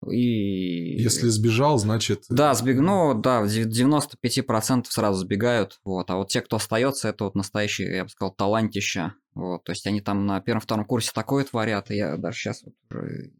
И... 0.08 1.02
Если 1.02 1.28
сбежал, 1.28 1.78
значит... 1.78 2.24
Да, 2.30 2.54
сбег... 2.54 2.80
ну, 2.80 3.14
да, 3.14 3.44
95% 3.44 4.86
сразу 4.90 5.20
сбегают, 5.20 5.80
вот, 5.84 6.10
а 6.10 6.16
вот 6.16 6.30
те, 6.30 6.42
кто 6.42 6.56
остается, 6.56 7.10
это 7.10 7.26
вот 7.26 7.36
настоящие, 7.36 7.96
я 7.98 8.04
бы 8.06 8.10
сказал, 8.10 8.34
талантища, 8.34 9.16
вот, 9.36 9.64
то 9.64 9.72
есть 9.72 9.86
они 9.88 10.02
там 10.02 10.26
на 10.26 10.40
первом-втором 10.40 10.86
курсе 10.86 11.12
такое 11.14 11.44
творят, 11.44 11.92
и 11.92 11.96
я 11.96 12.18
даже 12.18 12.38
сейчас 12.38 12.64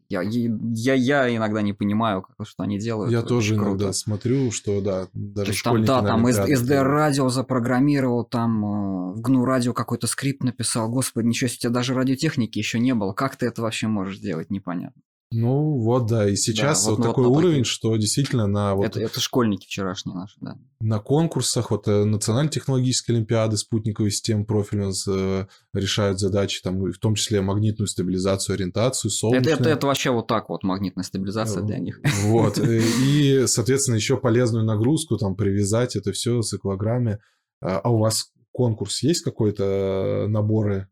я, 0.10 0.22
я, 0.22 0.94
я 0.94 1.36
иногда 1.36 1.62
не 1.62 1.74
понимаю, 1.74 2.24
как, 2.24 2.48
что 2.48 2.64
они 2.64 2.80
делают. 2.80 3.12
Я 3.12 3.22
тоже 3.22 3.56
круто. 3.56 3.70
иногда 3.70 3.94
смотрю, 3.94 4.52
что 4.52 4.82
да, 4.82 5.08
даже 5.14 5.52
то 5.52 5.64
там, 5.64 5.84
Да, 5.84 6.02
там 6.02 6.26
SD-радио 6.26 7.30
запрограммировал, 7.30 8.24
там 8.24 8.66
э, 8.66 9.14
в 9.16 9.22
GNU 9.22 9.44
радио 9.44 9.74
какой-то 9.74 10.08
скрипт 10.08 10.44
написал, 10.44 10.90
господи, 10.90 11.28
ничего 11.28 11.48
себе, 11.48 11.58
у 11.58 11.62
тебя 11.62 11.72
даже 11.72 11.94
радиотехники 11.94 12.58
еще 12.58 12.80
не 12.80 12.94
было, 12.94 13.14
как 13.14 13.36
ты 13.36 13.46
это 13.48 13.62
вообще 13.62 13.88
можешь 13.88 14.18
сделать, 14.18 14.50
непонятно. 14.50 15.02
Ну 15.32 15.78
вот, 15.78 16.08
да, 16.08 16.28
и 16.28 16.36
сейчас 16.36 16.84
да, 16.84 16.92
вот, 16.92 16.98
вот 16.98 17.08
такой 17.08 17.28
вот 17.28 17.38
уровень, 17.38 17.64
что 17.64 17.96
действительно 17.98 18.48
на 18.48 18.74
вот... 18.74 18.86
Это, 18.86 19.00
это 19.00 19.20
школьники 19.20 19.68
вчерашние 19.68 20.16
наши, 20.16 20.36
да. 20.42 20.58
На 20.80 21.00
конкурсах, 21.00 21.70
вот 21.70 21.88
э, 21.88 22.04
национальные 22.04 22.50
технологические 22.50 23.18
олимпиады 23.18 23.58
спутниковой 23.58 24.10
системы 24.10 24.46
профильно 24.46 24.92
э, 25.08 25.46
решают 25.74 26.20
задачи, 26.20 26.62
там, 26.64 26.82
в 26.82 26.98
том 26.98 27.14
числе 27.14 27.42
магнитную 27.42 27.88
стабилизацию, 27.88 28.56
ориентацию, 28.56 29.12
солнечную. 29.12 29.54
Это, 29.54 29.62
это, 29.62 29.70
это 29.70 29.88
вообще 29.88 30.10
вот 30.10 30.26
так 30.26 30.50
вот, 30.50 30.64
магнитная 30.64 31.04
стабилизация 31.04 31.62
для 31.62 31.78
них. 31.78 32.02
Вот, 32.24 32.58
э, 32.58 32.82
и, 33.04 33.46
соответственно, 33.46 33.98
еще 33.98 34.18
полезную 34.18 34.66
нагрузку, 34.66 35.18
там, 35.18 35.36
привязать 35.36 35.96
это 35.96 36.12
все 36.12 36.42
с 36.42 36.50
циклограмме. 36.50 37.20
А, 37.62 37.80
а 37.84 37.92
у 37.92 38.00
вас 38.00 38.32
конкурс 38.52 39.04
есть 39.04 39.22
какой-то 39.22 40.26
наборы 40.28 40.88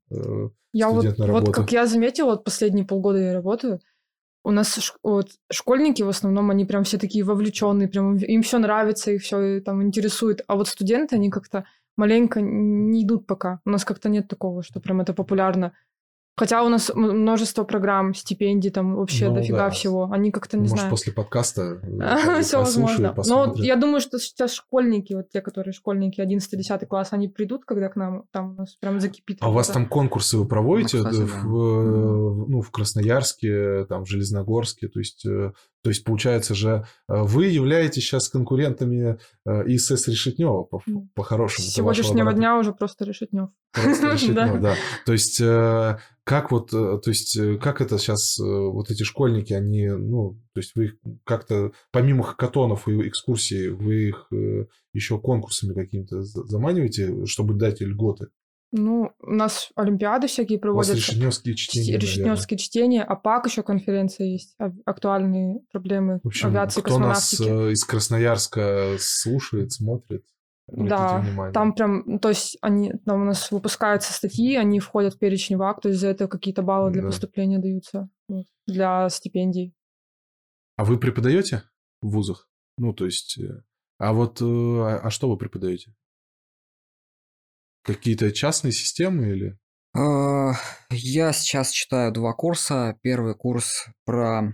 я 0.73 0.89
вот, 0.89 1.17
вот 1.17 1.51
как 1.51 1.71
я 1.71 1.87
заметила, 1.87 2.27
вот 2.31 2.43
последние 2.43 2.85
полгода 2.85 3.17
я 3.17 3.33
работаю, 3.33 3.79
у 4.47 4.51
нас 4.51 4.93
вот, 5.03 5.31
школьники 5.51 6.03
в 6.03 6.07
основном, 6.07 6.49
они 6.51 6.63
прям 6.63 6.85
все 6.85 6.97
такие 6.97 7.25
вовлеченные, 7.25 7.89
прям 7.89 8.15
им 8.15 8.41
все 8.43 8.59
нравится, 8.59 9.11
их 9.11 9.21
все 9.21 9.59
там 9.59 9.83
интересует. 9.83 10.41
А 10.47 10.55
вот 10.55 10.69
студенты, 10.69 11.17
они 11.17 11.29
как-то 11.29 11.65
маленько 11.97 12.39
не 12.39 13.03
идут 13.03 13.27
пока. 13.27 13.59
У 13.65 13.69
нас 13.69 13.83
как-то 13.83 14.07
нет 14.07 14.29
такого, 14.29 14.63
что 14.63 14.79
прям 14.79 15.01
это 15.01 15.13
популярно. 15.13 15.73
Хотя 16.37 16.63
у 16.63 16.69
нас 16.69 16.91
множество 16.93 17.63
программ, 17.63 18.13
стипендий, 18.13 18.69
там 18.69 18.95
вообще 18.95 19.27
ну, 19.27 19.35
дофига 19.35 19.57
да. 19.57 19.69
всего. 19.71 20.09
Они 20.11 20.29
как-то, 20.29 20.55
не 20.55 20.61
Может, 20.61 20.75
знаю... 20.75 20.89
после 20.91 21.11
подкаста 21.11 21.81
все 22.41 22.59
возможно. 22.59 23.15
Но 23.25 23.55
я 23.57 23.75
думаю, 23.75 24.01
что 24.01 24.19
сейчас 24.19 24.53
школьники, 24.53 25.13
вот 25.13 25.29
те, 25.29 25.41
которые 25.41 25.73
школьники 25.73 26.21
11-10 26.21 26.85
класс, 26.85 27.09
они 27.11 27.27
придут, 27.27 27.65
когда 27.65 27.89
к 27.89 27.95
нам 27.95 28.25
там 28.31 28.51
у 28.51 28.53
нас 28.53 28.75
прям 28.75 28.99
закипит. 28.99 29.39
А 29.41 29.49
у 29.49 29.53
вас 29.53 29.69
там 29.69 29.87
конкурсы 29.87 30.37
вы 30.37 30.47
проводите 30.47 30.97
ну, 30.97 31.25
в, 31.25 32.47
ну, 32.47 32.61
в 32.61 32.69
Красноярске, 32.69 33.85
там, 33.85 34.05
в 34.05 34.07
Железногорске? 34.07 34.89
То 34.89 34.99
есть, 34.99 35.25
э, 35.25 35.53
то 35.81 35.89
есть, 35.89 36.03
получается 36.03 36.53
же, 36.53 36.85
э, 37.09 37.13
вы 37.15 37.45
являетесь 37.47 38.03
сейчас 38.03 38.29
конкурентами 38.29 39.17
э, 39.47 39.63
ИСС 39.69 40.07
Решетнева 40.07 40.63
по, 40.65 40.83
по-хорошему. 41.15 41.67
С 41.67 41.73
сегодняшнего 41.73 42.31
дня 42.31 42.59
уже 42.59 42.73
просто 42.73 43.05
Решетнев. 43.05 43.49
Просто 43.71 44.07
Решетнев, 44.13 44.61
да. 44.61 44.75
То 45.07 45.13
есть, 45.13 45.41
как 46.27 46.51
вот, 46.51 46.71
то 46.71 47.01
есть, 47.07 47.39
как 47.61 47.79
это 47.79 47.97
сейчас, 47.97 48.37
вот 48.37 48.91
эти 48.91 49.03
школьники, 49.03 49.53
они, 49.53 49.87
ну, 49.87 50.37
то 50.53 50.59
есть, 50.59 50.73
вы 50.75 50.85
их 50.85 50.95
как-то, 51.23 51.71
помимо 51.91 52.23
хакатонов 52.23 52.89
и 52.89 53.07
экскурсий, 53.07 53.69
вы 53.69 54.09
их 54.09 54.29
еще 54.91 55.19
конкурсами 55.19 55.73
какими-то 55.73 56.23
заманиваете, 56.23 57.25
чтобы 57.25 57.53
дать 57.53 57.79
льготы? 57.79 58.27
Ну, 58.73 59.11
у 59.21 59.31
нас 59.31 59.69
олимпиады 59.75 60.27
всякие 60.27 60.59
проводятся. 60.59 60.91
У 60.91 60.95
вас 60.97 61.07
решетневские 61.07 61.55
чтения, 61.55 61.97
Решетневские 61.97 62.57
чтения, 62.57 63.03
а 63.03 63.15
ПАК 63.15 63.47
еще 63.47 63.63
конференция 63.63 64.27
есть, 64.27 64.57
актуальные 64.85 65.61
проблемы 65.71 66.19
в 66.21 66.27
общем, 66.27 66.49
авиации 66.49 66.81
кто 66.81 66.99
нас 66.99 67.39
э, 67.39 67.71
из 67.71 67.85
Красноярска 67.85 68.97
слушает, 68.99 69.71
смотрит, 69.71 70.25
да, 70.67 71.19
внимание. 71.19 71.53
там 71.53 71.73
прям, 71.73 72.19
то 72.19 72.29
есть 72.29 72.57
они, 72.61 72.93
там 73.05 73.21
у 73.21 73.25
нас 73.25 73.51
выпускаются 73.51 74.13
статьи, 74.13 74.55
они 74.55 74.79
входят 74.79 75.13
в 75.13 75.19
перечень 75.19 75.57
ВАК, 75.57 75.81
то 75.81 75.89
есть 75.89 76.01
за 76.01 76.07
это 76.07 76.27
какие-то 76.27 76.61
баллы 76.61 76.91
для 76.91 77.01
да. 77.03 77.07
поступления 77.07 77.59
даются, 77.59 78.09
вот, 78.27 78.45
для 78.65 79.09
стипендий. 79.09 79.73
А 80.75 80.83
вы 80.83 80.99
преподаете 80.99 81.63
в 82.01 82.09
вузах? 82.09 82.49
Ну, 82.77 82.93
то 82.93 83.05
есть, 83.05 83.39
э, 83.39 83.63
а 83.97 84.13
вот, 84.13 84.41
э, 84.41 84.45
а, 84.45 84.99
а 85.03 85.09
что 85.09 85.29
вы 85.29 85.37
преподаете? 85.37 85.95
Какие-то 87.83 88.31
частные 88.31 88.73
системы 88.73 89.29
или? 89.29 89.57
А, 89.97 90.53
я 90.91 91.33
сейчас 91.33 91.71
читаю 91.71 92.11
два 92.11 92.33
курса. 92.33 92.95
Первый 93.01 93.33
курс 93.33 93.87
про 94.05 94.53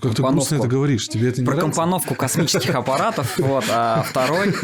как 0.00 0.14
ты 0.14 0.22
грустно 0.22 0.56
это 0.56 0.68
говоришь, 0.68 1.08
тебе 1.08 1.30
это 1.30 1.40
не 1.40 1.46
Про 1.46 1.56
нравится? 1.56 1.80
компоновку 1.80 2.14
космических 2.14 2.74
аппаратов, 2.74 3.38
вот, 3.38 3.64
а 3.70 4.02
второй... 4.02 4.54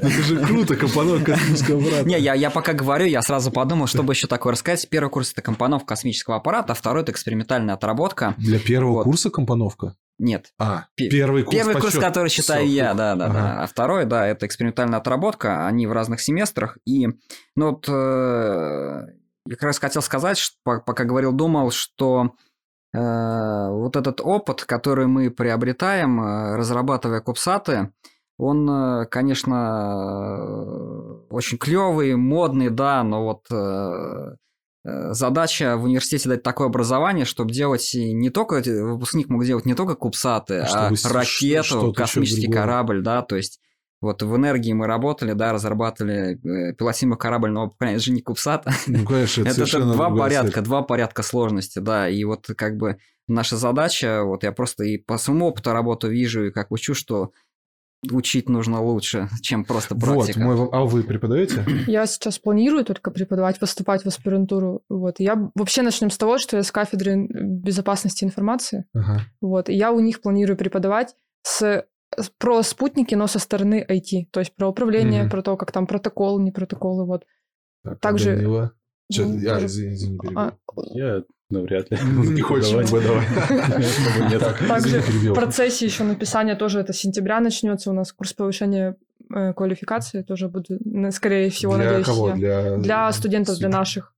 Это 0.00 0.08
же 0.08 0.38
круто, 0.44 0.74
компоновка 0.74 1.32
космического 1.32 1.82
аппарата. 1.82 2.08
Не, 2.08 2.18
я, 2.18 2.34
я 2.34 2.50
пока 2.50 2.72
говорю, 2.72 3.04
я 3.04 3.20
сразу 3.20 3.50
подумал, 3.50 3.86
чтобы 3.88 4.14
еще 4.14 4.26
такое 4.26 4.52
рассказать. 4.52 4.88
Первый 4.88 5.10
курс– 5.10 5.32
это 5.32 5.42
компоновка 5.42 5.88
космического 5.88 6.36
аппарата, 6.36 6.72
а 6.72 6.74
второй– 6.74 7.02
это 7.04 7.12
экспериментальная 7.12 7.74
отработка. 7.74 8.34
Для 8.38 8.58
первого 8.58 9.02
курса 9.02 9.30
компоновка? 9.30 9.96
Нет. 10.18 10.52
А, 10.58 10.86
первый 10.96 11.42
курс 11.42 11.56
Первый 11.56 11.80
курс, 11.80 11.94
который 11.94 12.30
считаю 12.30 12.64
Всё. 12.66 12.74
я, 12.74 12.94
да, 12.94 13.16
да, 13.16 13.26
ага. 13.26 13.34
да. 13.34 13.62
А 13.62 13.66
второй, 13.66 14.06
да, 14.06 14.26
это 14.26 14.46
экспериментальная 14.46 14.98
отработка, 14.98 15.66
они 15.66 15.86
в 15.86 15.92
разных 15.92 16.20
семестрах. 16.20 16.78
И, 16.86 17.08
ну 17.56 17.70
вот, 17.70 17.88
э, 17.88 19.06
я 19.46 19.56
как 19.56 19.64
раз 19.64 19.78
хотел 19.78 20.02
сказать, 20.02 20.38
что, 20.38 20.58
пока 20.64 21.04
говорил, 21.04 21.32
думал, 21.32 21.70
что 21.70 22.34
э, 22.94 23.68
вот 23.70 23.96
этот 23.96 24.20
опыт, 24.20 24.64
который 24.64 25.06
мы 25.06 25.30
приобретаем, 25.30 26.20
э, 26.20 26.56
разрабатывая 26.56 27.20
кубсаты, 27.20 27.90
он, 28.38 28.68
э, 28.68 29.06
конечно, 29.06 30.36
э, 30.38 31.26
очень 31.30 31.58
клевый, 31.58 32.16
модный, 32.16 32.70
да, 32.70 33.02
но 33.02 33.24
вот 33.24 33.46
э, 33.50 34.36
задача 34.84 35.76
в 35.76 35.84
университете 35.84 36.28
дать 36.28 36.42
такое 36.42 36.66
образование, 36.66 37.24
чтобы 37.24 37.52
делать 37.52 37.88
не 37.94 38.30
только 38.30 38.62
выпускник 38.64 39.28
мог 39.28 39.44
делать 39.44 39.64
не 39.64 39.74
только 39.74 39.94
кубсаты, 39.94 40.60
а, 40.60 40.88
а 40.88 41.08
ракету, 41.08 41.92
космический 41.92 42.50
корабль, 42.50 43.02
да, 43.02 43.22
то 43.22 43.36
есть 43.36 43.60
вот 44.02 44.22
в 44.22 44.36
энергии 44.36 44.72
мы 44.72 44.86
работали, 44.86 45.32
да, 45.32 45.52
разрабатывали 45.52 46.34
э, 46.34 46.74
пилотимый 46.74 47.16
корабль 47.16 47.50
нового 47.50 47.70
поколения. 47.70 47.96
Это 47.96 48.04
же 48.04 48.12
не 48.12 48.20
кубсат. 48.20 48.66
Ну, 48.88 49.06
конечно, 49.06 49.42
это, 49.42 49.62
это 49.62 49.80
два 49.80 50.10
порядка, 50.10 50.54
цель. 50.54 50.64
два 50.64 50.82
порядка 50.82 51.22
сложности, 51.22 51.78
да. 51.78 52.08
И 52.08 52.24
вот 52.24 52.48
как 52.56 52.76
бы 52.76 52.98
наша 53.28 53.56
задача, 53.56 54.24
вот 54.24 54.42
я 54.42 54.50
просто 54.50 54.84
и 54.84 54.98
по 54.98 55.18
своему 55.18 55.46
опыту 55.46 55.72
работу 55.72 56.08
вижу, 56.08 56.46
и 56.46 56.50
как 56.50 56.72
учу, 56.72 56.94
что 56.94 57.30
учить 58.10 58.48
нужно 58.48 58.82
лучше, 58.82 59.28
чем 59.40 59.64
просто 59.64 59.94
практика. 59.94 60.40
Вот, 60.40 60.58
мой, 60.58 60.68
а 60.72 60.84
вы 60.84 61.04
преподаете? 61.04 61.64
Я 61.86 62.06
сейчас 62.06 62.40
планирую 62.40 62.84
только 62.84 63.12
преподавать, 63.12 63.60
поступать 63.60 64.02
в 64.02 64.06
аспирантуру. 64.08 64.82
Вот. 64.88 65.20
Я 65.20 65.50
вообще 65.54 65.82
начнем 65.82 66.10
с 66.10 66.18
того, 66.18 66.38
что 66.38 66.56
я 66.56 66.64
с 66.64 66.72
кафедры 66.72 67.28
безопасности 67.28 68.24
информации. 68.24 68.84
Ага. 68.92 69.20
Вот. 69.40 69.68
И 69.68 69.74
я 69.74 69.92
у 69.92 70.00
них 70.00 70.20
планирую 70.20 70.56
преподавать 70.56 71.14
с 71.44 71.86
про 72.38 72.62
спутники, 72.62 73.14
но 73.14 73.26
со 73.26 73.38
стороны 73.38 73.84
IT, 73.88 74.26
то 74.30 74.40
есть 74.40 74.54
про 74.54 74.68
управление, 74.68 75.22
угу. 75.22 75.30
про 75.30 75.42
то, 75.42 75.56
как 75.56 75.72
там 75.72 75.86
протокол, 75.86 76.38
не 76.40 76.50
протоколы, 76.50 77.04
вот. 77.06 77.24
Так, 77.84 78.00
Также... 78.00 78.36
Данила. 78.36 78.72
Че, 79.10 79.26
ну, 79.26 79.38
я, 79.38 79.64
извини, 79.64 79.94
извини, 79.94 80.18
а... 80.34 80.52
Я 80.94 81.22
навряд 81.50 81.90
ли. 81.90 81.98
Не 82.30 82.40
хочешь 82.40 82.72
выдавать. 82.72 83.26
Также 84.68 85.00
в 85.00 85.34
процессе 85.34 85.84
еще 85.84 86.04
написания 86.04 86.56
тоже 86.56 86.80
это 86.80 86.92
сентября 86.92 87.40
начнется 87.40 87.90
у 87.90 87.92
нас 87.92 88.12
курс 88.12 88.32
повышения 88.32 88.96
э, 89.34 89.52
квалификации 89.52 90.22
тоже 90.22 90.48
будет, 90.48 90.80
скорее 91.14 91.50
всего, 91.50 91.76
надеюсь. 91.76 92.06
Для 92.36 92.78
Для 92.78 93.12
студентов, 93.12 93.58
для 93.58 93.68
наших. 93.68 94.14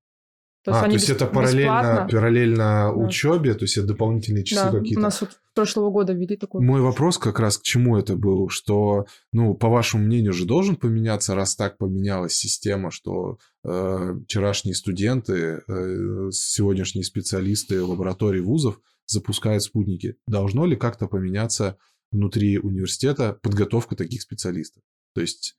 То 0.65 0.71
есть, 0.71 0.83
а, 0.83 0.87
то 0.87 0.93
есть 0.93 1.11
это 1.11 1.27
параллельно, 1.27 2.09
параллельно 2.11 2.57
да. 2.57 2.93
учебе, 2.93 3.53
то 3.53 3.65
есть 3.65 3.77
это 3.77 3.89
дополнительные 3.89 4.45
часы 4.45 4.65
да, 4.65 4.79
какие-то. 4.79 4.99
У 4.99 5.03
нас 5.03 5.21
вот 5.21 5.39
прошлого 5.55 5.91
года 5.91 6.15
ввели 6.15 6.39
такой. 6.39 6.65
Мой 6.65 6.81
вопрос 6.81 7.19
как 7.19 7.39
раз 7.39 7.59
к 7.59 7.63
чему 7.63 7.99
это 7.99 8.17
был, 8.17 8.49
что, 8.49 9.05
ну, 9.31 9.55
по 9.55 9.69
вашему 9.69 10.05
мнению 10.05 10.33
же 10.33 10.47
должен 10.47 10.77
поменяться, 10.77 11.35
раз 11.35 11.55
так 11.55 11.77
поменялась 11.77 12.33
система, 12.33 12.91
что 12.91 13.37
э, 13.63 14.15
вчерашние 14.25 14.75
студенты, 14.75 15.63
э, 15.69 16.31
сегодняшние 16.33 17.05
специалисты 17.05 17.83
лабораторий 17.83 18.41
вузов 18.41 18.81
запускают 19.05 19.63
спутники. 19.63 20.17
Должно 20.27 20.65
ли 20.65 20.77
как-то 20.77 21.09
поменяться 21.09 21.77
внутри 22.11 22.59
университета 22.59 23.39
подготовка 23.43 23.97
таких 23.97 24.23
специалистов? 24.23 24.83
То 25.15 25.21
есть 25.21 25.57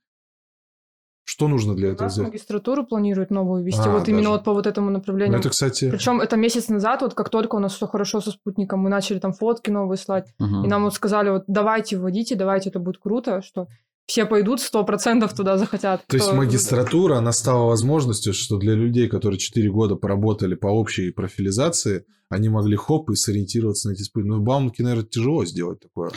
что 1.25 1.47
нужно 1.47 1.75
для 1.75 1.89
этого 1.89 2.09
сделать? 2.09 2.31
магистратуру 2.31 2.85
планируют 2.85 3.31
новую 3.31 3.63
вести, 3.63 3.81
а, 3.81 3.91
вот 3.91 4.01
даже. 4.01 4.11
именно 4.11 4.29
вот 4.29 4.43
по 4.43 4.53
вот 4.53 4.67
этому 4.67 4.91
направлению. 4.91 5.33
Ну, 5.33 5.39
это, 5.39 5.49
кстати... 5.49 5.89
Причем 5.89 6.21
это 6.21 6.37
месяц 6.37 6.69
назад, 6.69 7.01
вот 7.01 7.15
как 7.15 7.29
только 7.29 7.55
у 7.55 7.59
нас 7.59 7.73
все 7.73 7.87
хорошо 7.87 8.21
со 8.21 8.31
спутником, 8.31 8.79
мы 8.79 8.89
начали 8.89 9.19
там 9.19 9.33
фотки 9.33 9.71
новые 9.71 9.97
слать, 9.97 10.33
угу. 10.39 10.63
и 10.63 10.67
нам 10.67 10.83
вот 10.83 10.93
сказали, 10.93 11.31
вот 11.31 11.43
давайте 11.47 11.97
вводите, 11.97 12.35
давайте, 12.35 12.69
это 12.69 12.79
будет 12.79 12.99
круто, 12.99 13.41
что 13.41 13.67
все 14.05 14.25
пойдут, 14.25 14.61
сто 14.61 14.83
процентов 14.83 15.33
туда 15.33 15.57
захотят. 15.57 16.05
То 16.07 16.15
есть 16.15 16.31
магистратура, 16.31 17.17
она 17.17 17.31
стала 17.31 17.65
возможностью, 17.65 18.33
что 18.33 18.57
для 18.57 18.73
людей, 18.73 19.07
которые 19.07 19.39
4 19.39 19.69
года 19.71 19.95
поработали 19.95 20.53
по 20.53 20.67
общей 20.67 21.11
профилизации, 21.11 22.05
они 22.29 22.49
могли 22.49 22.75
хоп 22.75 23.09
и 23.09 23.15
сориентироваться 23.15 23.89
на 23.89 23.93
эти 23.93 24.03
спутники. 24.03 24.33
Ну, 24.33 24.41
Бауманке, 24.41 24.83
наверное, 24.83 25.07
тяжело 25.07 25.45
сделать 25.45 25.79
такое. 25.79 26.11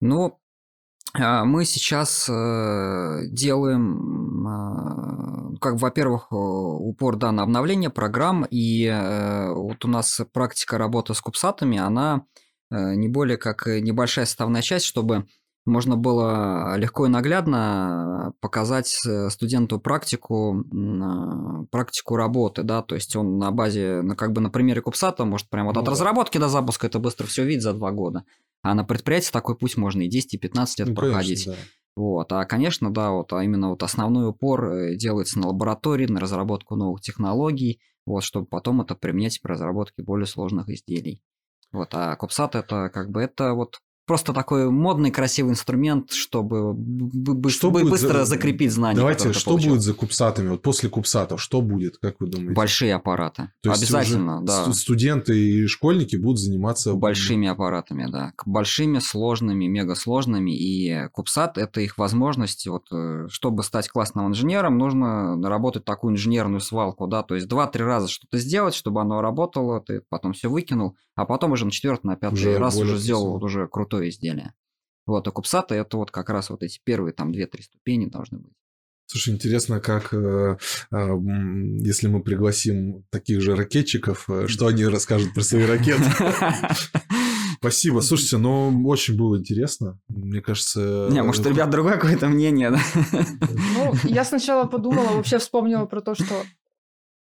Ну, 0.00 0.38
мы 1.14 1.64
сейчас 1.64 2.28
э, 2.28 3.20
делаем, 3.30 4.46
а, 4.46 5.56
как, 5.60 5.80
во-первых, 5.80 6.30
упор 6.30 7.16
да, 7.16 7.32
на 7.32 7.42
обновление 7.42 7.90
программ, 7.90 8.46
и 8.50 8.84
э, 8.84 9.52
вот 9.52 9.84
у 9.84 9.88
нас 9.88 10.20
практика 10.32 10.78
работы 10.78 11.14
с 11.14 11.20
кубсатами, 11.20 11.78
она 11.78 12.26
э, 12.70 12.94
не 12.94 13.08
более 13.08 13.38
как 13.38 13.66
небольшая 13.66 14.26
составная 14.26 14.62
часть, 14.62 14.84
чтобы 14.84 15.26
можно 15.68 15.96
было 15.96 16.76
легко 16.76 17.06
и 17.06 17.08
наглядно 17.08 18.34
показать 18.40 18.88
студенту 19.28 19.78
практику, 19.78 20.64
практику 21.70 22.16
работы, 22.16 22.62
да, 22.62 22.82
то 22.82 22.94
есть 22.94 23.14
он 23.14 23.38
на 23.38 23.50
базе, 23.50 24.02
ну, 24.02 24.16
как 24.16 24.32
бы 24.32 24.40
на 24.40 24.50
примере 24.50 24.80
Кубсата 24.80 25.24
может 25.24 25.48
прямо 25.48 25.68
вот 25.68 25.76
ну, 25.76 25.80
от 25.80 25.86
да. 25.86 25.92
разработки 25.92 26.38
до 26.38 26.48
запуска 26.48 26.86
это 26.86 26.98
быстро 26.98 27.26
все 27.26 27.44
видеть 27.44 27.62
за 27.62 27.72
два 27.74 27.92
года. 27.92 28.24
А 28.62 28.74
на 28.74 28.84
предприятии 28.84 29.30
такой 29.30 29.56
путь 29.56 29.76
можно 29.76 30.02
и 30.02 30.08
10, 30.08 30.34
и 30.34 30.38
15 30.38 30.78
лет 30.80 30.88
ну, 30.88 30.94
проходить. 30.94 31.44
Конечно, 31.44 31.52
да. 31.52 31.68
Вот. 31.98 32.32
А, 32.32 32.44
конечно, 32.44 32.92
да, 32.92 33.10
вот, 33.10 33.32
а 33.32 33.42
именно 33.42 33.70
вот 33.70 33.82
основной 33.82 34.28
упор 34.28 34.72
э, 34.72 34.96
делается 34.96 35.40
на 35.40 35.48
лаборатории, 35.48 36.06
на 36.06 36.20
разработку 36.20 36.76
новых 36.76 37.00
технологий, 37.00 37.80
вот, 38.06 38.22
чтобы 38.22 38.46
потом 38.46 38.80
это 38.80 38.94
применять 38.94 39.40
при 39.42 39.52
разработке 39.52 40.02
более 40.02 40.26
сложных 40.26 40.68
изделий. 40.68 41.20
Вот, 41.72 41.88
а 41.92 42.14
Копсат 42.16 42.54
это 42.54 42.88
как 42.88 43.10
бы 43.10 43.20
это 43.20 43.52
вот 43.52 43.80
просто 44.08 44.32
такой 44.32 44.70
модный, 44.70 45.12
красивый 45.12 45.52
инструмент, 45.52 46.10
чтобы 46.10 46.76
что 47.50 47.70
быстро 47.70 48.18
за... 48.18 48.24
закрепить 48.24 48.72
знания. 48.72 48.96
Давайте, 48.96 49.32
что 49.32 49.50
получил. 49.50 49.70
будет 49.70 49.82
за 49.82 49.94
кубсатами? 49.94 50.48
Вот 50.48 50.62
после 50.62 50.88
кубсатов 50.88 51.40
что 51.40 51.60
будет, 51.60 51.98
как 51.98 52.16
вы 52.18 52.26
думаете? 52.26 52.54
Большие 52.54 52.94
аппараты. 52.94 53.52
То 53.62 53.72
Обязательно, 53.72 54.42
да. 54.44 54.72
Студенты 54.72 55.38
и 55.38 55.66
школьники 55.66 56.16
будут 56.16 56.40
заниматься... 56.40 56.94
Большими 56.94 57.46
аппаратами, 57.46 58.10
да. 58.10 58.32
Большими, 58.44 58.98
сложными, 58.98 59.66
мегасложными. 59.66 60.50
И 60.50 61.08
кубсат– 61.12 61.56
это 61.58 61.80
их 61.80 61.98
возможность. 61.98 62.66
Вот, 62.66 62.86
э, 62.90 63.26
чтобы 63.28 63.62
стать 63.62 63.88
классным 63.88 64.26
инженером, 64.28 64.78
нужно 64.78 65.36
наработать 65.36 65.84
такую 65.84 66.14
инженерную 66.14 66.60
свалку, 66.60 67.06
да, 67.06 67.22
то 67.22 67.34
есть 67.34 67.46
два-три 67.48 67.84
раза 67.84 68.08
что-то 68.08 68.38
сделать, 68.38 68.74
чтобы 68.74 69.00
оно 69.00 69.20
работало, 69.20 69.80
ты 69.80 70.02
потом 70.08 70.32
все 70.32 70.48
выкинул, 70.48 70.96
а 71.18 71.26
потом 71.26 71.50
уже 71.50 71.64
на 71.64 71.72
четвертый, 71.72 72.06
на 72.06 72.16
пятый 72.16 72.34
уже 72.34 72.58
раз 72.58 72.76
уже 72.76 72.96
сделал 72.96 73.32
вот 73.32 73.42
уже 73.42 73.66
крутое 73.66 74.08
изделие. 74.08 74.54
Вот, 75.04 75.26
а 75.26 75.32
кубсаты 75.32 75.74
это 75.74 75.96
вот 75.96 76.12
как 76.12 76.30
раз 76.30 76.48
вот 76.48 76.62
эти 76.62 76.80
первые 76.84 77.12
там 77.12 77.32
две-три 77.32 77.64
ступени 77.64 78.06
должны 78.06 78.38
быть. 78.38 78.52
Слушай, 79.06 79.34
интересно, 79.34 79.80
как 79.80 80.14
э, 80.14 80.58
э, 80.92 80.96
если 81.80 82.06
мы 82.06 82.22
пригласим 82.22 83.04
таких 83.10 83.40
же 83.40 83.56
ракетчиков, 83.56 84.30
э, 84.30 84.46
что 84.46 84.68
они 84.68 84.84
расскажут 84.84 85.34
про 85.34 85.42
свои 85.42 85.64
ракеты. 85.64 86.04
Спасибо. 87.58 87.98
Слушайте, 87.98 88.36
ну 88.36 88.86
очень 88.86 89.16
было 89.16 89.38
интересно. 89.38 89.98
Мне 90.06 90.40
кажется... 90.40 91.08
Не, 91.10 91.24
может, 91.24 91.44
у 91.46 91.48
ребят 91.48 91.68
другое 91.70 91.94
какое-то 91.94 92.28
мнение, 92.28 92.70
да? 92.70 92.80
Ну, 93.74 93.92
я 94.04 94.24
сначала 94.24 94.66
подумала, 94.66 95.16
вообще 95.16 95.38
вспомнила 95.38 95.86
про 95.86 96.00
то, 96.00 96.14
что 96.14 96.44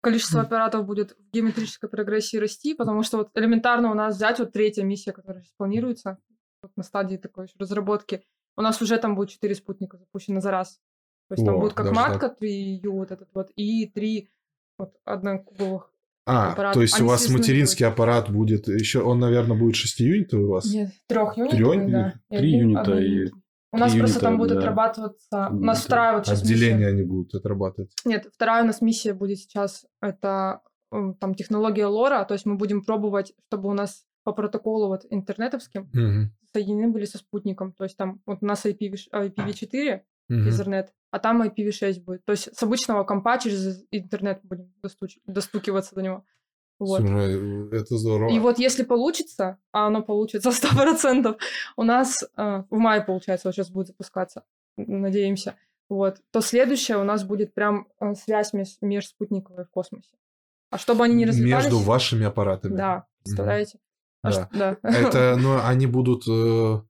количество 0.07 0.41
аппаратов 0.41 0.85
будет 0.85 1.11
в 1.11 1.31
геометрической 1.33 1.89
прогрессии 1.89 2.37
расти, 2.37 2.73
потому 2.73 3.03
что 3.03 3.17
вот 3.17 3.29
элементарно 3.35 3.91
у 3.91 3.93
нас 3.93 4.15
взять 4.15 4.39
вот 4.39 4.53
третья 4.53 4.83
миссия, 4.83 5.11
которая 5.11 5.41
сейчас 5.41 5.53
планируется, 5.57 6.17
вот 6.61 6.71
на 6.75 6.83
стадии 6.83 7.17
такой 7.17 7.47
разработки, 7.59 8.23
у 8.55 8.61
нас 8.61 8.81
уже 8.81 8.97
там 8.97 9.15
будет 9.15 9.29
четыре 9.29 9.55
спутника 9.55 9.97
запущено 9.97 10.39
за 10.39 10.51
раз. 10.51 10.79
То 11.27 11.33
есть 11.33 11.43
О, 11.43 11.45
там 11.47 11.59
будет 11.59 11.73
как 11.73 11.91
матка 11.91 12.35
3U 12.41 12.89
вот 12.89 13.11
этот 13.11 13.29
вот 13.33 13.51
и 13.55 13.85
три 13.87 14.29
вот 14.77 14.93
однокубовых 15.03 15.91
а, 16.25 16.53
аппарат. 16.53 16.73
то 16.73 16.81
есть 16.81 16.99
у 17.01 17.05
вас 17.05 17.29
материнский 17.29 17.85
будет. 17.85 17.93
аппарат 17.93 18.29
будет 18.29 18.67
еще, 18.67 19.01
он, 19.01 19.19
наверное, 19.19 19.57
будет 19.57 19.75
6 19.75 19.99
юнитов 19.99 20.39
у 20.39 20.47
вас? 20.47 20.65
Нет, 20.65 20.91
трех 21.07 21.37
юнитов, 21.37 21.91
да. 21.91 22.13
Три 22.29 22.51
юнита 22.57 22.97
и 22.97 23.29
у 23.71 23.77
нас 23.77 23.93
просто 23.93 24.19
там 24.19 24.37
будет 24.37 24.53
да. 24.53 24.59
отрабатываться... 24.59 25.49
У 25.51 25.59
нас 25.59 25.83
вторая 25.83 26.15
вот 26.15 26.25
сейчас 26.25 26.41
Отделение 26.41 26.77
миссия. 26.77 26.89
они 26.89 27.03
будут 27.03 27.35
отрабатывать. 27.35 27.91
Нет, 28.05 28.27
вторая 28.33 28.63
у 28.63 28.67
нас 28.67 28.81
миссия 28.81 29.13
будет 29.13 29.39
сейчас, 29.39 29.85
это 30.01 30.61
там 30.89 31.35
технология 31.35 31.85
лора, 31.85 32.23
то 32.23 32.33
есть 32.33 32.45
мы 32.45 32.55
будем 32.55 32.83
пробовать, 32.83 33.33
чтобы 33.47 33.69
у 33.69 33.73
нас 33.73 34.05
по 34.23 34.33
протоколу 34.33 34.87
вот 34.87 35.05
интернетовским 35.09 35.83
угу. 35.83 36.31
соединены 36.53 36.91
были 36.91 37.05
со 37.05 37.17
спутником. 37.17 37.71
То 37.71 37.85
есть 37.85 37.95
там 37.95 38.21
вот 38.25 38.39
у 38.41 38.45
нас 38.45 38.65
IPv, 38.65 38.95
IPv4, 39.13 40.01
угу. 40.29 40.39
Ethernet, 40.39 40.87
а 41.11 41.19
там 41.19 41.41
IPv6 41.41 42.03
будет. 42.03 42.25
То 42.25 42.33
есть 42.33 42.53
с 42.53 42.61
обычного 42.61 43.05
компа 43.05 43.37
через 43.37 43.85
интернет 43.91 44.41
будем 44.43 44.73
достуч- 44.83 45.19
достукиваться 45.25 45.95
до 45.95 46.01
него. 46.01 46.25
Вот. 46.79 46.99
Слушай, 46.99 47.69
это 47.71 47.97
здорово. 47.97 48.29
И 48.29 48.39
вот 48.39 48.59
если 48.59 48.83
получится, 48.83 49.57
а 49.71 49.87
оно 49.87 50.03
получится 50.03 50.51
сто 50.51 50.69
процентов, 50.69 51.37
у 51.75 51.83
нас 51.83 52.23
э, 52.23 52.63
в 52.69 52.77
мае, 52.77 53.01
получается, 53.01 53.47
вот 53.47 53.55
сейчас 53.55 53.69
будет 53.69 53.87
запускаться, 53.87 54.43
надеемся, 54.77 55.55
вот, 55.89 56.17
то 56.31 56.41
следующее 56.41 56.97
у 56.97 57.03
нас 57.03 57.23
будет 57.23 57.53
прям 57.53 57.87
э, 57.99 58.13
связь 58.13 58.53
меж, 58.53 58.77
межспутниковая 58.81 59.65
в 59.65 59.69
космосе. 59.69 60.11
А 60.69 60.77
чтобы 60.77 61.05
они 61.05 61.15
не 61.15 61.25
развивались... 61.25 61.65
Между 61.65 61.79
вашими 61.79 62.25
аппаратами. 62.25 62.75
Да, 62.75 63.05
представляете? 63.23 63.77
Mm-hmm. 63.77 63.81
А 64.23 64.27
да. 64.27 64.31
Что, 64.31 64.49
да. 64.51 64.77
Это, 64.83 65.35
ну, 65.39 65.59
они 65.63 65.87
будут... 65.87 66.27
Э, 66.27 66.81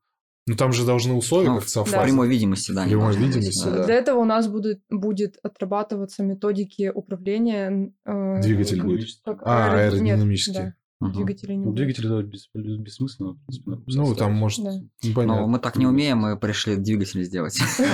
ну, 0.48 0.56
там 0.56 0.72
же 0.72 0.86
должны 0.86 1.14
условия 1.14 1.50
ну, 1.50 1.60
как 1.60 1.68
совпасть. 1.68 1.96
Да. 1.96 2.04
Прямой 2.04 2.30
видимости, 2.30 2.72
да. 2.72 2.86
Прямой 2.86 3.16
видимости, 3.18 3.66
да. 3.66 3.86
Для 3.86 3.96
этого 3.96 4.20
у 4.20 4.26
нас 4.26 4.48
будет, 4.48 4.82
будет 4.90 5.38
отрабатываться 5.44 6.24
методики 6.24 6.90
управления... 6.94 7.92
Э, 8.06 8.42
Двигатель 8.42 8.82
будет. 8.82 9.10
Как, 9.26 9.42
а, 9.44 9.74
аэродинамические. 9.74 10.64
Нет, 10.64 10.74
да. 11.00 11.08
Угу. 11.08 11.14
Двигатели 11.14 11.54
не 11.54 11.66
ну, 11.66 11.74
Двигатели 11.74 12.08
это 12.08 12.28
бес, 12.28 12.50
бессмысленно, 12.54 13.34
в 13.34 13.46
принципе. 13.46 14.00
Ну, 14.00 14.16
там 14.16 14.34
может... 14.34 14.64
Да. 14.64 14.72
Непонятно. 15.04 15.42
Но 15.42 15.48
мы 15.48 15.60
так 15.60 15.76
не 15.76 15.86
умеем, 15.86 16.20
мы 16.20 16.40
пришли 16.40 16.78
двигатели 16.78 17.24
сделать. 17.24 17.60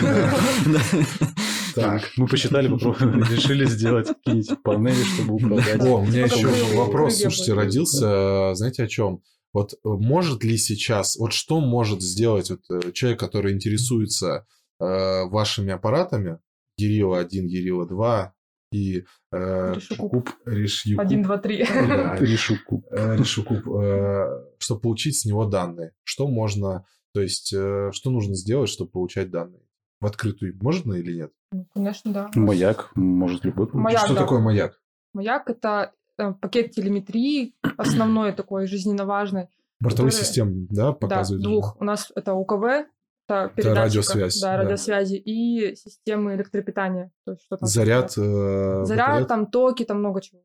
Так, 1.76 2.04
мы 2.18 2.28
посчитали, 2.28 2.68
решили 3.34 3.66
сделать 3.66 4.08
какие-нибудь 4.08 4.62
панели, 4.62 5.04
чтобы 5.04 5.34
управлять. 5.34 5.82
О, 5.82 6.01
у 6.01 6.06
меня 6.06 6.26
еще 6.26 6.47
вопрос, 6.78 7.18
слушайте, 7.18 7.54
родился, 7.54 8.54
знаете, 8.54 8.84
о 8.84 8.88
чем? 8.88 9.24
Вот 9.54 9.74
э, 9.74 9.78
может 9.84 10.43
ли 10.43 10.58
сейчас, 10.58 11.16
вот 11.18 11.32
что 11.32 11.62
может 11.62 12.01
сделать 12.01 12.49
вот 12.49 12.62
э, 12.70 12.91
человек, 12.91 13.20
который 13.20 13.54
интересуется 13.54 14.47
э, 14.80 15.26
вашими 15.26 15.72
аппаратами, 15.72 16.39
Гирила 16.78 17.20
1, 17.20 17.47
Гирила 17.47 17.88
2 17.88 18.34
и 18.72 19.06
э, 19.32 19.74
Решукуб, 19.76 20.30
Решьюкуб, 20.45 21.06
1, 21.06 21.24
2, 21.24 21.38
3. 21.38 21.58
Решукуб, 22.20 22.86
э, 22.91 23.16
Решукуб 23.18 23.68
э, 23.68 24.26
чтобы 24.58 24.82
получить 24.82 25.20
с 25.20 25.26
него 25.26 25.45
данные. 25.45 25.93
Что 26.04 26.28
можно, 26.28 26.86
то 27.14 27.22
есть, 27.22 27.54
э, 27.54 27.91
что 27.93 28.10
нужно 28.10 28.34
сделать, 28.34 28.70
чтобы 28.70 28.89
получать 28.89 29.30
данные? 29.30 29.62
В 30.01 30.06
открытую 30.08 30.58
можно 30.60 30.95
или 30.95 31.14
нет? 31.16 31.32
Ну, 31.51 31.68
конечно, 31.74 32.12
да. 32.12 32.32
Маяк 32.34 32.91
может 32.95 33.45
любой. 33.45 33.70
Маяк, 33.72 34.06
что 34.06 34.16
да. 34.16 34.22
такое 34.22 34.39
маяк? 34.39 34.82
Маяк 35.14 35.49
это 35.49 35.93
Э, 36.24 36.34
пакет 36.34 36.71
телеметрии 36.71 37.55
основной 37.78 38.32
такой 38.36 38.67
жизненно 38.67 39.05
важный. 39.05 39.47
Бортовые 39.80 40.11
который... 40.11 40.26
системы, 40.26 40.67
да, 40.69 40.93
показывают? 40.93 41.43
Да, 41.43 41.49
двух. 41.49 41.78
У 41.80 41.84
нас 41.84 42.11
это 42.15 42.34
УКВ, 42.34 42.88
это, 43.28 43.51
это 43.55 43.76
радиосвязь. 43.76 44.39
Да, 44.39 44.57
радиосвязи 44.57 45.17
да. 45.17 45.21
и 45.26 45.76
системы 45.76 46.36
электропитания. 46.36 47.11
То 47.26 47.32
есть, 47.32 47.43
что 47.43 47.57
там 47.57 47.67
Заряд. 47.67 48.13
Э, 48.17 48.84
Заряд, 48.86 49.28
там 49.28 49.47
токи, 49.47 49.84
там 49.84 49.99
много 49.99 50.21
чего. 50.21 50.41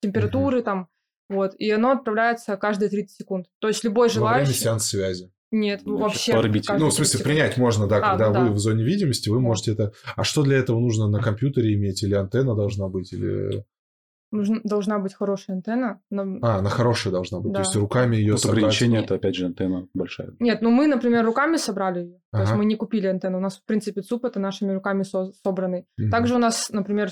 Температуры 0.00 0.58
угу. 0.58 0.64
там. 0.64 0.88
Вот. 1.28 1.54
И 1.58 1.70
оно 1.70 1.90
отправляется 1.90 2.56
каждые 2.56 2.88
30 2.88 3.16
секунд. 3.16 3.46
То 3.58 3.68
есть 3.68 3.84
любой 3.84 4.08
желающий... 4.08 4.38
Во 4.38 4.44
время 4.44 4.54
сеанс 4.54 4.86
связи. 4.86 5.30
Нет, 5.50 5.82
ну, 5.84 5.96
вообще. 5.96 6.34
Ну, 6.34 6.88
в 6.88 6.92
смысле, 6.92 7.24
принять 7.24 7.56
можно, 7.56 7.86
да, 7.86 7.96
а, 7.96 8.00
когда 8.10 8.30
да. 8.30 8.44
вы 8.44 8.52
в 8.52 8.58
зоне 8.58 8.84
видимости, 8.84 9.28
вы 9.28 9.36
да. 9.36 9.42
можете 9.42 9.72
это. 9.72 9.92
А 10.14 10.22
что 10.22 10.42
для 10.42 10.58
этого 10.58 10.78
нужно 10.78 11.08
на 11.08 11.20
компьютере 11.20 11.74
иметь? 11.74 12.02
Или 12.02 12.14
антенна 12.14 12.54
должна 12.54 12.88
быть? 12.88 13.12
Или 13.12 13.64
нужна, 14.30 14.60
должна 14.64 14.98
быть 14.98 15.14
хорошая 15.14 15.56
антенна. 15.56 16.00
Но... 16.10 16.38
А, 16.42 16.58
она 16.58 16.70
хорошая 16.70 17.12
должна 17.12 17.40
быть. 17.40 17.52
Да. 17.52 17.56
То 17.56 17.60
есть 17.62 17.76
руками 17.76 18.16
ее 18.16 18.32
вот 18.32 18.40
собрать. 18.40 18.58
ограничение 18.58 19.02
это 19.02 19.14
опять 19.14 19.34
же 19.34 19.46
антенна 19.46 19.88
большая. 19.94 20.34
Нет, 20.38 20.62
ну 20.62 20.70
мы, 20.70 20.86
например, 20.86 21.24
руками 21.24 21.56
собрали 21.56 22.00
ее. 22.00 22.20
Ага. 22.32 22.42
То 22.42 22.48
есть 22.48 22.58
мы 22.58 22.64
не 22.64 22.76
купили 22.76 23.06
антенну. 23.06 23.38
У 23.38 23.40
нас, 23.40 23.58
в 23.58 23.64
принципе, 23.64 24.02
ЦУП 24.02 24.26
это 24.26 24.40
нашими 24.40 24.72
руками 24.72 25.02
со- 25.02 25.32
собранный. 25.44 25.86
Угу. 25.98 26.10
Также 26.10 26.34
у 26.34 26.38
нас, 26.38 26.70
например, 26.70 27.10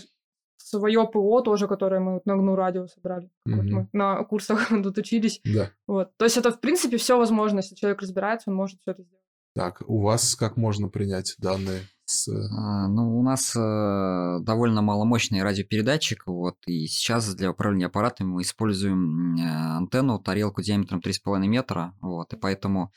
свое 0.57 1.07
ПО 1.07 1.41
тоже, 1.41 1.69
которое 1.69 2.01
мы 2.01 2.21
на 2.25 2.37
ГНУ 2.37 2.57
радио 2.57 2.87
собрали. 2.87 3.31
Угу. 3.47 3.57
Вот 3.57 3.65
мы 3.65 3.89
на 3.93 4.23
курсах 4.25 4.69
тут 4.83 4.99
учились. 4.99 5.41
Да. 5.45 5.71
Вот. 5.87 6.11
То 6.17 6.25
есть 6.25 6.37
это, 6.37 6.51
в 6.51 6.61
принципе, 6.61 6.97
все 6.97 7.19
возможно. 7.19 7.59
Если 7.59 7.75
человек 7.75 8.03
разбирается, 8.03 8.51
он 8.51 8.57
может 8.57 8.81
все 8.81 8.93
это 8.93 9.03
сделать. 9.03 9.25
Так, 9.55 9.83
у 9.87 10.03
вас 10.03 10.35
как 10.35 10.59
можно 10.59 10.89
принять 10.89 11.35
данные 11.39 11.81
с... 12.07 12.29
А, 12.29 12.89
ну, 12.89 13.19
у 13.19 13.23
нас 13.23 13.55
э, 13.55 14.39
довольно 14.41 14.81
маломощный 14.81 15.43
радиопередатчик, 15.43 16.27
вот, 16.27 16.57
и 16.67 16.87
сейчас 16.87 17.35
для 17.35 17.51
управления 17.51 17.87
аппаратами 17.87 18.29
мы 18.29 18.43
используем 18.43 19.37
э, 19.37 19.43
антенну, 19.43 20.19
тарелку 20.19 20.63
диаметром 20.63 21.01
3,5 21.01 21.47
метра, 21.47 21.95
вот, 22.01 22.33
и 22.33 22.37
поэтому, 22.37 22.93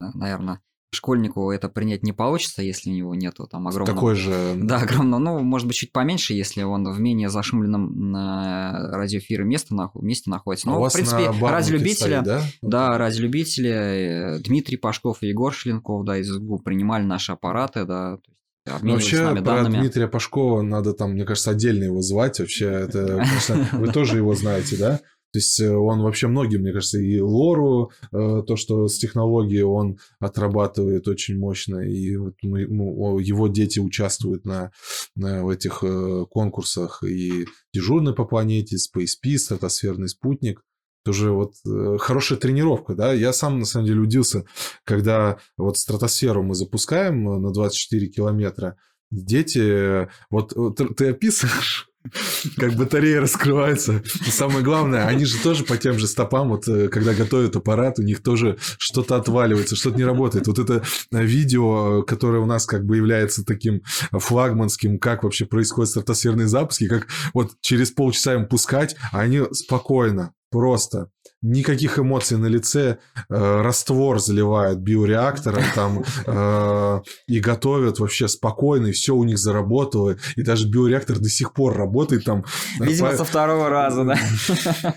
э, 0.00 0.06
наверное, 0.14 0.60
школьнику 0.94 1.50
это 1.50 1.68
принять 1.68 2.02
не 2.02 2.12
получится, 2.12 2.62
если 2.62 2.90
у 2.90 2.94
него 2.94 3.14
нету 3.14 3.46
там 3.46 3.68
огромного... 3.68 3.94
Такой 3.94 4.14
же... 4.14 4.54
Да, 4.62 4.78
огромного, 4.78 5.20
ну, 5.20 5.40
может 5.42 5.66
быть, 5.66 5.76
чуть 5.76 5.92
поменьше, 5.92 6.32
если 6.32 6.62
он 6.62 6.90
в 6.90 6.98
менее 7.00 7.28
зашумленном 7.28 8.12
на 8.12 8.88
радиоэфире 8.92 9.44
месте, 9.44 9.74
наху... 9.74 10.00
месте 10.00 10.30
находится. 10.30 10.68
Но, 10.68 10.82
а 10.82 10.88
в 10.88 10.92
принципе, 10.92 11.30
радиолюбители... 11.30 12.22
да? 12.24 12.42
да, 12.62 12.96
радиолюбители, 12.96 13.70
э, 13.70 14.38
Дмитрий 14.40 14.78
Пашков 14.78 15.22
и 15.22 15.28
Егор 15.28 15.52
Шленков, 15.52 16.04
да, 16.04 16.16
из 16.16 16.28
СГУ 16.28 16.60
принимали 16.60 17.04
наши 17.04 17.32
аппараты, 17.32 17.84
да, 17.84 18.18
Вообще, 18.66 19.32
про 19.32 19.40
данными. 19.40 19.80
Дмитрия 19.80 20.08
Пашкова 20.08 20.62
надо 20.62 20.94
там, 20.94 21.12
мне 21.12 21.24
кажется, 21.24 21.50
отдельно 21.50 21.84
его 21.84 22.00
звать. 22.00 22.40
Вообще, 22.40 22.66
это, 22.66 23.18
конечно, 23.18 23.68
вы 23.78 23.92
тоже 23.92 24.16
его 24.16 24.34
знаете, 24.34 24.76
да? 24.76 25.00
То 25.34 25.38
есть 25.38 25.60
э, 25.60 25.68
он 25.68 26.00
вообще 26.00 26.28
многим, 26.28 26.60
мне 26.60 26.72
кажется, 26.72 27.00
и 27.00 27.18
лору, 27.18 27.90
э, 28.12 28.42
то, 28.46 28.54
что 28.54 28.86
с 28.86 28.98
технологией 28.98 29.64
он 29.64 29.98
отрабатывает 30.20 31.08
очень 31.08 31.36
мощно, 31.36 31.78
и 31.80 32.16
вот 32.16 32.34
мы, 32.42 32.68
ну, 32.68 33.18
его 33.18 33.48
дети 33.48 33.80
участвуют 33.80 34.44
на, 34.44 34.70
на 35.16 35.44
в 35.44 35.48
этих 35.48 35.82
э, 35.82 36.24
конкурсах, 36.30 37.02
и 37.02 37.46
дежурный 37.72 38.14
по 38.14 38.24
планете, 38.24 38.76
Space 38.76 39.16
Peace, 39.26 39.38
стратосферный 39.38 40.08
спутник. 40.08 40.62
Тоже 41.04 41.32
вот 41.32 41.54
хорошая 42.00 42.38
тренировка, 42.38 42.94
да. 42.94 43.12
Я 43.12 43.32
сам, 43.32 43.58
на 43.58 43.64
самом 43.66 43.86
деле, 43.86 44.00
удивился, 44.00 44.44
когда 44.84 45.38
вот 45.56 45.76
стратосферу 45.76 46.42
мы 46.42 46.54
запускаем 46.54 47.24
на 47.42 47.52
24 47.52 48.06
километра, 48.08 48.76
дети, 49.10 50.08
вот 50.30 50.54
ты, 50.76 50.94
ты 50.94 51.10
описываешь 51.10 51.90
как 52.56 52.74
батарея 52.74 53.20
раскрывается. 53.20 54.02
И 54.26 54.30
самое 54.30 54.62
главное, 54.62 55.06
они 55.06 55.24
же 55.24 55.38
тоже 55.38 55.64
по 55.64 55.76
тем 55.76 55.98
же 55.98 56.06
стопам, 56.06 56.50
вот 56.50 56.68
э, 56.68 56.88
когда 56.88 57.14
готовят 57.14 57.56
аппарат, 57.56 57.98
у 57.98 58.02
них 58.02 58.22
тоже 58.22 58.58
что-то 58.78 59.16
отваливается, 59.16 59.76
что-то 59.76 59.96
не 59.96 60.04
работает. 60.04 60.46
Вот 60.46 60.58
это 60.58 60.82
э, 61.12 61.24
видео, 61.24 62.02
которое 62.02 62.40
у 62.40 62.46
нас 62.46 62.66
как 62.66 62.84
бы 62.84 62.96
является 62.96 63.44
таким 63.44 63.82
флагманским, 64.12 64.98
как 64.98 65.24
вообще 65.24 65.46
происходят 65.46 65.90
стратосферные 65.90 66.46
запуски, 66.46 66.88
как 66.88 67.08
вот 67.32 67.52
через 67.60 67.90
полчаса 67.90 68.34
им 68.34 68.46
пускать, 68.46 68.96
а 69.12 69.20
они 69.20 69.42
спокойно, 69.52 70.32
просто 70.50 71.08
никаких 71.44 71.98
эмоций 71.98 72.38
на 72.38 72.46
лице, 72.46 72.98
э, 73.28 73.62
раствор 73.62 74.18
заливают 74.18 74.78
биореактором 74.78 75.62
там 75.74 76.02
э, 76.26 77.00
и 77.26 77.38
готовят 77.38 77.98
вообще 77.98 78.28
спокойно, 78.28 78.86
и 78.86 78.92
все 78.92 79.14
у 79.14 79.24
них 79.24 79.38
заработало, 79.38 80.16
и 80.36 80.42
даже 80.42 80.66
биореактор 80.68 81.18
до 81.18 81.28
сих 81.28 81.52
пор 81.52 81.76
работает 81.76 82.24
там. 82.24 82.44
Видимо, 82.80 83.10
по... 83.10 83.16
со 83.16 83.24
второго 83.24 83.68
раза, 83.68 84.04
да. 84.04 84.18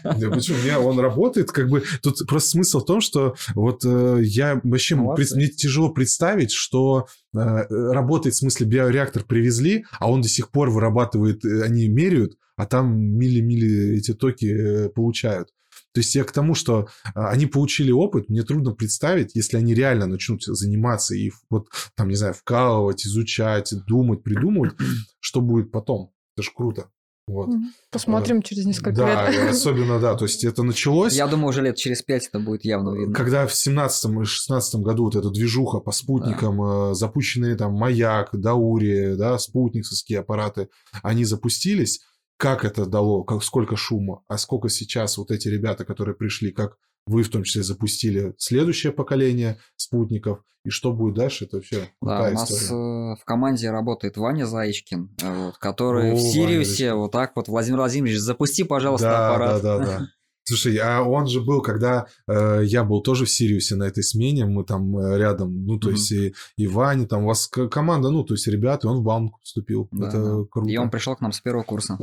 да 0.03 0.29
почему? 0.29 0.57
Не, 0.63 0.77
он 0.79 0.99
работает, 0.99 1.51
как 1.51 1.69
бы, 1.69 1.83
тут 2.01 2.25
просто 2.27 2.51
смысл 2.51 2.79
в 2.79 2.85
том, 2.85 3.01
что 3.01 3.35
вот 3.53 3.83
э, 3.83 4.19
я 4.23 4.61
вообще, 4.63 4.95
мне 4.95 5.47
тяжело 5.49 5.89
представить, 5.89 6.51
что 6.51 7.07
э, 7.35 7.37
работает, 7.37 8.35
в 8.35 8.39
смысле, 8.39 8.67
биореактор 8.67 9.25
привезли, 9.25 9.85
а 9.99 10.09
он 10.09 10.21
до 10.21 10.29
сих 10.29 10.49
пор 10.49 10.69
вырабатывает, 10.69 11.43
э, 11.43 11.63
они 11.63 11.89
меряют, 11.89 12.37
а 12.55 12.65
там 12.65 12.97
мили-мили 12.97 13.97
эти 13.97 14.13
токи 14.13 14.45
э, 14.45 14.89
получают. 14.89 15.49
То 15.97 16.01
есть 16.01 16.13
я 16.13 16.23
к 16.25 16.31
тому, 16.31 16.53
что 16.53 16.87
а, 17.15 17.31
они 17.31 17.47
получили 17.47 17.91
опыт, 17.91 18.29
мне 18.29 18.43
трудно 18.43 18.71
представить, 18.73 19.33
если 19.33 19.57
они 19.57 19.73
реально 19.73 20.05
начнут 20.05 20.43
заниматься 20.43 21.15
и 21.15 21.31
вот 21.49 21.69
там, 21.95 22.09
не 22.09 22.13
знаю, 22.13 22.35
вкалывать, 22.35 23.03
изучать, 23.07 23.73
думать, 23.87 24.21
придумывать, 24.21 24.73
что 25.19 25.41
будет 25.41 25.71
потом. 25.71 26.11
Это 26.35 26.43
ж 26.45 26.51
круто. 26.55 26.91
Вот. 27.27 27.49
Посмотрим 27.89 28.43
через 28.43 28.67
несколько 28.67 28.91
да, 28.91 29.27
лет. 29.31 29.41
Да, 29.41 29.49
особенно, 29.49 29.99
да. 29.99 30.13
То 30.13 30.25
есть 30.25 30.43
это 30.43 30.61
началось... 30.61 31.15
Я 31.15 31.25
думаю, 31.25 31.47
уже 31.47 31.63
лет 31.63 31.77
через 31.77 32.03
пять 32.03 32.27
это 32.27 32.39
будет 32.39 32.63
явно 32.63 32.95
видно. 32.95 33.15
Когда 33.15 33.47
в 33.47 33.55
17 33.55 34.21
и 34.21 34.23
16 34.23 34.75
году 34.81 35.05
вот 35.05 35.15
эта 35.15 35.31
движуха 35.31 35.79
по 35.79 35.91
спутникам, 35.91 36.57
да. 36.57 36.91
Э, 36.91 36.93
запущенные 36.93 37.55
там 37.55 37.73
Маяк, 37.73 38.29
Даури, 38.33 39.15
да, 39.15 39.39
спутниковские 39.39 40.19
аппараты, 40.19 40.69
они 41.01 41.25
запустились, 41.25 42.01
как 42.37 42.65
это 42.65 42.85
дало, 42.85 43.23
как, 43.23 43.43
сколько 43.43 43.75
шума, 43.75 44.23
а 44.27 44.37
сколько 44.37 44.69
сейчас 44.69 45.17
вот 45.17 45.31
эти 45.31 45.47
ребята, 45.47 45.85
которые 45.85 46.15
пришли, 46.15 46.51
как 46.51 46.77
вы 47.07 47.23
в 47.23 47.29
том 47.29 47.43
числе 47.43 47.63
запустили 47.63 48.33
следующее 48.37 48.91
поколение 48.91 49.57
спутников, 49.75 50.43
и 50.63 50.69
что 50.69 50.91
будет 50.91 51.15
дальше, 51.15 51.45
это 51.45 51.57
вообще 51.57 51.89
Да, 52.01 52.29
у 52.29 52.33
нас 52.33 52.51
история. 52.51 53.13
Э, 53.13 53.15
в 53.15 53.23
команде 53.23 53.71
работает 53.71 54.17
Ваня 54.17 54.45
Заичкин, 54.45 55.15
э, 55.21 55.45
вот, 55.45 55.57
который 55.57 56.11
О, 56.11 56.15
в 56.15 56.19
Сириусе 56.19 56.93
вот 56.93 57.13
так 57.13 57.31
вот, 57.35 57.47
Владимир 57.47 57.77
Владимирович, 57.77 58.19
запусти, 58.19 58.63
пожалуйста, 58.63 59.07
да, 59.07 59.29
аппарат. 59.29 59.61
Да, 59.61 59.77
да, 59.77 59.85
да. 59.85 60.07
Слушай, 60.43 60.77
а 60.77 61.03
он 61.03 61.27
же 61.27 61.41
был, 61.41 61.61
когда 61.61 62.07
э, 62.27 62.61
я 62.63 62.83
был 62.83 63.01
тоже 63.01 63.25
в 63.25 63.29
Сириусе 63.29 63.75
на 63.75 63.83
этой 63.83 64.03
смене, 64.03 64.45
мы 64.45 64.65
там 64.65 64.97
э, 64.97 65.17
рядом, 65.17 65.65
ну, 65.65 65.79
то 65.79 65.89
mm-hmm. 65.89 65.93
есть 65.93 66.11
и, 66.11 66.33
и 66.57 66.67
Ваня, 66.67 67.07
там 67.07 67.23
у 67.23 67.27
вас 67.27 67.47
команда, 67.47 68.09
ну, 68.09 68.23
то 68.23 68.33
есть 68.33 68.47
ребята, 68.47 68.87
и 68.87 68.89
он 68.89 68.99
в 68.99 69.03
Бауманку 69.03 69.39
поступил. 69.39 69.87
Да, 69.91 70.07
это 70.07 70.17
да. 70.21 70.43
круто. 70.49 70.69
И 70.69 70.77
он 70.77 70.89
пришел 70.89 71.15
к 71.15 71.21
нам 71.21 71.31
с 71.31 71.41
первого 71.41 71.63
курса. 71.63 71.97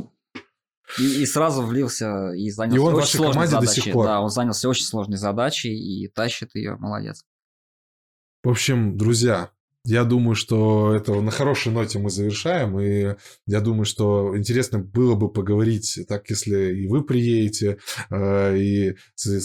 И, 0.99 1.23
и 1.23 1.25
сразу 1.25 1.61
влился 1.63 2.31
и 2.33 2.49
занялся 2.49 2.77
и 2.77 2.79
он 2.79 2.95
очень 2.95 3.17
сложной 3.17 3.47
задачей. 3.47 3.75
До 3.75 3.81
сих 3.81 3.93
пор. 3.93 4.05
Да, 4.05 4.21
он 4.21 4.29
занялся 4.29 4.69
очень 4.69 4.85
сложной 4.85 5.17
задачей 5.17 5.73
и 5.73 6.07
тащит 6.07 6.55
ее, 6.55 6.75
молодец. 6.77 7.23
В 8.43 8.49
общем, 8.49 8.97
друзья, 8.97 9.49
я 9.85 10.03
думаю, 10.03 10.35
что 10.35 10.95
это 10.95 11.21
на 11.21 11.29
хорошей 11.29 11.71
ноте 11.71 11.99
мы 11.99 12.09
завершаем, 12.09 12.79
и 12.79 13.15
я 13.45 13.61
думаю, 13.61 13.85
что 13.85 14.35
интересно 14.35 14.79
было 14.79 15.13
бы 15.13 15.31
поговорить, 15.31 15.99
так 16.07 16.27
если 16.29 16.73
и 16.73 16.87
вы 16.87 17.03
приедете, 17.03 17.77
э, 18.09 18.57
и 18.57 18.95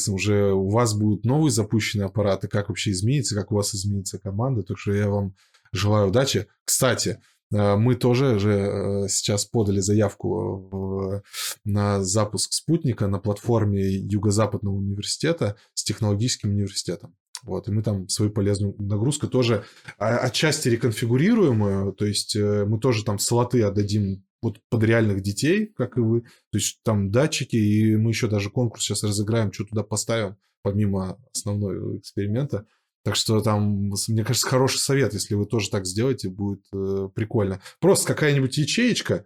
уже 0.09 0.53
у 0.53 0.71
вас 0.71 0.95
будут 0.95 1.25
новые 1.25 1.51
запущенные 1.51 2.07
аппараты, 2.07 2.49
как 2.49 2.71
вообще 2.71 2.93
изменится, 2.93 3.35
как 3.35 3.53
у 3.53 3.57
вас 3.57 3.75
изменится 3.75 4.19
команда, 4.19 4.63
так 4.63 4.79
что 4.79 4.93
я 4.93 5.09
вам 5.11 5.35
желаю 5.73 6.09
удачи. 6.09 6.47
Кстати, 6.65 7.21
мы 7.51 7.97
тоже 7.97 8.39
же 8.39 8.53
э, 8.53 9.09
сейчас 9.09 9.45
подали 9.45 9.81
заявку 9.81 11.23
на 11.65 12.03
запуск 12.03 12.53
спутника 12.53 13.09
на 13.09 13.19
платформе 13.19 13.91
Юго-Западного 13.91 14.75
университета 14.75 15.57
с 15.75 15.83
технологическим 15.83 16.51
университетом. 16.51 17.17
Вот, 17.43 17.69
и 17.69 17.73
мы 17.73 17.83
там 17.83 18.09
свою 18.09 18.31
полезную 18.31 18.75
нагрузку 18.79 19.27
тоже 19.27 19.65
отчасти 19.99 20.69
реконфигурируем, 20.69 21.95
то 21.95 22.05
есть 22.05 22.37
э, 22.37 22.67
мы 22.67 22.79
тоже 22.79 23.05
там 23.05 23.19
слоты 23.19 23.63
отдадим 23.63 24.25
вот 24.43 24.59
под 24.69 24.83
реальных 24.85 25.23
детей, 25.23 25.67
как 25.67 25.97
и 25.97 26.01
вы, 26.01 26.23
то 26.23 26.59
есть 26.59 26.81
там 26.83 27.11
датчики, 27.11 27.57
и 27.57 27.97
мы 27.97 28.11
еще 28.11 28.29
даже 28.29 28.51
конкурс 28.51 28.83
сейчас 28.83 29.05
разыграем, 29.05 29.53
что 29.53 29.65
туда 29.65 29.83
поставим, 29.83 30.37
помимо 30.63 31.19
основного 31.35 31.99
эксперимента. 31.99 32.67
Так 33.03 33.17
что 33.17 33.41
там, 33.41 33.93
мне 34.09 34.25
кажется, 34.25 34.49
хороший 34.49 34.79
совет, 34.79 35.15
если 35.15 35.35
вы 35.35 35.47
тоже 35.47 35.71
так 35.71 35.87
сделаете, 35.87 36.29
будет 36.29 36.63
э, 36.73 37.09
прикольно. 37.15 37.61
Просто 37.81 38.07
какая-нибудь 38.07 38.57
ячеечка, 38.59 39.25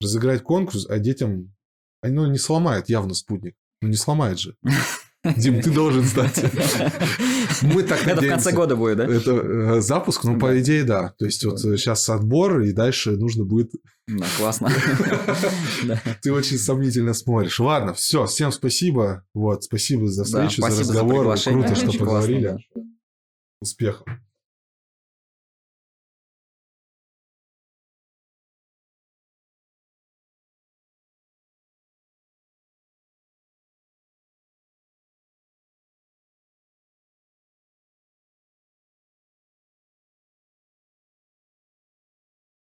разыграть 0.00 0.42
конкурс, 0.42 0.86
а 0.88 0.98
детям... 0.98 1.52
Они, 2.02 2.14
ну, 2.14 2.26
не 2.30 2.38
сломает 2.38 2.88
явно 2.88 3.14
спутник. 3.14 3.56
Ну, 3.82 3.88
не 3.88 3.96
сломает 3.96 4.38
же. 4.38 4.56
Дим, 5.36 5.60
ты 5.60 5.70
должен 5.72 6.04
стать. 6.04 6.40
Мы 7.62 7.82
так 7.82 8.06
Это 8.06 8.20
в 8.20 8.28
конце 8.28 8.52
года 8.52 8.76
будет, 8.76 8.98
да? 8.98 9.04
Это 9.06 9.32
э, 9.32 9.80
запуск, 9.80 10.22
ну, 10.24 10.38
по 10.38 10.60
идее, 10.60 10.84
да. 10.84 11.14
То 11.18 11.24
есть, 11.24 11.44
вот 11.44 11.58
сейчас 11.58 12.08
отбор, 12.08 12.60
и 12.60 12.72
дальше 12.72 13.12
нужно 13.12 13.44
будет... 13.44 13.72
Да, 14.06 14.24
классно. 14.38 14.70
Ты 16.22 16.32
очень 16.32 16.58
сомнительно 16.58 17.12
смотришь. 17.12 17.58
Ладно, 17.58 17.92
все, 17.92 18.26
всем 18.26 18.52
спасибо. 18.52 19.24
Вот, 19.34 19.64
спасибо 19.64 20.06
за 20.06 20.24
встречу, 20.24 20.62
за 20.62 20.68
разговор. 20.68 21.36
Круто, 21.36 21.74
что 21.74 21.98
поговорили. 21.98 22.58
Успехов! 23.60 24.06